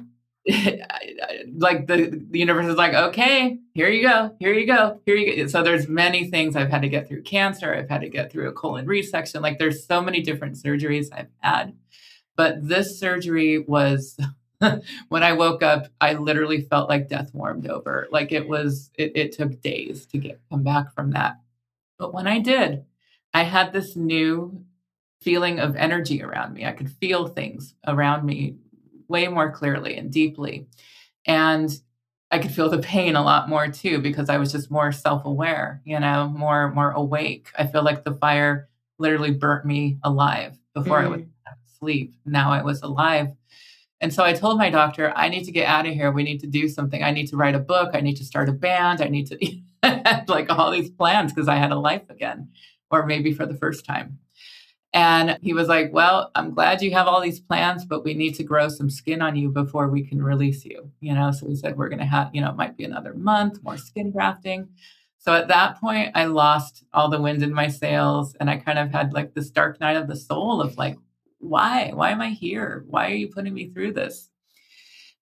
like 1.54 1.88
the, 1.88 2.24
the 2.30 2.40
universe 2.40 2.68
is 2.68 2.76
like, 2.76 2.94
okay, 2.94 3.60
here 3.74 3.90
you 3.90 4.08
go, 4.08 4.36
here 4.40 4.54
you 4.54 4.66
go, 4.66 5.02
here 5.06 5.16
you 5.16 5.44
go. 5.44 5.48
So 5.48 5.64
there's 5.64 5.88
many 5.88 6.30
things 6.30 6.56
I've 6.56 6.70
had 6.70 6.82
to 6.82 6.90
get 6.90 7.08
through 7.08 7.24
cancer. 7.24 7.74
I've 7.74 7.90
had 7.90 8.02
to 8.02 8.10
get 8.10 8.32
through 8.32 8.50
a 8.50 8.54
colon 8.54 8.86
resection. 8.86 9.42
Like 9.42 9.60
there's 9.60 9.86
so 9.86 10.02
many 10.02 10.22
different 10.22 10.56
surgeries 10.56 11.08
I've 11.12 11.32
had. 11.40 11.76
But 12.36 12.68
this 12.68 13.00
surgery 13.00 13.60
was 13.60 14.18
when 15.10 15.24
I 15.24 15.34
woke 15.34 15.64
up, 15.64 15.88
I 16.00 16.14
literally 16.14 16.62
felt 16.62 16.90
like 16.90 17.10
death 17.10 17.34
warmed 17.34 17.68
over. 17.68 18.08
Like 18.12 18.32
it 18.32 18.48
was, 18.48 18.92
it, 18.96 19.12
it 19.16 19.32
took 19.32 19.62
days 19.62 20.06
to 20.08 20.18
get 20.18 20.40
come 20.50 20.64
back 20.64 20.94
from 20.94 21.12
that. 21.12 21.38
But 21.98 22.14
when 22.14 22.28
I 22.28 22.40
did, 22.40 22.86
I 23.34 23.44
had 23.44 23.74
this 23.74 23.96
new 23.96 24.66
feeling 25.22 25.60
of 25.60 25.76
energy 25.76 26.24
around 26.24 26.54
me. 26.54 26.66
I 26.66 26.72
could 26.72 26.90
feel 26.90 27.28
things 27.28 27.76
around 27.86 28.26
me 28.26 28.56
way 29.08 29.28
more 29.28 29.52
clearly 29.52 29.98
and 29.98 30.12
deeply. 30.12 30.68
And 31.26 31.70
I 32.32 32.40
could 32.40 32.52
feel 32.52 32.70
the 32.70 32.80
pain 32.80 33.16
a 33.16 33.24
lot 33.24 33.50
more 33.50 33.68
too 33.68 34.00
because 34.00 34.30
I 34.30 34.38
was 34.38 34.52
just 34.52 34.72
more 34.72 34.92
self-aware, 34.92 35.82
you 35.84 36.00
know, 36.00 36.30
more 36.30 36.72
more 36.74 36.92
awake. 36.92 37.50
I 37.58 37.66
feel 37.66 37.84
like 37.84 38.04
the 38.04 38.14
fire 38.14 38.70
literally 39.00 39.32
burnt 39.32 39.66
me 39.66 39.98
alive 40.04 40.58
before 40.74 41.02
mm. 41.02 41.06
I 41.06 41.08
was 41.08 41.22
asleep. 41.68 42.16
Now 42.26 42.52
I 42.52 42.62
was 42.62 42.82
alive. 42.82 43.30
And 44.02 44.14
so 44.14 44.24
I 44.24 44.34
told 44.34 44.58
my 44.58 44.70
doctor, 44.70 45.12
I 45.16 45.28
need 45.28 45.44
to 45.46 45.52
get 45.52 45.68
out 45.68 45.86
of 45.86 45.94
here. 45.94 46.12
We 46.12 46.24
need 46.24 46.40
to 46.42 46.48
do 46.48 46.70
something. 46.70 47.04
I 47.04 47.12
need 47.12 47.28
to 47.28 47.36
write 47.36 47.56
a 47.56 47.60
book. 47.60 47.92
I 47.94 48.00
need 48.00 48.16
to 48.18 48.26
start 48.26 48.48
a 48.48 48.54
band. 48.54 49.02
I 49.02 49.08
need 49.08 49.28
to 49.28 50.24
like 50.28 50.50
all 50.50 50.72
these 50.72 50.90
plans 50.90 51.34
because 51.34 51.50
I 51.50 51.56
had 51.56 51.72
a 51.72 51.80
life 51.80 52.10
again 52.10 52.50
or 52.92 53.06
maybe 53.06 53.34
for 53.34 53.46
the 53.46 53.58
first 53.58 53.86
time. 53.86 54.20
And 54.94 55.38
he 55.42 55.54
was 55.54 55.68
like, 55.68 55.94
Well, 55.94 56.32
I'm 56.36 56.54
glad 56.54 56.82
you 56.82 56.92
have 56.92 57.08
all 57.08 57.22
these 57.22 57.40
plans, 57.40 57.86
but 57.86 58.04
we 58.04 58.14
need 58.14 58.34
to 58.36 58.44
grow 58.44 58.70
some 58.70 58.90
skin 58.90 59.22
on 59.22 59.36
you 59.36 59.50
before 59.50 59.88
we 59.88 60.04
can 60.04 60.22
release 60.22 60.66
you. 60.66 60.92
You 61.00 61.14
know, 61.14 61.32
so 61.32 61.46
we 61.48 61.56
said, 61.56 61.78
We're 61.78 61.90
going 61.90 62.00
to 62.00 62.06
have, 62.06 62.32
you 62.34 62.42
know, 62.42 62.50
it 62.50 62.56
might 62.56 62.78
be 62.78 62.86
another 62.86 63.14
month, 63.14 63.62
more 63.64 63.78
skin 63.78 64.12
grafting. 64.12 64.70
So 65.20 65.34
at 65.34 65.50
that 65.50 65.80
point, 65.80 66.12
I 66.16 66.26
lost 66.26 66.86
all 66.94 67.10
the 67.10 67.22
wind 67.22 67.44
in 67.44 67.54
my 67.54 67.68
sails 67.68 68.36
and 68.40 68.50
I 68.50 68.58
kind 68.58 68.80
of 68.80 68.90
had 68.90 69.14
like 69.14 69.34
this 69.34 69.50
dark 69.50 69.80
night 69.80 69.98
of 69.98 70.08
the 70.08 70.16
soul 70.16 70.62
of 70.62 70.78
like, 70.78 70.98
why? 71.40 71.92
Why 71.94 72.12
am 72.12 72.22
I 72.22 72.30
here? 72.30 72.86
Why 72.88 73.12
are 73.12 73.16
you 73.16 73.28
putting 73.28 73.54
me 73.54 73.70
through 73.70 73.94
this? 73.94 74.30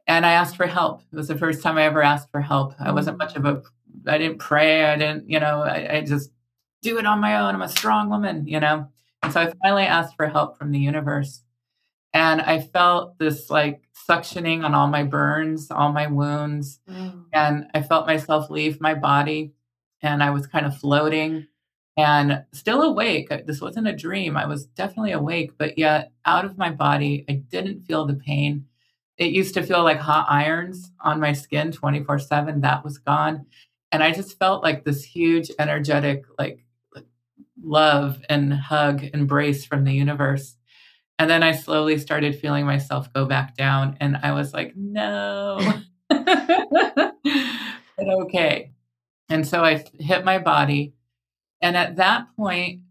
And 0.06 0.26
I 0.26 0.34
asked 0.34 0.56
for 0.56 0.68
help. 0.68 1.02
It 1.12 1.16
was 1.16 1.28
the 1.28 1.38
first 1.38 1.62
time 1.62 1.78
I 1.78 1.84
ever 1.84 2.02
asked 2.02 2.32
for 2.32 2.42
help. 2.42 2.74
I 2.80 2.92
wasn't 2.92 3.18
mm. 3.18 3.20
much 3.20 3.36
of 3.36 3.46
a, 3.46 3.62
I 4.06 4.18
didn't 4.18 4.38
pray. 4.38 4.86
I 4.86 4.96
didn't, 4.96 5.30
you 5.30 5.40
know, 5.40 5.64
I, 5.64 5.98
I 5.98 6.02
just 6.02 6.32
do 6.88 6.98
it 6.98 7.06
on 7.06 7.20
my 7.20 7.38
own. 7.38 7.56
I'm 7.56 7.62
a 7.62 7.70
strong 7.70 8.10
woman, 8.10 8.48
you 8.48 8.60
know? 8.60 8.88
And 9.22 9.34
so 9.34 9.42
I 9.42 9.54
finally 9.62 9.84
asked 9.84 10.16
for 10.16 10.28
help 10.28 10.58
from 10.58 10.72
the 10.72 10.80
universe. 10.80 11.42
And 12.14 12.42
I 12.42 12.62
felt 12.62 13.18
this 13.20 13.50
like 13.50 13.84
suctioning 14.10 14.64
on 14.64 14.74
all 14.74 14.88
my 14.88 15.04
burns, 15.04 15.70
all 15.70 15.92
my 15.92 16.08
wounds. 16.08 16.80
Mm. 16.90 17.26
And 17.34 17.66
I 17.74 17.82
felt 17.82 18.08
myself 18.08 18.50
leave 18.50 18.80
my 18.80 18.94
body 18.94 19.54
and 20.02 20.24
I 20.24 20.30
was 20.30 20.48
kind 20.48 20.66
of 20.66 20.78
floating 20.78 21.48
and 21.98 22.44
still 22.54 22.84
awake. 22.84 23.30
This 23.46 23.60
wasn't 23.60 23.88
a 23.88 23.96
dream. 23.96 24.38
I 24.38 24.46
was 24.46 24.66
definitely 24.66 25.12
awake, 25.12 25.52
but 25.58 25.78
yet 25.78 26.12
out 26.26 26.46
of 26.46 26.58
my 26.58 26.70
body. 26.70 27.26
I 27.28 27.34
didn't 27.34 27.86
feel 27.86 28.06
the 28.06 28.14
pain. 28.14 28.66
It 29.18 29.32
used 29.32 29.56
to 29.56 29.64
feel 29.64 29.84
like 29.84 30.00
hot 30.00 30.28
irons 30.30 30.92
on 31.02 31.20
my 31.20 31.34
skin 31.34 31.72
24 31.72 32.20
7. 32.20 32.62
That 32.62 32.84
was 32.84 33.00
gone. 33.00 33.48
And 33.92 34.04
I 34.04 34.12
just 34.12 34.38
felt 34.38 34.64
like 34.64 34.84
this 34.84 35.04
huge, 35.04 35.50
energetic, 35.60 36.26
like 36.38 36.67
love 37.62 38.22
and 38.30 38.54
hug, 38.54 39.04
embrace 39.14 39.66
from 39.66 39.84
the 39.84 39.94
universe. 39.94 40.56
And 41.20 41.30
then 41.30 41.44
I 41.44 41.52
slowly 41.54 41.98
started 41.98 42.40
feeling 42.40 42.66
myself 42.66 43.12
go 43.14 43.26
back 43.26 43.56
down. 43.56 43.98
And 44.00 44.18
I 44.18 44.34
was 44.34 44.54
like, 44.54 44.76
no. 44.76 45.60
but 46.10 47.14
okay. 48.00 48.72
And 49.30 49.48
so 49.48 49.64
I 49.64 49.84
hit 50.00 50.24
my 50.24 50.38
body. 50.38 50.94
And 51.62 51.76
at 51.76 51.96
that 51.96 52.28
point, 52.36 52.82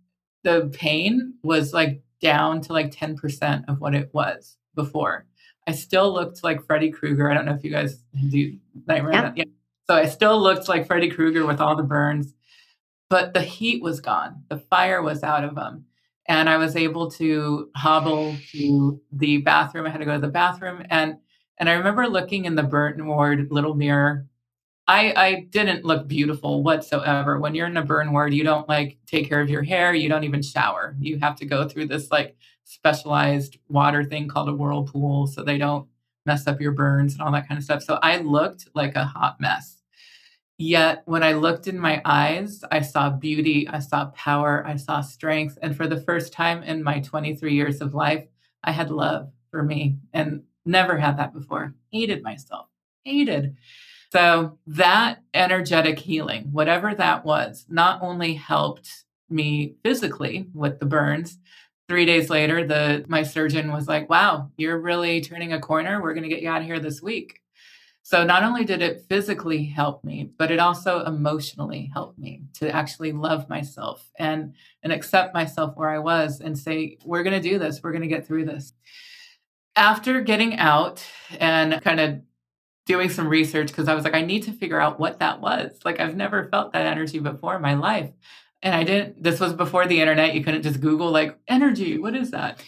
the 0.43 0.71
pain 0.73 1.35
was 1.43 1.73
like 1.73 2.03
down 2.21 2.61
to 2.63 2.73
like 2.73 2.91
10% 2.91 3.65
of 3.69 3.81
what 3.81 3.95
it 3.95 4.11
was 4.13 4.57
before. 4.75 5.27
I 5.67 5.73
still 5.73 6.13
looked 6.13 6.45
like 6.45 6.65
Freddy 6.65 6.91
Krueger. 6.91 7.31
I 7.31 7.35
don't 7.35 7.45
know 7.45 7.55
if 7.55 7.65
you 7.65 7.71
guys 7.71 8.03
do 8.31 8.57
Nightmare. 8.87 9.13
Yeah. 9.13 9.33
yeah. 9.37 9.45
So 9.89 9.95
I 9.95 10.07
still 10.07 10.41
looked 10.41 10.69
like 10.69 10.87
Freddy 10.87 11.11
Krueger 11.11 11.47
with 11.47 11.61
all 11.61 11.77
the 11.77 11.83
burns, 11.83 12.35
but 13.09 13.35
the 13.35 13.43
heat 13.43 13.83
was 13.83 14.01
gone. 14.01 14.45
The 14.49 14.59
fire 14.59 15.03
was 15.03 15.23
out 15.23 15.45
of 15.45 15.55
them 15.55 15.87
and 16.29 16.49
I 16.49 16.57
was 16.57 16.77
able 16.77 17.11
to 17.13 17.71
hobble 17.77 18.37
to 18.53 19.01
the 19.13 19.39
bathroom. 19.39 19.87
I 19.87 19.91
had 19.91 19.99
to 19.99 20.05
go 20.05 20.15
to 20.15 20.21
the 20.21 20.29
bathroom, 20.29 20.85
and 20.91 21.17
and 21.59 21.69
I 21.69 21.75
remember 21.75 22.07
looking 22.09 22.45
in 22.45 22.55
the 22.55 22.63
burn 22.63 23.07
ward 23.07 23.49
little 23.51 23.75
mirror. 23.75 24.27
I 24.89 25.15
I 25.17 25.41
didn't 25.51 25.85
look 25.85 26.09
beautiful 26.09 26.63
whatsoever. 26.63 27.41
When 27.41 27.55
you're 27.55 27.67
in 27.67 27.77
a 27.77 27.85
burn 27.85 28.13
ward, 28.13 28.35
you 28.35 28.45
don't 28.45 28.69
like 28.69 28.99
take 29.07 29.29
care 29.29 29.41
of 29.41 29.51
your 29.51 29.63
hair. 29.63 29.95
You 29.95 30.09
don't 30.09 30.25
even 30.25 30.43
shower. 30.43 30.97
You 31.01 31.19
have 31.21 31.37
to 31.37 31.47
go 31.47 31.69
through 31.69 31.87
this 31.89 32.11
like 32.11 32.37
specialized 32.65 33.59
water 33.69 34.05
thing 34.05 34.29
called 34.29 34.49
a 34.49 34.55
whirlpool, 34.55 35.27
so 35.27 35.43
they 35.43 35.59
don't 35.59 35.89
mess 36.27 36.47
up 36.47 36.61
your 36.61 36.73
burns 36.73 37.15
and 37.15 37.23
all 37.23 37.33
that 37.33 37.49
kind 37.49 37.59
of 37.59 37.65
stuff. 37.65 37.83
So 37.83 37.99
I 38.03 38.19
looked 38.19 38.69
like 38.75 38.97
a 38.97 39.05
hot 39.05 39.41
mess. 39.41 39.76
Yet 40.59 41.03
when 41.05 41.23
I 41.23 41.33
looked 41.33 41.67
in 41.67 41.79
my 41.79 42.01
eyes, 42.05 42.65
I 42.71 42.81
saw 42.81 43.11
beauty, 43.11 43.69
I 43.69 43.81
saw 43.81 44.07
power, 44.07 44.65
I 44.67 44.77
saw 44.77 45.03
strength. 45.03 45.59
And 45.61 45.77
for 45.77 45.87
the 45.87 46.01
first 46.01 46.33
time 46.33 46.63
in 46.63 46.83
my 46.83 47.01
23 47.01 47.55
years 47.55 47.81
of 47.83 47.95
life, 47.95 48.27
I 48.65 48.73
had 48.73 48.91
love 48.91 49.31
for 49.51 49.63
me 49.63 49.99
and 50.15 50.45
never 50.65 50.97
had 50.97 51.19
that 51.19 51.35
before. 51.35 51.75
Hated 51.91 52.23
myself, 52.23 52.69
hated. 53.05 53.57
So 54.13 54.59
that 54.67 55.23
energetic 55.35 55.99
healing, 55.99 56.45
whatever 56.53 56.95
that 56.95 57.25
was, 57.25 57.67
not 57.69 58.01
only 58.03 58.35
helped 58.35 59.05
me 59.29 59.75
physically 59.83 60.47
with 60.55 60.79
the 60.79 60.87
burns. 60.87 61.39
Three 61.89 62.07
days 62.07 62.31
later, 62.31 62.67
the 62.67 63.05
my 63.09 63.23
surgeon 63.23 63.73
was 63.73 63.87
like, 63.87 64.09
"Wow, 64.09 64.51
you're 64.57 64.81
really 64.81 65.21
turning 65.21 65.53
a 65.53 65.61
corner. 65.61 66.01
We're 66.03 66.15
going 66.15 66.25
to 66.25 66.29
get 66.29 66.43
you 66.43 66.49
out 66.49 66.63
of 66.63 66.67
here 66.67 66.81
this 66.81 67.03
week." 67.03 67.41
So 68.09 68.23
not 68.23 68.45
only 68.45 68.65
did 68.65 68.83
it 68.83 69.05
physically 69.09 69.65
help 69.65 70.05
me, 70.05 70.31
but 70.39 70.53
it 70.53 70.61
also 70.61 71.05
emotionally 71.07 71.91
helped 71.93 72.21
me 72.21 72.45
to 72.55 72.73
actually 72.73 73.11
love 73.11 73.49
myself 73.49 74.13
and 74.17 74.55
and 74.85 74.93
accept 74.93 75.35
myself 75.35 75.77
where 75.77 75.89
I 75.89 75.99
was 75.99 76.41
and 76.41 76.57
say, 76.57 76.99
we're 77.05 77.25
going 77.25 77.43
to 77.43 77.49
do 77.49 77.59
this. 77.59 77.83
We're 77.83 77.91
going 77.91 78.03
to 78.03 78.09
get 78.09 78.25
through 78.25 78.45
this. 78.45 78.75
After 79.75 80.21
getting 80.21 80.57
out 80.57 81.05
and 81.41 81.83
kind 81.83 81.99
of 81.99 82.21
doing 82.87 83.11
some 83.11 83.27
research 83.27 83.67
because 83.67 83.89
I 83.89 83.95
was 83.97 84.05
like, 84.05 84.15
I 84.15 84.23
need 84.23 84.45
to 84.45 84.53
figure 84.53 84.81
out 84.81 85.01
what 85.01 85.19
that 85.19 85.41
was. 85.41 85.77
Like 85.85 85.99
I've 85.99 86.15
never 86.15 86.49
felt 86.49 86.75
that 86.75 86.87
energy 86.87 87.19
before 87.19 87.57
in 87.57 87.63
my 87.63 87.75
life. 87.75 88.13
And 88.63 88.73
I 88.73 88.85
didn't, 88.85 89.21
this 89.21 89.41
was 89.41 89.53
before 89.53 89.89
the 89.89 90.01
internet. 90.01 90.33
You 90.33 90.45
couldn't 90.45 90.63
just 90.63 90.81
Google 90.81 91.11
like 91.11 91.37
energy. 91.49 91.99
What 91.99 92.15
is 92.15 92.31
that? 92.31 92.63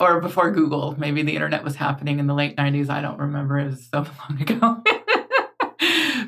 Or 0.00 0.20
before 0.20 0.50
Google. 0.50 0.94
Maybe 0.98 1.22
the 1.22 1.34
internet 1.34 1.64
was 1.64 1.76
happening 1.76 2.18
in 2.18 2.26
the 2.26 2.34
late 2.34 2.56
90s. 2.56 2.88
I 2.88 3.00
don't 3.00 3.18
remember. 3.18 3.58
It 3.58 3.66
was 3.66 3.88
so 3.92 4.06
long 4.30 4.40
ago. 4.40 4.82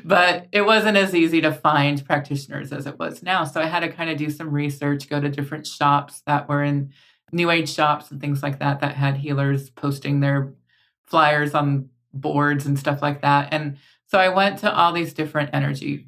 but 0.03 0.47
it 0.51 0.61
wasn't 0.61 0.97
as 0.97 1.15
easy 1.15 1.41
to 1.41 1.51
find 1.51 2.03
practitioners 2.05 2.71
as 2.71 2.85
it 2.85 2.99
was 2.99 3.23
now. 3.23 3.43
So 3.43 3.61
I 3.61 3.65
had 3.65 3.81
to 3.81 3.89
kind 3.89 4.09
of 4.09 4.17
do 4.17 4.29
some 4.29 4.51
research, 4.51 5.09
go 5.09 5.19
to 5.19 5.29
different 5.29 5.67
shops 5.67 6.21
that 6.25 6.49
were 6.49 6.63
in 6.63 6.91
new 7.31 7.49
age 7.49 7.71
shops 7.71 8.11
and 8.11 8.19
things 8.19 8.43
like 8.43 8.59
that 8.59 8.81
that 8.81 8.95
had 8.95 9.17
healers 9.17 9.69
posting 9.69 10.19
their 10.19 10.53
flyers 11.03 11.53
on 11.53 11.89
boards 12.13 12.65
and 12.65 12.77
stuff 12.77 13.01
like 13.01 13.21
that. 13.21 13.53
And 13.53 13.77
so 14.07 14.19
I 14.19 14.29
went 14.29 14.59
to 14.59 14.73
all 14.73 14.91
these 14.91 15.13
different 15.13 15.51
energy 15.53 16.07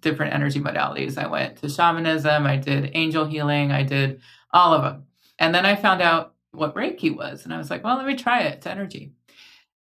different 0.00 0.34
energy 0.34 0.60
modalities. 0.60 1.16
I 1.16 1.28
went 1.28 1.58
to 1.58 1.68
shamanism, 1.68 2.46
I 2.46 2.56
did 2.56 2.90
angel 2.94 3.24
healing, 3.24 3.70
I 3.70 3.84
did 3.84 4.20
all 4.52 4.74
of 4.74 4.82
them. 4.82 5.04
And 5.38 5.54
then 5.54 5.64
I 5.64 5.76
found 5.76 6.02
out 6.02 6.34
what 6.52 6.74
Reiki 6.74 7.14
was. 7.14 7.44
And 7.44 7.52
I 7.52 7.58
was 7.58 7.70
like, 7.70 7.84
well, 7.84 7.96
let 7.96 8.06
me 8.06 8.16
try 8.16 8.42
it. 8.42 8.54
It's 8.54 8.66
energy. 8.66 9.12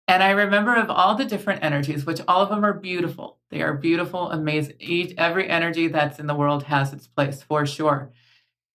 And 0.08 0.22
I 0.22 0.30
remember 0.30 0.74
of 0.74 0.90
all 0.90 1.14
the 1.14 1.24
different 1.24 1.62
energies, 1.62 2.04
which 2.04 2.20
all 2.26 2.42
of 2.42 2.48
them 2.48 2.64
are 2.64 2.72
beautiful. 2.72 3.38
They 3.50 3.62
are 3.62 3.74
beautiful, 3.74 4.30
amazing. 4.30 4.74
Each, 4.80 5.14
every 5.16 5.48
energy 5.48 5.86
that's 5.86 6.18
in 6.18 6.26
the 6.26 6.34
world 6.34 6.64
has 6.64 6.92
its 6.92 7.06
place 7.06 7.42
for 7.42 7.64
sure. 7.64 8.12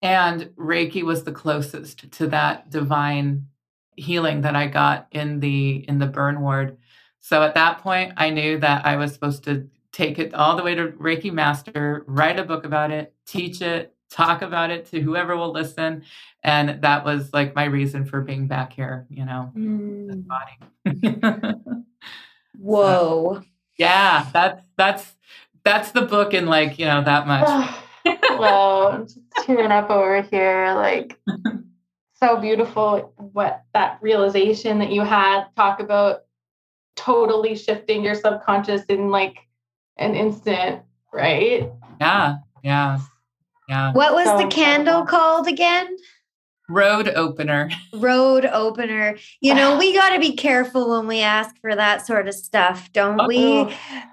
And 0.02 0.52
Reiki 0.58 1.04
was 1.04 1.24
the 1.24 1.32
closest 1.32 2.12
to 2.12 2.28
that 2.28 2.70
divine 2.70 3.48
healing 3.98 4.42
that 4.42 4.56
I 4.56 4.68
got 4.68 5.08
in 5.12 5.40
the 5.40 5.86
in 5.88 6.00
the 6.00 6.06
burn 6.06 6.42
ward. 6.42 6.78
So 7.22 7.42
at 7.44 7.56
that 7.56 7.80
point, 7.80 8.14
I 8.18 8.30
knew 8.30 8.60
that 8.60 8.86
I 8.86 8.98
was 8.98 9.14
supposed 9.14 9.44
to 9.46 9.68
take 9.92 10.20
it 10.20 10.34
all 10.34 10.56
the 10.56 10.64
way 10.64 10.76
to 10.76 10.90
Reiki 10.90 11.32
Master, 11.32 12.04
write 12.08 12.40
a 12.40 12.44
book 12.44 12.66
about 12.66 12.92
it, 12.92 13.14
teach 13.26 13.62
it, 13.62 13.95
talk 14.16 14.42
about 14.42 14.72
it 14.72 14.86
to 14.86 15.02
whoever 15.02 15.36
will 15.36 15.52
listen 15.52 16.02
and 16.42 16.82
that 16.82 17.04
was 17.04 17.34
like 17.34 17.54
my 17.54 17.66
reason 17.66 18.06
for 18.06 18.22
being 18.22 18.48
back 18.48 18.72
here 18.72 19.06
you 19.10 19.26
know 19.26 19.52
mm. 19.56 20.26
body. 20.26 21.20
Whoa. 22.58 23.36
so, 23.36 23.46
yeah 23.78 24.26
that's 24.32 24.64
that's 24.78 25.14
that's 25.66 25.92
the 25.92 26.04
book 26.04 26.34
in 26.34 26.46
like 26.46 26.80
you 26.80 26.86
know 26.86 27.04
that 27.04 27.28
much. 27.28 27.76
Well 28.38 28.88
i'm 28.90 29.08
just 29.08 29.18
tearing 29.46 29.72
up 29.72 29.90
over 29.90 30.22
here 30.22 30.74
like 30.76 31.20
so 32.20 32.38
beautiful 32.40 33.14
what 33.18 33.64
that 33.74 33.98
realization 34.00 34.78
that 34.78 34.92
you 34.92 35.02
had 35.02 35.46
talk 35.56 35.80
about 35.80 36.26
totally 36.96 37.56
shifting 37.56 38.04
your 38.04 38.14
subconscious 38.14 38.84
in 38.86 39.10
like 39.10 39.40
an 39.98 40.14
instant 40.14 40.84
right? 41.12 41.72
Yeah 42.00 42.36
yeah 42.64 43.00
yeah. 43.68 43.92
What 43.94 44.14
was 44.14 44.26
so 44.26 44.38
the 44.38 44.48
candle 44.48 45.02
incredible. 45.02 45.08
called 45.08 45.48
again? 45.48 45.98
Road 46.68 47.10
opener. 47.10 47.70
Road 47.94 48.46
opener. 48.46 49.18
You 49.40 49.54
know, 49.54 49.78
we 49.78 49.94
got 49.94 50.10
to 50.10 50.20
be 50.20 50.34
careful 50.34 50.90
when 50.98 51.06
we 51.06 51.22
ask 51.22 51.56
for 51.62 51.76
that 51.76 52.08
sort 52.08 52.28
of 52.28 52.34
stuff, 52.34 52.92
don't 52.92 53.20
Uh-oh. 53.20 53.28
we? 53.28 53.62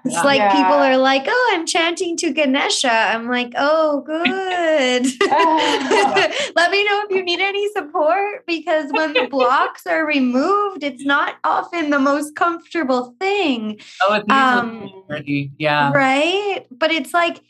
It's 0.05 0.13
yeah. 0.13 0.21
like 0.21 0.51
people 0.51 0.73
are 0.73 0.97
like, 0.97 1.23
oh, 1.27 1.51
I'm 1.53 1.65
chanting 1.65 2.15
to 2.17 2.31
Ganesha. 2.31 2.91
I'm 2.91 3.27
like, 3.27 3.53
oh, 3.57 4.01
good. 4.01 5.03
Let 6.55 6.69
me 6.69 6.83
know 6.85 7.05
if 7.09 7.15
you 7.15 7.23
need 7.23 7.39
any 7.39 7.71
support 7.71 8.45
because 8.45 8.91
when 8.91 9.13
the 9.13 9.27
blocks 9.27 9.87
are 9.87 10.05
removed, 10.05 10.83
it's 10.83 11.03
not 11.03 11.37
often 11.43 11.89
the 11.89 11.99
most 11.99 12.35
comfortable 12.35 13.15
thing. 13.19 13.79
Oh, 14.03 14.13
it's 14.13 14.31
um, 14.31 14.91
pretty. 15.07 15.51
yeah. 15.57 15.91
Right. 15.91 16.67
But 16.69 16.91
it's 16.91 17.15
like, 17.15 17.41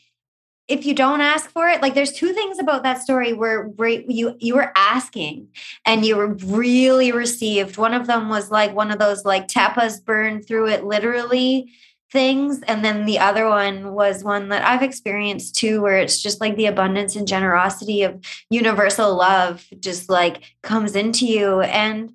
if 0.67 0.85
you 0.85 0.93
don't 0.93 1.21
ask 1.21 1.49
for 1.49 1.67
it 1.67 1.81
like 1.81 1.93
there's 1.93 2.13
two 2.13 2.33
things 2.33 2.57
about 2.57 2.83
that 2.83 3.01
story 3.01 3.33
where, 3.33 3.63
where 3.63 3.89
you 3.89 4.35
you 4.39 4.55
were 4.55 4.71
asking 4.75 5.49
and 5.85 6.05
you 6.05 6.15
were 6.15 6.33
really 6.33 7.11
received. 7.11 7.77
One 7.77 7.93
of 7.93 8.07
them 8.07 8.29
was 8.29 8.49
like 8.49 8.73
one 8.73 8.89
of 8.89 8.99
those 8.99 9.25
like 9.25 9.47
tapas 9.47 10.03
burned 10.03 10.47
through 10.47 10.69
it 10.69 10.85
literally 10.85 11.73
things. 12.11 12.61
And 12.61 12.85
then 12.85 13.05
the 13.05 13.19
other 13.19 13.49
one 13.49 13.93
was 13.93 14.23
one 14.23 14.49
that 14.49 14.63
i've 14.63 14.83
experienced 14.83 15.55
too 15.55 15.81
where 15.81 15.97
it's 15.97 16.21
just 16.21 16.39
like 16.39 16.55
the 16.55 16.67
abundance 16.67 17.15
and 17.15 17.27
generosity 17.27 18.03
of 18.03 18.23
universal 18.51 19.15
love 19.15 19.65
just 19.79 20.09
like 20.09 20.43
comes 20.61 20.95
into 20.95 21.25
you. 21.25 21.61
And 21.61 22.13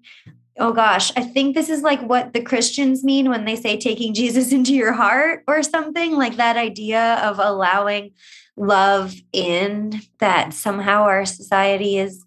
oh 0.59 0.73
gosh, 0.73 1.13
I 1.17 1.23
think 1.23 1.55
this 1.55 1.69
is 1.69 1.83
like 1.83 2.01
what 2.01 2.33
the 2.33 2.43
Christians 2.43 3.05
mean 3.05 3.29
when 3.29 3.45
they 3.45 3.57
say 3.57 3.79
taking 3.79 4.15
Jesus 4.15 4.53
into 4.59 4.75
your 4.75 4.93
heart 4.93 5.45
or 5.47 5.63
something 5.63 6.13
like 6.13 6.37
that 6.37 6.57
idea 6.57 7.15
of 7.23 7.39
allowing 7.39 8.13
love 8.57 9.15
in 9.33 10.01
that 10.19 10.53
somehow 10.53 11.03
our 11.03 11.25
society 11.25 11.97
is 11.97 12.25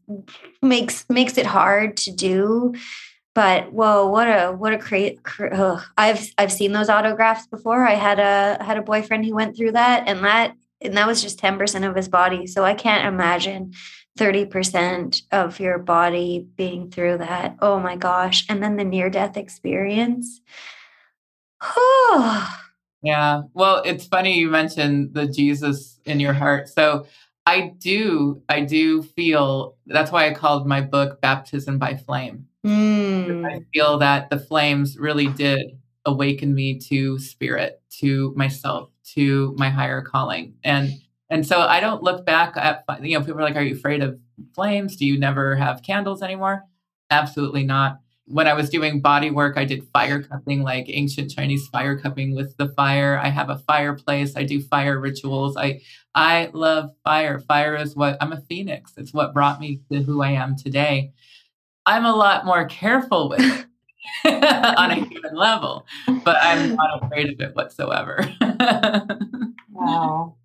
makes 0.61 1.05
makes 1.09 1.37
it 1.37 1.45
hard 1.45 1.97
to 1.97 2.11
do. 2.11 2.73
But 3.33 3.71
whoa 3.71 4.07
what 4.07 4.27
a 4.27 4.51
what 4.51 4.73
a 4.73 4.77
great 4.77 5.19
i've 5.97 6.33
i've 6.37 6.51
seen 6.51 6.71
those 6.71 6.89
autografts 6.89 7.49
before. 7.49 7.85
I 7.85 7.95
had 7.95 8.19
a 8.19 8.63
had 8.63 8.77
a 8.77 8.81
boyfriend 8.81 9.25
who 9.25 9.35
went 9.35 9.55
through 9.55 9.73
that 9.73 10.07
and 10.07 10.23
that 10.23 10.55
and 10.83 10.97
that 10.97 11.05
was 11.05 11.21
just 11.21 11.39
10% 11.39 11.87
of 11.87 11.95
his 11.95 12.07
body. 12.07 12.47
So 12.47 12.63
i 12.63 12.73
can't 12.73 13.05
imagine 13.05 13.73
30% 14.17 15.21
of 15.31 15.59
your 15.59 15.77
body 15.77 16.47
being 16.55 16.91
through 16.91 17.19
that. 17.19 17.55
Oh 17.61 17.79
my 17.79 17.95
gosh. 17.95 18.45
And 18.49 18.61
then 18.61 18.75
the 18.75 18.83
near 18.83 19.09
death 19.09 19.37
experience. 19.37 20.41
yeah. 23.03 23.41
Well, 23.53 23.81
it's 23.85 24.05
funny 24.05 24.37
you 24.37 24.49
mentioned 24.49 25.13
the 25.13 25.27
Jesus 25.27 25.99
in 26.05 26.19
your 26.19 26.33
heart. 26.33 26.69
So 26.69 27.05
I 27.45 27.73
do, 27.79 28.41
I 28.49 28.61
do 28.61 29.01
feel 29.01 29.75
that's 29.87 30.11
why 30.11 30.27
I 30.27 30.33
called 30.33 30.67
my 30.67 30.81
book 30.81 31.21
Baptism 31.21 31.79
by 31.79 31.95
Flame. 31.95 32.47
Mm. 32.65 33.45
I 33.45 33.61
feel 33.73 33.97
that 33.99 34.29
the 34.29 34.39
flames 34.39 34.97
really 34.97 35.27
did 35.27 35.79
awaken 36.05 36.53
me 36.53 36.79
to 36.79 37.17
spirit, 37.19 37.81
to 37.99 38.33
myself, 38.35 38.89
to 39.13 39.55
my 39.57 39.69
higher 39.69 40.01
calling. 40.01 40.55
And 40.63 40.91
and 41.31 41.47
so 41.47 41.61
I 41.61 41.79
don't 41.79 42.03
look 42.03 42.25
back 42.25 42.57
at 42.57 42.83
you 43.01 43.17
know 43.17 43.25
people 43.25 43.39
are 43.39 43.43
like, 43.43 43.55
are 43.55 43.63
you 43.63 43.75
afraid 43.75 44.03
of 44.03 44.19
flames? 44.53 44.97
Do 44.97 45.05
you 45.05 45.17
never 45.17 45.55
have 45.55 45.81
candles 45.81 46.21
anymore? 46.21 46.65
Absolutely 47.09 47.63
not. 47.63 47.99
When 48.25 48.47
I 48.47 48.53
was 48.53 48.69
doing 48.69 49.01
body 49.01 49.31
work, 49.31 49.57
I 49.57 49.63
did 49.63 49.87
fire 49.93 50.21
cupping, 50.21 50.61
like 50.61 50.85
ancient 50.89 51.31
Chinese 51.31 51.67
fire 51.69 51.97
cupping 51.97 52.35
with 52.35 52.55
the 52.57 52.67
fire. 52.69 53.17
I 53.17 53.29
have 53.29 53.49
a 53.49 53.59
fireplace. 53.59 54.35
I 54.35 54.43
do 54.43 54.61
fire 54.61 54.99
rituals. 54.99 55.55
I 55.55 55.79
I 56.13 56.51
love 56.53 56.91
fire. 57.05 57.39
Fire 57.39 57.77
is 57.77 57.95
what 57.95 58.17
I'm 58.19 58.33
a 58.33 58.41
phoenix. 58.41 58.91
It's 58.97 59.13
what 59.13 59.33
brought 59.33 59.61
me 59.61 59.79
to 59.89 60.03
who 60.03 60.21
I 60.21 60.31
am 60.31 60.57
today. 60.57 61.13
I'm 61.85 62.05
a 62.05 62.15
lot 62.15 62.45
more 62.45 62.65
careful 62.65 63.29
with 63.29 63.39
it 63.39 63.65
on 64.25 64.91
a 64.91 64.95
human 64.95 65.35
level, 65.35 65.85
but 66.25 66.37
I'm 66.41 66.75
not 66.75 67.03
afraid 67.03 67.31
of 67.31 67.39
it 67.39 67.55
whatsoever. 67.55 68.27
wow. 69.71 70.35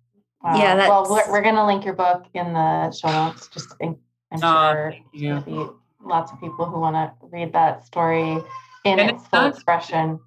Wow. 0.43 0.55
Yeah. 0.57 0.75
That's... 0.75 0.89
Well, 0.89 1.07
we're, 1.09 1.31
we're 1.31 1.41
going 1.41 1.55
to 1.55 1.65
link 1.65 1.85
your 1.85 1.93
book 1.93 2.25
in 2.33 2.53
the 2.53 2.91
show 2.91 3.09
notes. 3.09 3.47
Just 3.47 3.75
think, 3.77 3.97
I'm 4.31 4.39
oh, 4.43 4.73
sure 4.73 4.95
there'll 5.19 5.41
be 5.41 5.73
lots 6.03 6.31
of 6.31 6.39
people 6.39 6.65
who 6.65 6.79
want 6.79 6.95
to 6.95 7.11
read 7.27 7.53
that 7.53 7.85
story 7.85 8.37
in 8.85 8.99
and 8.99 9.09
its, 9.09 9.21
its 9.21 9.29
full 9.29 9.41
not, 9.41 9.53
expression. 9.53 10.19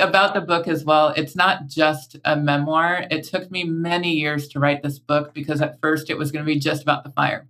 About 0.00 0.34
the 0.34 0.40
book 0.40 0.66
as 0.68 0.84
well, 0.84 1.08
it's 1.08 1.36
not 1.36 1.66
just 1.66 2.16
a 2.24 2.36
memoir. 2.36 3.06
It 3.10 3.24
took 3.24 3.50
me 3.50 3.64
many 3.64 4.12
years 4.12 4.48
to 4.48 4.60
write 4.60 4.82
this 4.82 4.98
book 4.98 5.34
because 5.34 5.60
at 5.60 5.80
first 5.80 6.10
it 6.10 6.16
was 6.16 6.32
going 6.32 6.44
to 6.44 6.46
be 6.46 6.58
just 6.58 6.82
about 6.82 7.04
the 7.04 7.10
fire. 7.10 7.46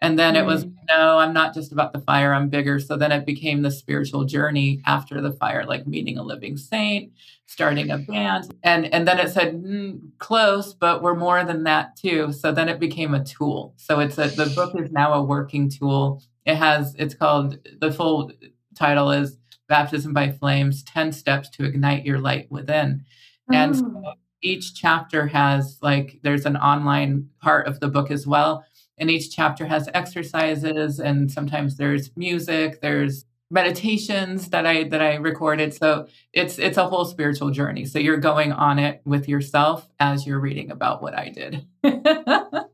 And 0.00 0.18
then 0.18 0.34
mm. 0.34 0.38
it 0.38 0.46
was, 0.46 0.64
mm. 0.64 0.74
no, 0.88 1.18
I'm 1.18 1.32
not 1.32 1.54
just 1.54 1.72
about 1.72 1.92
the 1.92 2.00
fire, 2.00 2.32
I'm 2.32 2.48
bigger. 2.48 2.78
So 2.78 2.96
then 2.96 3.10
it 3.10 3.26
became 3.26 3.62
the 3.62 3.70
spiritual 3.70 4.24
journey 4.24 4.80
after 4.86 5.20
the 5.20 5.32
fire, 5.32 5.64
like 5.64 5.86
meeting 5.86 6.18
a 6.18 6.22
living 6.22 6.56
saint, 6.56 7.12
starting 7.46 7.90
a 7.90 7.98
band. 7.98 8.54
And, 8.62 8.92
and 8.94 9.08
then 9.08 9.18
it 9.18 9.30
said, 9.30 9.54
mm, 9.54 10.00
close, 10.18 10.72
but 10.72 11.02
we're 11.02 11.16
more 11.16 11.42
than 11.44 11.64
that 11.64 11.96
too. 11.96 12.32
So 12.32 12.52
then 12.52 12.68
it 12.68 12.78
became 12.78 13.14
a 13.14 13.24
tool. 13.24 13.74
So 13.76 13.98
it's 13.98 14.18
a, 14.18 14.28
the 14.28 14.52
book 14.54 14.78
is 14.80 14.92
now 14.92 15.14
a 15.14 15.22
working 15.22 15.68
tool. 15.68 16.22
It 16.46 16.56
has, 16.56 16.94
it's 16.98 17.14
called, 17.14 17.58
the 17.80 17.92
full 17.92 18.30
title 18.76 19.10
is 19.10 19.36
Baptism 19.68 20.12
by 20.12 20.30
Flames 20.30 20.82
10 20.84 21.12
Steps 21.12 21.50
to 21.50 21.64
Ignite 21.64 22.06
Your 22.06 22.20
Light 22.20 22.50
Within. 22.50 23.04
And 23.50 23.76
so 23.76 23.82
mm. 23.82 24.14
each 24.42 24.74
chapter 24.74 25.26
has 25.26 25.78
like, 25.82 26.20
there's 26.22 26.46
an 26.46 26.56
online 26.56 27.30
part 27.40 27.66
of 27.66 27.80
the 27.80 27.88
book 27.88 28.10
as 28.10 28.26
well 28.26 28.64
and 28.98 29.10
each 29.10 29.34
chapter 29.34 29.66
has 29.66 29.88
exercises 29.94 30.98
and 31.00 31.30
sometimes 31.30 31.76
there's 31.76 32.10
music 32.16 32.80
there's 32.80 33.24
meditations 33.50 34.50
that 34.50 34.66
i 34.66 34.84
that 34.84 35.00
i 35.00 35.14
recorded. 35.14 35.72
So 35.72 36.06
it's 36.32 36.58
it's 36.58 36.76
a 36.76 36.86
whole 36.86 37.06
spiritual 37.06 37.50
journey. 37.50 37.86
So 37.86 37.98
you're 37.98 38.18
going 38.18 38.52
on 38.52 38.78
it 38.78 39.00
with 39.04 39.28
yourself 39.28 39.88
as 39.98 40.26
you're 40.26 40.40
reading 40.40 40.70
about 40.70 41.02
what 41.02 41.14
i 41.14 41.30
did. 41.30 41.66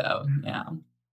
So 0.00 0.24
yeah. 0.44 0.64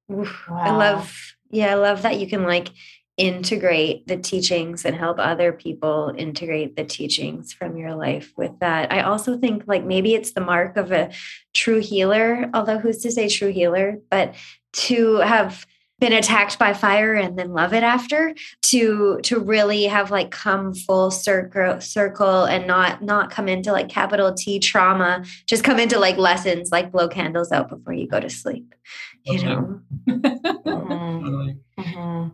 Wow. 0.08 0.26
i 0.50 0.72
love 0.72 1.36
yeah 1.50 1.72
i 1.72 1.74
love 1.74 2.04
that 2.04 2.18
you 2.18 2.30
can 2.30 2.44
like 2.44 2.70
integrate 3.18 4.08
the 4.08 4.18
teachings 4.18 4.86
and 4.86 4.96
help 4.96 5.18
other 5.20 5.52
people 5.52 6.14
integrate 6.16 6.76
the 6.76 6.84
teachings 6.86 7.52
from 7.52 7.76
your 7.76 7.96
life 7.96 8.32
with 8.38 8.52
that. 8.60 8.92
I 8.92 9.02
also 9.02 9.38
think 9.38 9.64
like 9.66 9.84
maybe 9.84 10.14
it's 10.14 10.34
the 10.34 10.42
mark 10.42 10.78
of 10.78 10.92
a 10.92 11.12
true 11.54 11.80
healer, 11.80 12.50
although 12.54 12.78
who's 12.78 13.00
to 13.00 13.12
say 13.12 13.28
true 13.28 13.52
healer, 13.52 13.98
but 14.12 14.36
to 14.74 15.16
have 15.18 15.66
been 16.00 16.14
attacked 16.14 16.60
by 16.60 16.74
fire 16.74 17.16
and 17.16 17.40
then 17.40 17.54
love 17.54 17.74
it 17.74 17.82
after 17.82 18.36
to 18.62 19.20
to 19.24 19.40
really 19.40 19.86
have 19.86 20.12
like 20.12 20.30
come 20.30 20.76
full 20.76 21.10
circle 21.10 21.82
circle 21.82 22.44
and 22.44 22.68
not 22.68 23.02
not 23.02 23.32
come 23.32 23.48
into 23.48 23.72
like 23.72 23.90
capital 23.90 24.32
T 24.32 24.60
trauma 24.60 25.26
just 25.48 25.64
come 25.64 25.80
into 25.80 25.98
like 25.98 26.18
lessons 26.18 26.72
like 26.72 26.92
blow 26.92 27.08
candles 27.08 27.52
out 27.52 27.70
before 27.70 27.94
you 27.94 28.08
go 28.08 28.20
to 28.20 28.30
sleep 28.30 28.76
you 29.24 29.40
okay. 29.40 29.48
know 29.48 29.82
mm-hmm. 30.08 31.82
Mm-hmm 31.82 32.28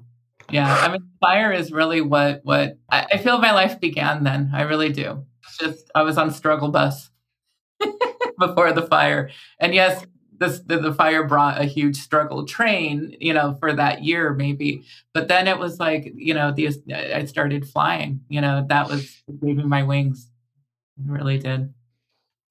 yeah 0.53 0.75
i 0.81 0.91
mean 0.91 1.01
fire 1.19 1.51
is 1.51 1.71
really 1.71 2.01
what 2.01 2.41
what 2.43 2.77
I, 2.89 3.07
I, 3.13 3.17
feel 3.17 3.39
my 3.39 3.51
life 3.51 3.79
began 3.79 4.23
then 4.23 4.51
i 4.53 4.61
really 4.61 4.91
do. 4.91 5.25
Just 5.59 5.89
i 5.95 6.03
was 6.03 6.17
on 6.17 6.31
struggle 6.31 6.69
bus 6.69 7.09
before 8.39 8.71
the 8.71 8.83
fire. 8.83 9.29
And 9.59 9.73
yes 9.73 10.05
this 10.39 10.59
the, 10.59 10.79
the, 10.79 10.93
fire 10.93 11.23
brought 11.23 11.61
a 11.61 11.65
huge 11.65 11.95
struggle 11.97 12.45
train 12.45 13.15
you 13.19 13.33
know 13.33 13.55
for 13.59 13.73
that 13.73 14.03
year 14.03 14.33
maybe. 14.33 14.83
But 15.13 15.27
then 15.27 15.47
it 15.47 15.57
was 15.57 15.79
like 15.79 16.11
you 16.15 16.33
know 16.33 16.51
the 16.51 16.69
i 16.93 17.25
started 17.25 17.67
flying 17.67 18.21
you 18.29 18.41
know 18.41 18.65
that 18.69 18.87
was 18.89 19.23
me 19.41 19.53
my 19.53 19.83
wings. 19.83 20.29
It 20.97 21.11
really 21.11 21.39
did. 21.39 21.73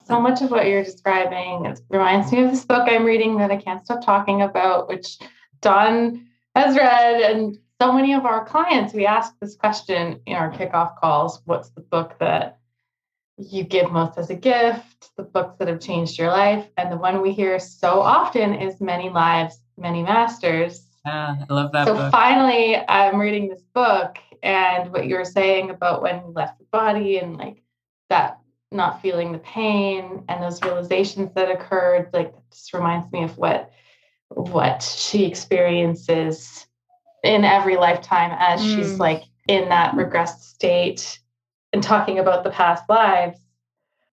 So 0.05 0.21
much 0.21 0.43
of 0.43 0.51
what 0.51 0.67
you're 0.67 0.83
describing 0.83 1.67
it 1.67 1.81
reminds 1.89 2.33
me 2.33 2.43
of 2.43 2.51
this 2.51 2.65
book 2.65 2.89
i'm 2.89 3.05
reading 3.05 3.37
that 3.39 3.53
i 3.53 3.57
can't 3.57 3.85
stop 3.85 4.05
talking 4.05 4.43
about 4.43 4.89
which 4.89 5.19
don 5.61 6.27
has 6.57 6.77
read 6.77 7.21
and 7.21 7.57
so 7.83 7.93
many 7.93 8.13
of 8.13 8.25
our 8.25 8.45
clients, 8.45 8.95
we 8.95 9.07
ask 9.07 9.35
this 9.41 9.57
question 9.57 10.21
in 10.27 10.37
our 10.37 10.53
kickoff 10.53 10.97
calls 11.01 11.43
What's 11.47 11.71
the 11.71 11.81
book 11.81 12.15
that 12.21 12.61
you 13.37 13.65
give 13.65 13.91
most 13.91 14.17
as 14.19 14.31
a 14.31 14.37
gift? 14.37 15.11
The 15.17 15.25
books 15.25 15.57
that 15.59 15.67
have 15.67 15.81
changed 15.81 16.17
your 16.17 16.29
life. 16.29 16.69
And 16.77 16.93
the 16.93 16.97
one 16.97 17.21
we 17.21 17.33
hear 17.33 17.59
so 17.59 18.01
often 18.01 18.55
is 18.55 18.81
Many 18.81 19.09
Lives, 19.09 19.59
Many 19.77 20.05
Masters. 20.05 20.87
Yeah, 21.05 21.35
I 21.41 21.53
love 21.53 21.73
that. 21.73 21.89
So 21.89 21.97
book. 21.97 22.13
finally, 22.13 22.77
I'm 22.89 23.19
reading 23.19 23.49
this 23.49 23.65
book, 23.75 24.17
and 24.45 24.93
what 24.93 25.07
you 25.07 25.17
were 25.17 25.25
saying 25.25 25.71
about 25.71 26.03
when 26.03 26.21
you 26.25 26.33
left 26.37 26.61
the 26.61 26.67
body 26.71 27.19
and 27.19 27.37
like 27.37 27.65
that 28.11 28.39
not 28.71 29.03
feeling 29.03 29.33
the 29.33 29.39
pain 29.39 30.23
and 30.29 30.41
those 30.41 30.63
realizations 30.63 31.35
that 31.35 31.51
occurred, 31.51 32.11
like 32.13 32.33
just 32.53 32.73
reminds 32.75 33.11
me 33.11 33.25
of 33.25 33.37
what 33.39 33.73
what 34.29 34.83
she 34.85 35.25
experiences 35.25 36.69
in 37.23 37.45
every 37.45 37.77
lifetime 37.77 38.37
as 38.39 38.61
mm. 38.61 38.75
she's 38.75 38.99
like 38.99 39.25
in 39.49 39.69
that 39.69 39.95
regressed 39.95 40.41
state 40.41 41.21
and 41.73 41.83
talking 41.83 42.19
about 42.19 42.45
the 42.45 42.51
past 42.51 42.85
lives. 42.89 43.39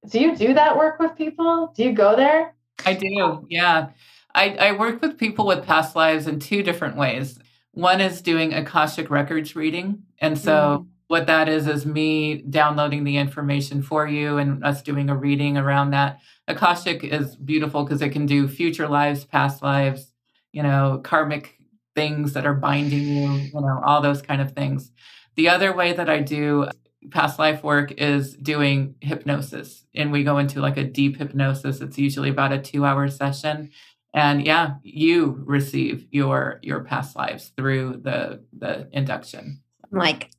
Do 0.09 0.19
you 0.19 0.35
do 0.35 0.53
that 0.53 0.77
work 0.77 0.99
with 0.99 1.15
people? 1.15 1.73
Do 1.75 1.83
you 1.83 1.93
go 1.93 2.15
there? 2.15 2.55
I 2.85 2.93
do, 2.93 3.45
yeah. 3.49 3.89
I, 4.33 4.55
I 4.55 4.71
work 4.73 5.01
with 5.01 5.17
people 5.17 5.45
with 5.45 5.65
past 5.65 5.95
lives 5.95 6.27
in 6.27 6.39
two 6.39 6.63
different 6.63 6.95
ways. 6.95 7.39
One 7.71 7.99
is 7.99 8.21
doing 8.21 8.53
Akashic 8.53 9.09
Records 9.09 9.55
reading. 9.55 10.03
And 10.19 10.37
so, 10.37 10.51
mm. 10.51 10.87
what 11.07 11.27
that 11.27 11.49
is, 11.49 11.67
is 11.67 11.85
me 11.85 12.37
downloading 12.43 13.03
the 13.03 13.17
information 13.17 13.81
for 13.81 14.07
you 14.07 14.37
and 14.37 14.63
us 14.63 14.81
doing 14.81 15.09
a 15.09 15.15
reading 15.15 15.57
around 15.57 15.91
that. 15.91 16.19
Akashic 16.47 17.03
is 17.03 17.35
beautiful 17.35 17.83
because 17.83 18.01
it 18.01 18.09
can 18.09 18.25
do 18.25 18.47
future 18.47 18.87
lives, 18.87 19.25
past 19.25 19.61
lives, 19.61 20.13
you 20.51 20.63
know, 20.63 21.01
karmic 21.03 21.58
things 21.99 22.33
that 22.33 22.45
are 22.45 22.53
binding 22.53 23.01
you, 23.01 23.31
you 23.31 23.61
know, 23.61 23.81
all 23.85 24.01
those 24.01 24.21
kind 24.21 24.41
of 24.41 24.53
things. 24.53 24.91
The 25.35 25.49
other 25.49 25.75
way 25.75 25.91
that 25.93 26.09
I 26.09 26.21
do 26.21 26.69
past 27.11 27.39
life 27.39 27.61
work 27.63 27.91
is 27.91 28.35
doing 28.35 28.95
hypnosis. 29.01 29.85
And 29.93 30.11
we 30.11 30.23
go 30.23 30.37
into 30.37 30.61
like 30.61 30.77
a 30.77 30.83
deep 30.83 31.17
hypnosis. 31.17 31.81
It's 31.81 31.97
usually 31.97 32.29
about 32.29 32.53
a 32.53 32.59
two 32.59 32.85
hour 32.85 33.09
session. 33.09 33.71
And 34.13 34.45
yeah, 34.45 34.75
you 34.83 35.43
receive 35.45 36.07
your 36.11 36.59
your 36.61 36.83
past 36.83 37.15
lives 37.15 37.51
through 37.57 38.01
the 38.03 38.43
the 38.57 38.87
induction. 38.91 39.61
Like 39.91 40.31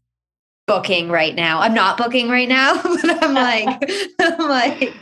booking 0.71 1.11
right 1.11 1.35
now. 1.35 1.59
I'm 1.59 1.75
not 1.75 1.99
booking 1.99 2.29
right 2.29 2.49
now, 2.49 2.81
but 2.83 3.25
I'm 3.25 3.35
like, 3.35 3.91
I'm 4.21 4.49
like 4.49 4.95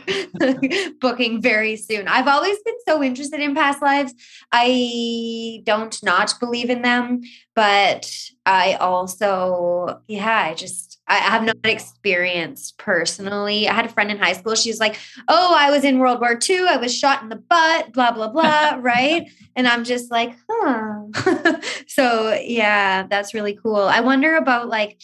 booking 0.99 1.43
very 1.43 1.75
soon. 1.75 2.07
I've 2.07 2.27
always 2.27 2.57
been 2.63 2.73
so 2.87 3.03
interested 3.03 3.39
in 3.39 3.53
past 3.53 3.79
lives. 3.79 4.15
I 4.51 5.61
don't 5.65 5.95
not 6.01 6.33
believe 6.39 6.71
in 6.71 6.81
them, 6.81 7.21
but 7.53 8.11
I 8.47 8.73
also, 8.81 10.01
yeah, 10.07 10.47
I 10.49 10.55
just, 10.55 10.99
I 11.07 11.17
have 11.17 11.43
not 11.43 11.57
experienced 11.63 12.79
personally. 12.79 13.69
I 13.69 13.73
had 13.73 13.85
a 13.85 13.89
friend 13.89 14.09
in 14.09 14.17
high 14.17 14.33
school. 14.33 14.55
She 14.55 14.71
was 14.71 14.79
like, 14.79 14.97
Oh, 15.27 15.53
I 15.55 15.69
was 15.69 15.83
in 15.83 15.99
World 15.99 16.19
War 16.19 16.39
II. 16.49 16.67
I 16.67 16.77
was 16.77 16.97
shot 16.97 17.21
in 17.21 17.29
the 17.29 17.35
butt, 17.35 17.93
blah, 17.93 18.11
blah, 18.11 18.29
blah. 18.29 18.79
right. 18.79 19.29
And 19.55 19.67
I'm 19.67 19.83
just 19.83 20.09
like, 20.09 20.35
huh. 20.49 21.59
so, 21.87 22.33
yeah, 22.33 23.05
that's 23.05 23.35
really 23.35 23.53
cool. 23.53 23.75
I 23.75 23.99
wonder 23.99 24.35
about 24.35 24.67
like, 24.67 24.99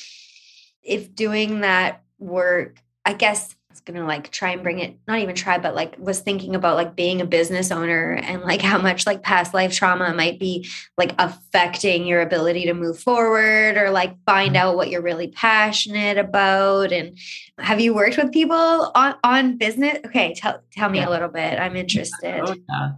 if 0.85 1.13
doing 1.15 1.61
that 1.61 2.03
work, 2.19 2.81
I 3.03 3.13
guess 3.13 3.55
was 3.75 3.81
gonna 3.81 4.07
like 4.07 4.31
try 4.31 4.51
and 4.51 4.63
bring 4.63 4.79
it, 4.79 4.97
not 5.05 5.19
even 5.19 5.35
try, 5.35 5.57
but 5.57 5.75
like 5.75 5.95
was 5.99 6.21
thinking 6.21 6.55
about 6.55 6.77
like 6.77 6.95
being 6.95 7.19
a 7.19 7.25
business 7.25 7.71
owner 7.71 8.11
and 8.11 8.41
like 8.41 8.61
how 8.61 8.77
much 8.77 9.05
like 9.05 9.21
past 9.21 9.53
life 9.53 9.73
trauma 9.73 10.13
might 10.13 10.39
be 10.39 10.67
like 10.97 11.13
affecting 11.19 12.05
your 12.05 12.21
ability 12.21 12.65
to 12.65 12.73
move 12.73 12.97
forward 12.97 13.77
or 13.77 13.89
like 13.89 14.15
find 14.25 14.55
mm-hmm. 14.55 14.67
out 14.67 14.77
what 14.77 14.89
you're 14.89 15.01
really 15.01 15.27
passionate 15.27 16.17
about. 16.17 16.93
And 16.93 17.17
have 17.59 17.81
you 17.81 17.93
worked 17.93 18.17
with 18.17 18.31
people 18.31 18.91
on, 18.95 19.15
on 19.23 19.57
business? 19.57 19.97
Okay, 20.05 20.33
tell 20.35 20.61
tell 20.71 20.89
me 20.89 20.99
yeah. 20.99 21.09
a 21.09 21.11
little 21.11 21.29
bit. 21.29 21.59
I'm 21.59 21.75
interested. 21.75 22.41
Oh, 22.45 22.55
yeah. 22.69 22.91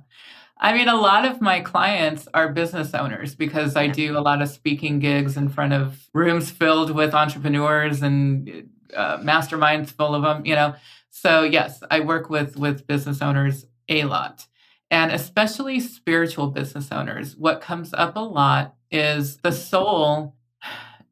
I 0.60 0.74
mean, 0.74 0.88
a 0.88 0.96
lot 0.96 1.26
of 1.26 1.40
my 1.40 1.60
clients 1.60 2.28
are 2.34 2.50
business 2.52 2.94
owners 2.94 3.36
because 3.36 3.76
I 3.76 3.88
do 3.88 4.18
a 4.18 4.22
lot 4.22 4.42
of 4.42 4.50
speaking 4.50 5.00
gigs 5.00 5.38
in 5.38 5.50
front 5.50 5.74
of 5.74 6.10
rooms 6.14 6.50
filled 6.50 6.92
with 6.92 7.14
entrepreneurs 7.14 8.02
and 8.02 8.70
uh, 8.96 9.18
masterminds 9.20 9.92
full 9.92 10.16
of 10.16 10.24
them, 10.24 10.46
you 10.46 10.56
know. 10.56 10.76
So 11.10 11.44
yes, 11.44 11.84
I 11.92 12.00
work 12.00 12.30
with 12.30 12.58
with 12.58 12.88
business 12.88 13.22
owners 13.22 13.66
a 13.88 14.04
lot. 14.06 14.48
And 14.90 15.12
especially 15.12 15.80
spiritual 15.80 16.48
business 16.48 16.92
owners. 16.92 17.36
What 17.36 17.62
comes 17.62 17.94
up 17.94 18.16
a 18.16 18.22
lot 18.22 18.76
is 18.90 19.38
the 19.38 19.52
soul. 19.52 20.36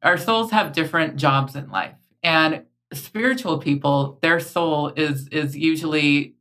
Our 0.02 0.16
souls 0.16 0.50
have 0.50 0.72
different 0.72 1.16
jobs 1.16 1.54
in 1.54 1.70
life. 1.70 1.94
And 2.22 2.64
spiritual 2.92 3.58
people, 3.58 4.18
their 4.22 4.40
soul 4.40 4.92
is 4.96 5.28
is 5.28 5.56
usually 5.56 6.34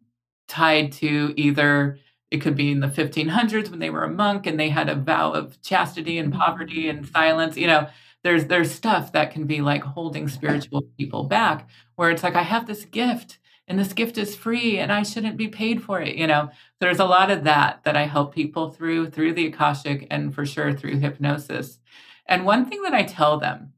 tied 0.47 0.91
to 0.93 1.33
either 1.35 1.99
it 2.36 2.41
could 2.41 2.55
be 2.55 2.71
in 2.71 2.81
the 2.81 2.88
1500s 2.88 3.69
when 3.69 3.79
they 3.79 3.89
were 3.89 4.03
a 4.03 4.09
monk 4.09 4.45
and 4.45 4.59
they 4.59 4.69
had 4.69 4.89
a 4.89 4.95
vow 4.95 5.31
of 5.31 5.59
chastity 5.61 6.17
and 6.17 6.31
mm-hmm. 6.31 6.41
poverty 6.41 6.89
and 6.89 7.07
silence 7.07 7.57
you 7.57 7.65
know 7.65 7.88
there's 8.23 8.45
there's 8.45 8.71
stuff 8.71 9.11
that 9.13 9.31
can 9.31 9.45
be 9.45 9.61
like 9.61 9.83
holding 9.83 10.27
spiritual 10.27 10.83
people 10.97 11.23
back 11.23 11.67
where 11.95 12.11
it's 12.11 12.23
like 12.23 12.36
i 12.36 12.43
have 12.43 12.67
this 12.67 12.86
gift 12.86 13.39
and 13.67 13.79
this 13.79 13.93
gift 13.93 14.17
is 14.17 14.36
free 14.36 14.77
and 14.77 14.91
i 14.91 15.01
shouldn't 15.01 15.38
be 15.38 15.47
paid 15.47 15.81
for 15.81 16.01
it 16.01 16.15
you 16.15 16.27
know? 16.27 16.49
There's 16.81 16.99
a 16.99 17.05
lot 17.05 17.31
of 17.31 17.45
that 17.45 17.83
that 17.86 17.95
i 17.95 18.05
help 18.05 18.36
people 18.36 18.69
through 18.69 19.09
through 19.09 19.33
the 19.33 19.47
akashic 19.47 20.05
and 20.11 20.36
for 20.36 20.45
sure 20.45 20.73
through 20.73 20.99
hypnosis. 20.99 21.79
And 22.27 22.45
one 22.45 22.65
thing 22.65 22.81
that 22.83 22.93
i 22.93 23.03
tell 23.03 23.39
them 23.39 23.73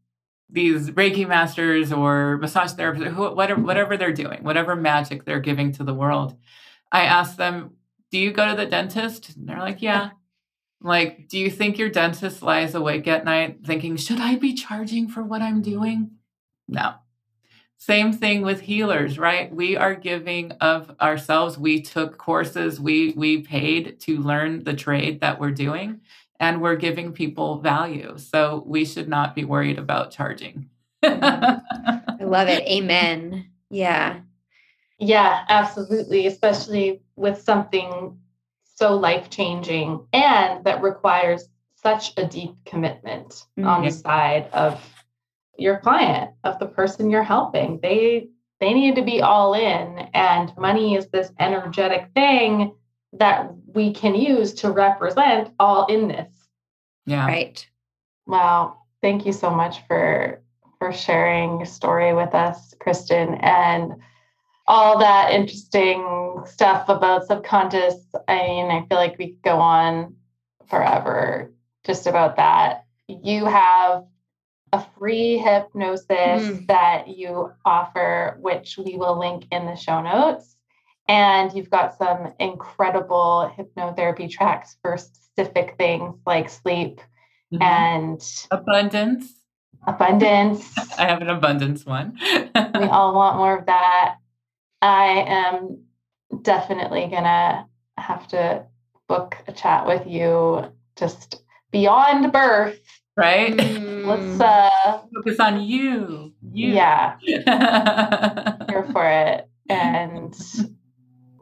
these 0.50 0.90
reiki 0.92 1.28
masters 1.28 1.92
or 1.92 2.38
massage 2.38 2.74
therapists 2.74 3.36
whatever, 3.36 3.62
whatever 3.62 3.98
they're 3.98 4.14
doing 4.14 4.44
whatever 4.44 4.76
magic 4.76 5.26
they're 5.26 5.42
giving 5.42 5.72
to 5.74 5.84
the 5.84 5.94
world 5.94 6.36
i 6.92 7.04
ask 7.04 7.36
them 7.36 7.72
do 8.12 8.18
you 8.18 8.32
go 8.32 8.48
to 8.50 8.56
the 8.56 8.66
dentist 8.66 9.36
and 9.36 9.48
they're 9.48 9.60
like 9.60 9.82
yeah 9.82 10.10
like, 10.82 11.28
do 11.28 11.40
you 11.40 11.50
think 11.50 11.78
your 11.78 11.90
dentist 11.90 12.44
lies 12.44 12.76
awake 12.76 13.08
at 13.08 13.26
night 13.26 13.60
thinking, 13.66 13.98
should 13.98 14.20
I 14.20 14.36
be 14.36 14.54
charging 14.54 15.08
for 15.08 15.24
what 15.24 15.42
I'm 15.42 15.62
doing? 15.62 16.12
No. 16.68 16.94
Same 17.80 18.12
thing 18.12 18.42
with 18.42 18.62
healers, 18.62 19.18
right? 19.18 19.54
We 19.54 19.78
are 19.78 19.96
giving 19.96 20.52
of 20.54 20.96
ourselves. 21.00 21.58
We 21.58 21.82
took 21.82 22.18
courses, 22.18 22.80
we 22.80 23.14
we 23.16 23.44
paid 23.44 24.00
to 24.02 24.18
learn 24.18 24.64
the 24.64 24.74
trade 24.74 25.22
that 25.22 25.40
we're 25.40 25.52
doing, 25.52 26.02
and 26.40 26.60
we're 26.60 26.76
giving 26.76 27.12
people 27.12 27.60
value. 27.60 28.18
So 28.18 28.64
we 28.66 28.84
should 28.84 29.08
not 29.08 29.36
be 29.36 29.46
worried 29.46 29.78
about 29.78 30.10
charging. 30.10 30.70
I 31.04 31.62
love 32.20 32.48
it. 32.48 32.64
Amen. 32.68 33.48
Yeah. 33.70 34.22
Yeah, 34.98 35.46
absolutely. 35.48 36.26
Especially 36.26 37.04
with 37.18 37.42
something 37.42 38.18
so 38.76 38.96
life 38.96 39.30
changing 39.30 40.06
and 40.14 40.64
that 40.64 40.82
requires 40.82 41.50
such 41.76 42.14
a 42.18 42.26
deep 42.26 42.56
commitment 42.66 43.30
mm-hmm. 43.58 43.68
on 43.68 43.84
the 43.84 43.92
side 43.92 44.50
of 44.54 44.82
your 45.58 45.80
client 45.80 46.32
of 46.44 46.60
the 46.60 46.66
person 46.66 47.10
you're 47.10 47.24
helping. 47.24 47.80
They 47.82 48.30
they 48.60 48.74
need 48.74 48.96
to 48.96 49.04
be 49.04 49.22
all 49.22 49.54
in 49.54 50.10
and 50.14 50.56
money 50.58 50.96
is 50.96 51.08
this 51.10 51.32
energetic 51.40 52.10
thing 52.16 52.74
that 53.14 53.52
we 53.66 53.94
can 53.94 54.16
use 54.16 54.54
to 54.56 54.72
represent 54.72 55.52
all 55.60 55.86
in 55.88 56.08
this. 56.08 56.32
Yeah. 57.06 57.26
Right. 57.26 57.68
Wow 58.26 58.78
thank 59.02 59.26
you 59.26 59.34
so 59.34 59.50
much 59.50 59.86
for 59.88 60.42
for 60.80 60.94
sharing 60.94 61.58
your 61.58 61.66
story 61.66 62.14
with 62.14 62.34
us 62.36 62.74
Kristin. 62.80 63.40
And 63.44 63.96
all 64.68 65.00
that 65.00 65.32
interesting 65.32 66.44
stuff 66.46 66.90
about 66.90 67.26
subconscious. 67.26 67.96
I 68.28 68.36
mean, 68.36 68.72
I 68.72 68.86
feel 68.88 68.98
like 68.98 69.18
we 69.18 69.28
could 69.28 69.42
go 69.44 69.58
on 69.60 70.16
forever 70.70 71.54
just 71.86 72.08
about 72.08 72.36
that. 72.36 72.86
You 73.08 73.46
have 73.46 74.04
a 74.74 74.86
free 75.00 75.38
hypnosis 75.38 76.08
mm. 76.10 76.68
that 76.68 77.08
you 77.08 77.52
offer, 77.66 78.38
which 78.42 78.78
we 78.78 78.98
will 78.98 79.18
link 79.18 79.46
in 79.52 79.66
the 79.66 79.76
show 79.76 80.02
notes. 80.02 80.56
And 81.08 81.54
you've 81.54 81.70
got 81.70 81.98
some 81.98 82.34
incredible 82.40 83.50
hypnotherapy 83.58 84.30
tracks 84.30 84.76
for 84.82 84.98
specific 84.98 85.76
things 85.78 86.16
like 86.26 86.50
sleep 86.50 87.00
mm-hmm. 87.54 87.62
and 87.62 88.22
abundance. 88.52 89.34
Abundance. 89.88 90.70
I 90.98 91.06
have 91.06 91.22
an 91.22 91.30
abundance 91.30 91.86
one. 91.86 92.18
we 92.34 92.88
all 92.88 93.14
want 93.14 93.38
more 93.38 93.58
of 93.58 93.68
that. 93.68 94.16
I 94.82 95.24
am 95.28 95.84
definitely 96.42 97.08
gonna 97.08 97.68
have 97.98 98.28
to 98.30 98.66
book 99.08 99.38
a 99.48 99.52
chat 99.52 99.86
with 99.88 100.06
you 100.08 100.72
just 100.96 101.44
beyond 101.72 102.32
birth. 102.32 102.80
Right? 103.16 103.56
Let's 103.58 104.40
uh 104.42 105.02
focus 105.14 105.40
on 105.40 105.62
you. 105.62 106.34
you. 106.52 106.74
Yeah. 106.74 107.18
Here 108.70 108.88
for 108.92 109.10
it. 109.10 109.50
And 109.70 110.36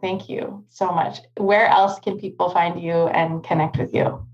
thank 0.02 0.30
you 0.30 0.66
so 0.70 0.92
much. 0.92 1.20
Where 1.38 1.68
else 1.68 2.00
can 2.00 2.18
people 2.18 2.50
find 2.52 2.82
you 2.82 2.94
and 2.94 3.44
connect 3.44 3.78
with 3.78 3.94
you? 3.94 4.26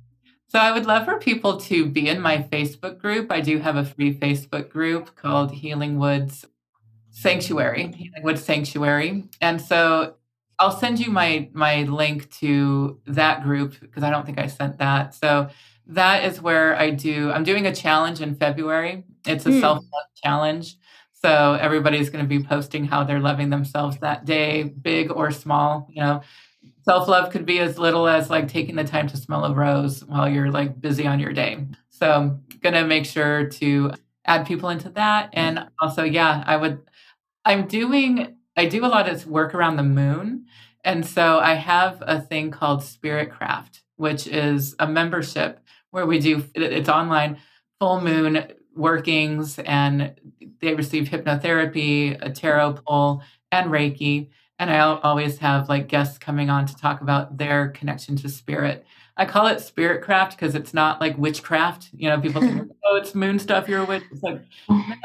So 0.48 0.60
I 0.60 0.74
would 0.74 0.86
love 0.86 1.06
for 1.06 1.18
people 1.18 1.58
to 1.62 1.86
be 1.86 2.10
in 2.10 2.20
my 2.20 2.40
Facebook 2.40 3.00
group. 3.00 3.32
I 3.32 3.40
do 3.40 3.58
have 3.60 3.78
a 3.78 3.86
free 3.86 4.14
Facebook 4.14 4.70
group 4.70 5.16
called 5.16 5.52
Healing 5.52 5.98
Woods 5.98 6.46
Sanctuary, 7.12 8.12
Wood 8.24 8.40
Sanctuary. 8.40 9.26
And 9.42 9.62
so 9.62 10.16
I'll 10.58 10.78
send 10.78 11.00
you 11.00 11.12
my 11.12 11.50
my 11.54 11.84
link 11.84 12.32
to 12.40 13.00
that 13.08 13.44
group 13.44 13.80
because 13.80 14.04
I 14.04 14.10
don't 14.10 14.26
think 14.26 14.40
I 14.40 14.48
sent 14.48 14.78
that. 14.80 15.14
So 15.14 15.50
that 15.88 16.24
is 16.24 16.42
where 16.42 16.78
I 16.78 16.92
do 16.92 17.32
I'm 17.32 17.44
doing 17.44 17.68
a 17.68 17.76
challenge 17.76 18.22
in 18.22 18.36
February. 18.36 19.04
It's 19.26 19.46
a 19.46 19.50
mm. 19.50 19.60
self-love 19.60 20.06
challenge. 20.24 20.78
So 21.14 21.54
everybody's 21.54 22.10
going 22.10 22.24
to 22.24 22.30
be 22.30 22.44
posting 22.44 22.86
how 22.86 23.04
they're 23.04 23.20
loving 23.20 23.52
themselves 23.52 23.98
that 24.00 24.26
day, 24.26 24.64
big 24.64 25.12
or 25.12 25.30
small, 25.30 25.88
you 25.92 26.02
know. 26.02 26.22
Self-love 26.84 27.32
could 27.32 27.46
be 27.46 27.60
as 27.60 27.78
little 27.78 28.08
as 28.08 28.32
like 28.32 28.48
taking 28.48 28.76
the 28.76 28.84
time 28.84 29.08
to 29.10 29.18
smell 29.18 29.46
a 29.46 29.54
rose 29.54 30.04
while 30.06 30.28
you're 30.28 30.50
like 30.50 30.82
busy 30.82 31.06
on 31.06 31.20
your 31.20 31.32
day. 31.32 31.64
So, 31.90 32.40
going 32.62 32.74
to 32.74 32.86
make 32.86 33.06
sure 33.06 33.48
to 33.50 33.92
add 34.26 34.48
people 34.48 34.70
into 34.70 34.90
that 34.90 35.30
and 35.34 35.68
also 35.80 36.04
yeah, 36.04 36.44
I 36.46 36.56
would 36.56 36.82
I'm 37.46 37.68
doing, 37.68 38.36
I 38.56 38.66
do 38.66 38.86
a 38.86 38.88
lot 38.88 39.10
of 39.10 39.26
work 39.28 39.54
around 39.54 39.78
the 39.78 39.84
moon. 39.84 40.46
And 40.84 41.06
so 41.06 41.40
I 41.40 41.56
have 41.56 42.02
a 42.06 42.20
thing 42.20 42.52
called 42.52 42.84
Spirit 42.84 43.32
Craft, 43.32 43.82
which 43.98 44.28
is 44.28 44.76
a 44.80 44.88
membership 44.88 45.60
where 45.92 46.06
we 46.06 46.20
do, 46.20 46.44
it's 46.56 46.90
online, 46.90 47.38
full 47.80 48.02
moon 48.02 48.48
workings, 48.76 49.60
and 49.60 50.16
they 50.60 50.74
receive 50.74 51.10
hypnotherapy, 51.10 52.18
a 52.22 52.32
tarot 52.32 52.74
pull, 52.86 53.24
and 53.52 53.70
Reiki. 53.70 54.30
And 54.58 54.72
I 54.72 54.80
always 54.80 55.40
have 55.40 55.70
like 55.70 55.88
guests 55.88 56.18
coming 56.18 56.50
on 56.50 56.66
to 56.68 56.76
talk 56.76 57.02
about 57.02 57.38
their 57.38 57.70
connection 57.70 58.16
to 58.18 58.30
spirit. 58.30 58.86
I 59.18 59.26
call 59.26 59.48
it 59.48 59.60
spirit 59.60 60.04
craft 60.04 60.38
because 60.38 60.56
it's 60.56 60.74
not 60.74 61.02
like 61.02 61.18
witchcraft. 61.18 61.90
You 61.94 62.10
know, 62.10 62.20
people 62.20 62.42
think, 62.42 62.72
oh, 62.86 62.96
it's 62.96 63.14
moon 63.14 63.40
stuff, 63.40 63.68
you're 63.68 63.82
a 63.82 63.86
witch. 63.86 64.04
It's 64.12 64.24
like, 64.24 64.42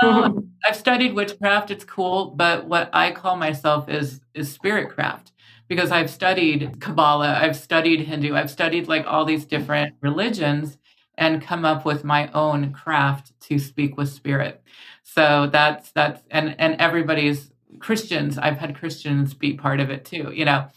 no, 0.02 0.42
I've 0.64 0.76
studied 0.76 1.14
witchcraft, 1.14 1.70
it's 1.70 1.84
cool, 1.84 2.30
but 2.30 2.66
what 2.66 2.90
I 2.92 3.12
call 3.12 3.36
myself 3.36 3.88
is 3.88 4.20
is 4.34 4.52
spirit 4.52 4.90
craft 4.90 5.32
because 5.68 5.90
I've 5.90 6.10
studied 6.10 6.80
Kabbalah, 6.80 7.38
I've 7.40 7.56
studied 7.56 8.00
Hindu, 8.00 8.34
I've 8.34 8.50
studied 8.50 8.88
like 8.88 9.06
all 9.06 9.24
these 9.24 9.44
different 9.44 9.94
religions 10.00 10.78
and 11.18 11.42
come 11.42 11.64
up 11.64 11.84
with 11.84 12.04
my 12.04 12.30
own 12.32 12.72
craft 12.72 13.32
to 13.40 13.58
speak 13.58 13.96
with 13.96 14.08
spirit. 14.08 14.62
So 15.02 15.48
that's 15.50 15.92
that's 15.92 16.22
and 16.30 16.54
and 16.58 16.76
everybody's 16.80 17.50
Christians, 17.78 18.38
I've 18.38 18.58
had 18.58 18.78
Christians 18.78 19.34
be 19.34 19.54
part 19.54 19.80
of 19.80 19.90
it 19.90 20.04
too. 20.04 20.32
You 20.34 20.44
know, 20.44 20.68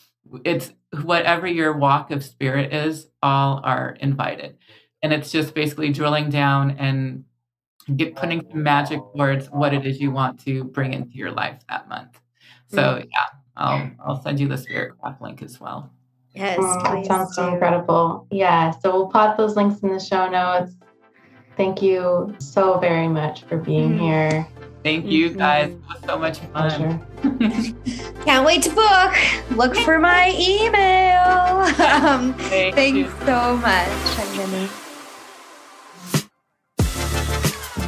it's 0.43 0.71
whatever 1.03 1.47
your 1.47 1.77
walk 1.77 2.11
of 2.11 2.23
spirit 2.23 2.73
is, 2.73 3.07
all 3.21 3.61
are 3.63 3.97
invited. 3.99 4.57
And 5.01 5.13
it's 5.13 5.31
just 5.31 5.53
basically 5.53 5.91
drilling 5.91 6.29
down 6.29 6.71
and 6.71 7.23
get 7.95 8.15
putting 8.15 8.45
some 8.49 8.63
magic 8.63 8.99
towards 9.13 9.47
what 9.47 9.73
it 9.73 9.85
is 9.85 9.99
you 9.99 10.11
want 10.11 10.39
to 10.45 10.63
bring 10.63 10.93
into 10.93 11.15
your 11.15 11.31
life 11.31 11.59
that 11.69 11.87
month. 11.87 12.19
So 12.67 12.77
mm. 12.77 13.07
yeah, 13.11 13.25
I'll 13.55 13.91
I'll 14.05 14.21
send 14.21 14.39
you 14.39 14.47
the 14.47 14.57
spirit 14.57 14.97
craft 14.99 15.21
link 15.21 15.41
as 15.41 15.59
well. 15.59 15.91
Yes, 16.35 16.57
oh, 16.61 16.83
that 16.83 17.05
sounds 17.05 17.35
so 17.35 17.51
incredible. 17.51 18.27
Yeah, 18.29 18.71
so 18.71 18.91
we'll 18.91 19.09
pop 19.09 19.37
those 19.37 19.55
links 19.55 19.79
in 19.81 19.89
the 19.89 19.99
show 19.99 20.29
notes. 20.29 20.73
Thank 21.57 21.81
you 21.81 22.35
so 22.39 22.77
very 22.79 23.07
much 23.07 23.43
for 23.43 23.57
being 23.57 23.97
mm. 23.97 23.99
here. 23.99 24.47
Thank 24.83 25.05
you 25.07 25.29
guys. 25.29 25.71
It 25.71 25.79
was 25.87 26.03
so 26.05 26.17
much 26.17 26.39
fun. 26.39 27.05
Can't 28.25 28.45
wait 28.45 28.63
to 28.63 28.69
book. 28.69 29.15
Look 29.51 29.75
for 29.77 29.99
my 29.99 30.33
email. 30.37 31.19
Um, 31.99 32.33
Thank 32.33 32.75
thanks 32.75 32.97
you. 32.97 33.25
so 33.25 33.57
much. 33.57 33.89
I'm 34.17 34.37
gonna 34.37 34.69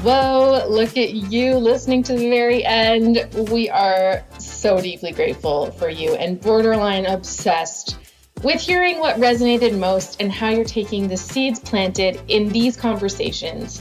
Whoa, 0.04 0.66
look 0.68 0.98
at 0.98 1.14
you 1.14 1.56
listening 1.56 2.04
to 2.04 2.14
the 2.14 2.30
very 2.30 2.66
end. 2.66 3.28
We 3.52 3.70
are 3.70 4.24
so 4.40 4.82
deeply 4.82 5.12
grateful 5.12 5.72
for 5.72 5.90
you 5.90 6.16
and 6.16 6.42
borderline 6.42 7.06
obsessed 7.06 7.98
with 8.44 8.60
hearing 8.60 9.00
what 9.00 9.18
resonated 9.18 9.78
most 9.78 10.20
and 10.20 10.32
how 10.32 10.50
you're 10.50 10.66
taking 10.66 11.08
the 11.08 11.18
seeds 11.18 11.60
planted 11.60 12.20
in 12.28 12.50
these 12.50 12.76
conversations 12.76 13.80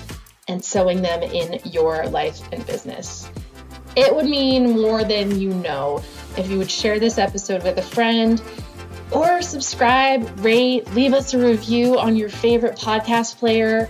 and 0.50 0.64
sowing 0.64 1.00
them 1.00 1.22
in 1.22 1.60
your 1.64 2.06
life 2.08 2.40
and 2.52 2.66
business. 2.66 3.30
It 3.96 4.14
would 4.14 4.26
mean 4.26 4.80
more 4.80 5.04
than 5.04 5.40
you 5.40 5.50
know 5.50 6.02
if 6.36 6.50
you 6.50 6.58
would 6.58 6.70
share 6.70 6.98
this 6.98 7.18
episode 7.18 7.62
with 7.62 7.78
a 7.78 7.82
friend 7.82 8.42
or 9.10 9.42
subscribe, 9.42 10.38
rate, 10.44 10.92
leave 10.94 11.14
us 11.14 11.34
a 11.34 11.38
review 11.38 11.98
on 11.98 12.14
your 12.14 12.28
favorite 12.28 12.76
podcast 12.76 13.38
player. 13.38 13.88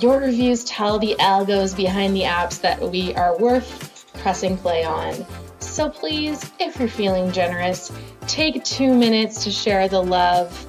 Your 0.00 0.18
reviews 0.18 0.64
tell 0.64 0.98
the 0.98 1.14
algos 1.18 1.76
behind 1.76 2.16
the 2.16 2.22
apps 2.22 2.60
that 2.62 2.80
we 2.80 3.14
are 3.14 3.36
worth 3.38 4.06
pressing 4.14 4.56
play 4.56 4.84
on. 4.84 5.26
So 5.58 5.90
please, 5.90 6.50
if 6.58 6.78
you're 6.78 6.88
feeling 6.88 7.32
generous, 7.32 7.92
take 8.26 8.64
two 8.64 8.94
minutes 8.94 9.44
to 9.44 9.50
share 9.50 9.88
the 9.88 10.02
love. 10.02 10.66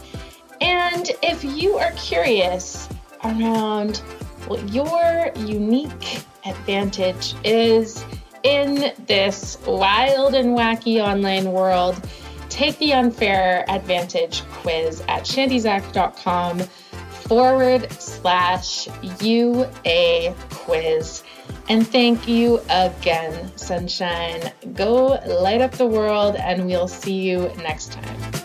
And 0.59 1.09
if 1.23 1.43
you 1.43 1.77
are 1.77 1.91
curious 1.91 2.89
around 3.23 4.01
what 4.47 4.67
your 4.69 5.31
unique 5.35 6.23
advantage 6.45 7.35
is 7.43 8.03
in 8.43 8.93
this 9.07 9.57
wild 9.65 10.35
and 10.35 10.57
wacky 10.57 11.03
online 11.03 11.51
world, 11.51 12.01
take 12.49 12.77
the 12.79 12.93
unfair 12.93 13.65
advantage 13.69 14.41
quiz 14.51 15.01
at 15.07 15.23
shantyzack.com 15.23 16.59
forward 17.27 17.91
slash 17.91 18.87
UA 19.21 20.33
quiz. 20.49 21.23
And 21.69 21.85
thank 21.85 22.27
you 22.27 22.61
again, 22.69 23.55
sunshine. 23.57 24.53
Go 24.73 25.19
light 25.25 25.61
up 25.61 25.71
the 25.71 25.85
world, 25.85 26.35
and 26.37 26.65
we'll 26.65 26.87
see 26.87 27.29
you 27.29 27.51
next 27.57 27.91
time. 27.91 28.36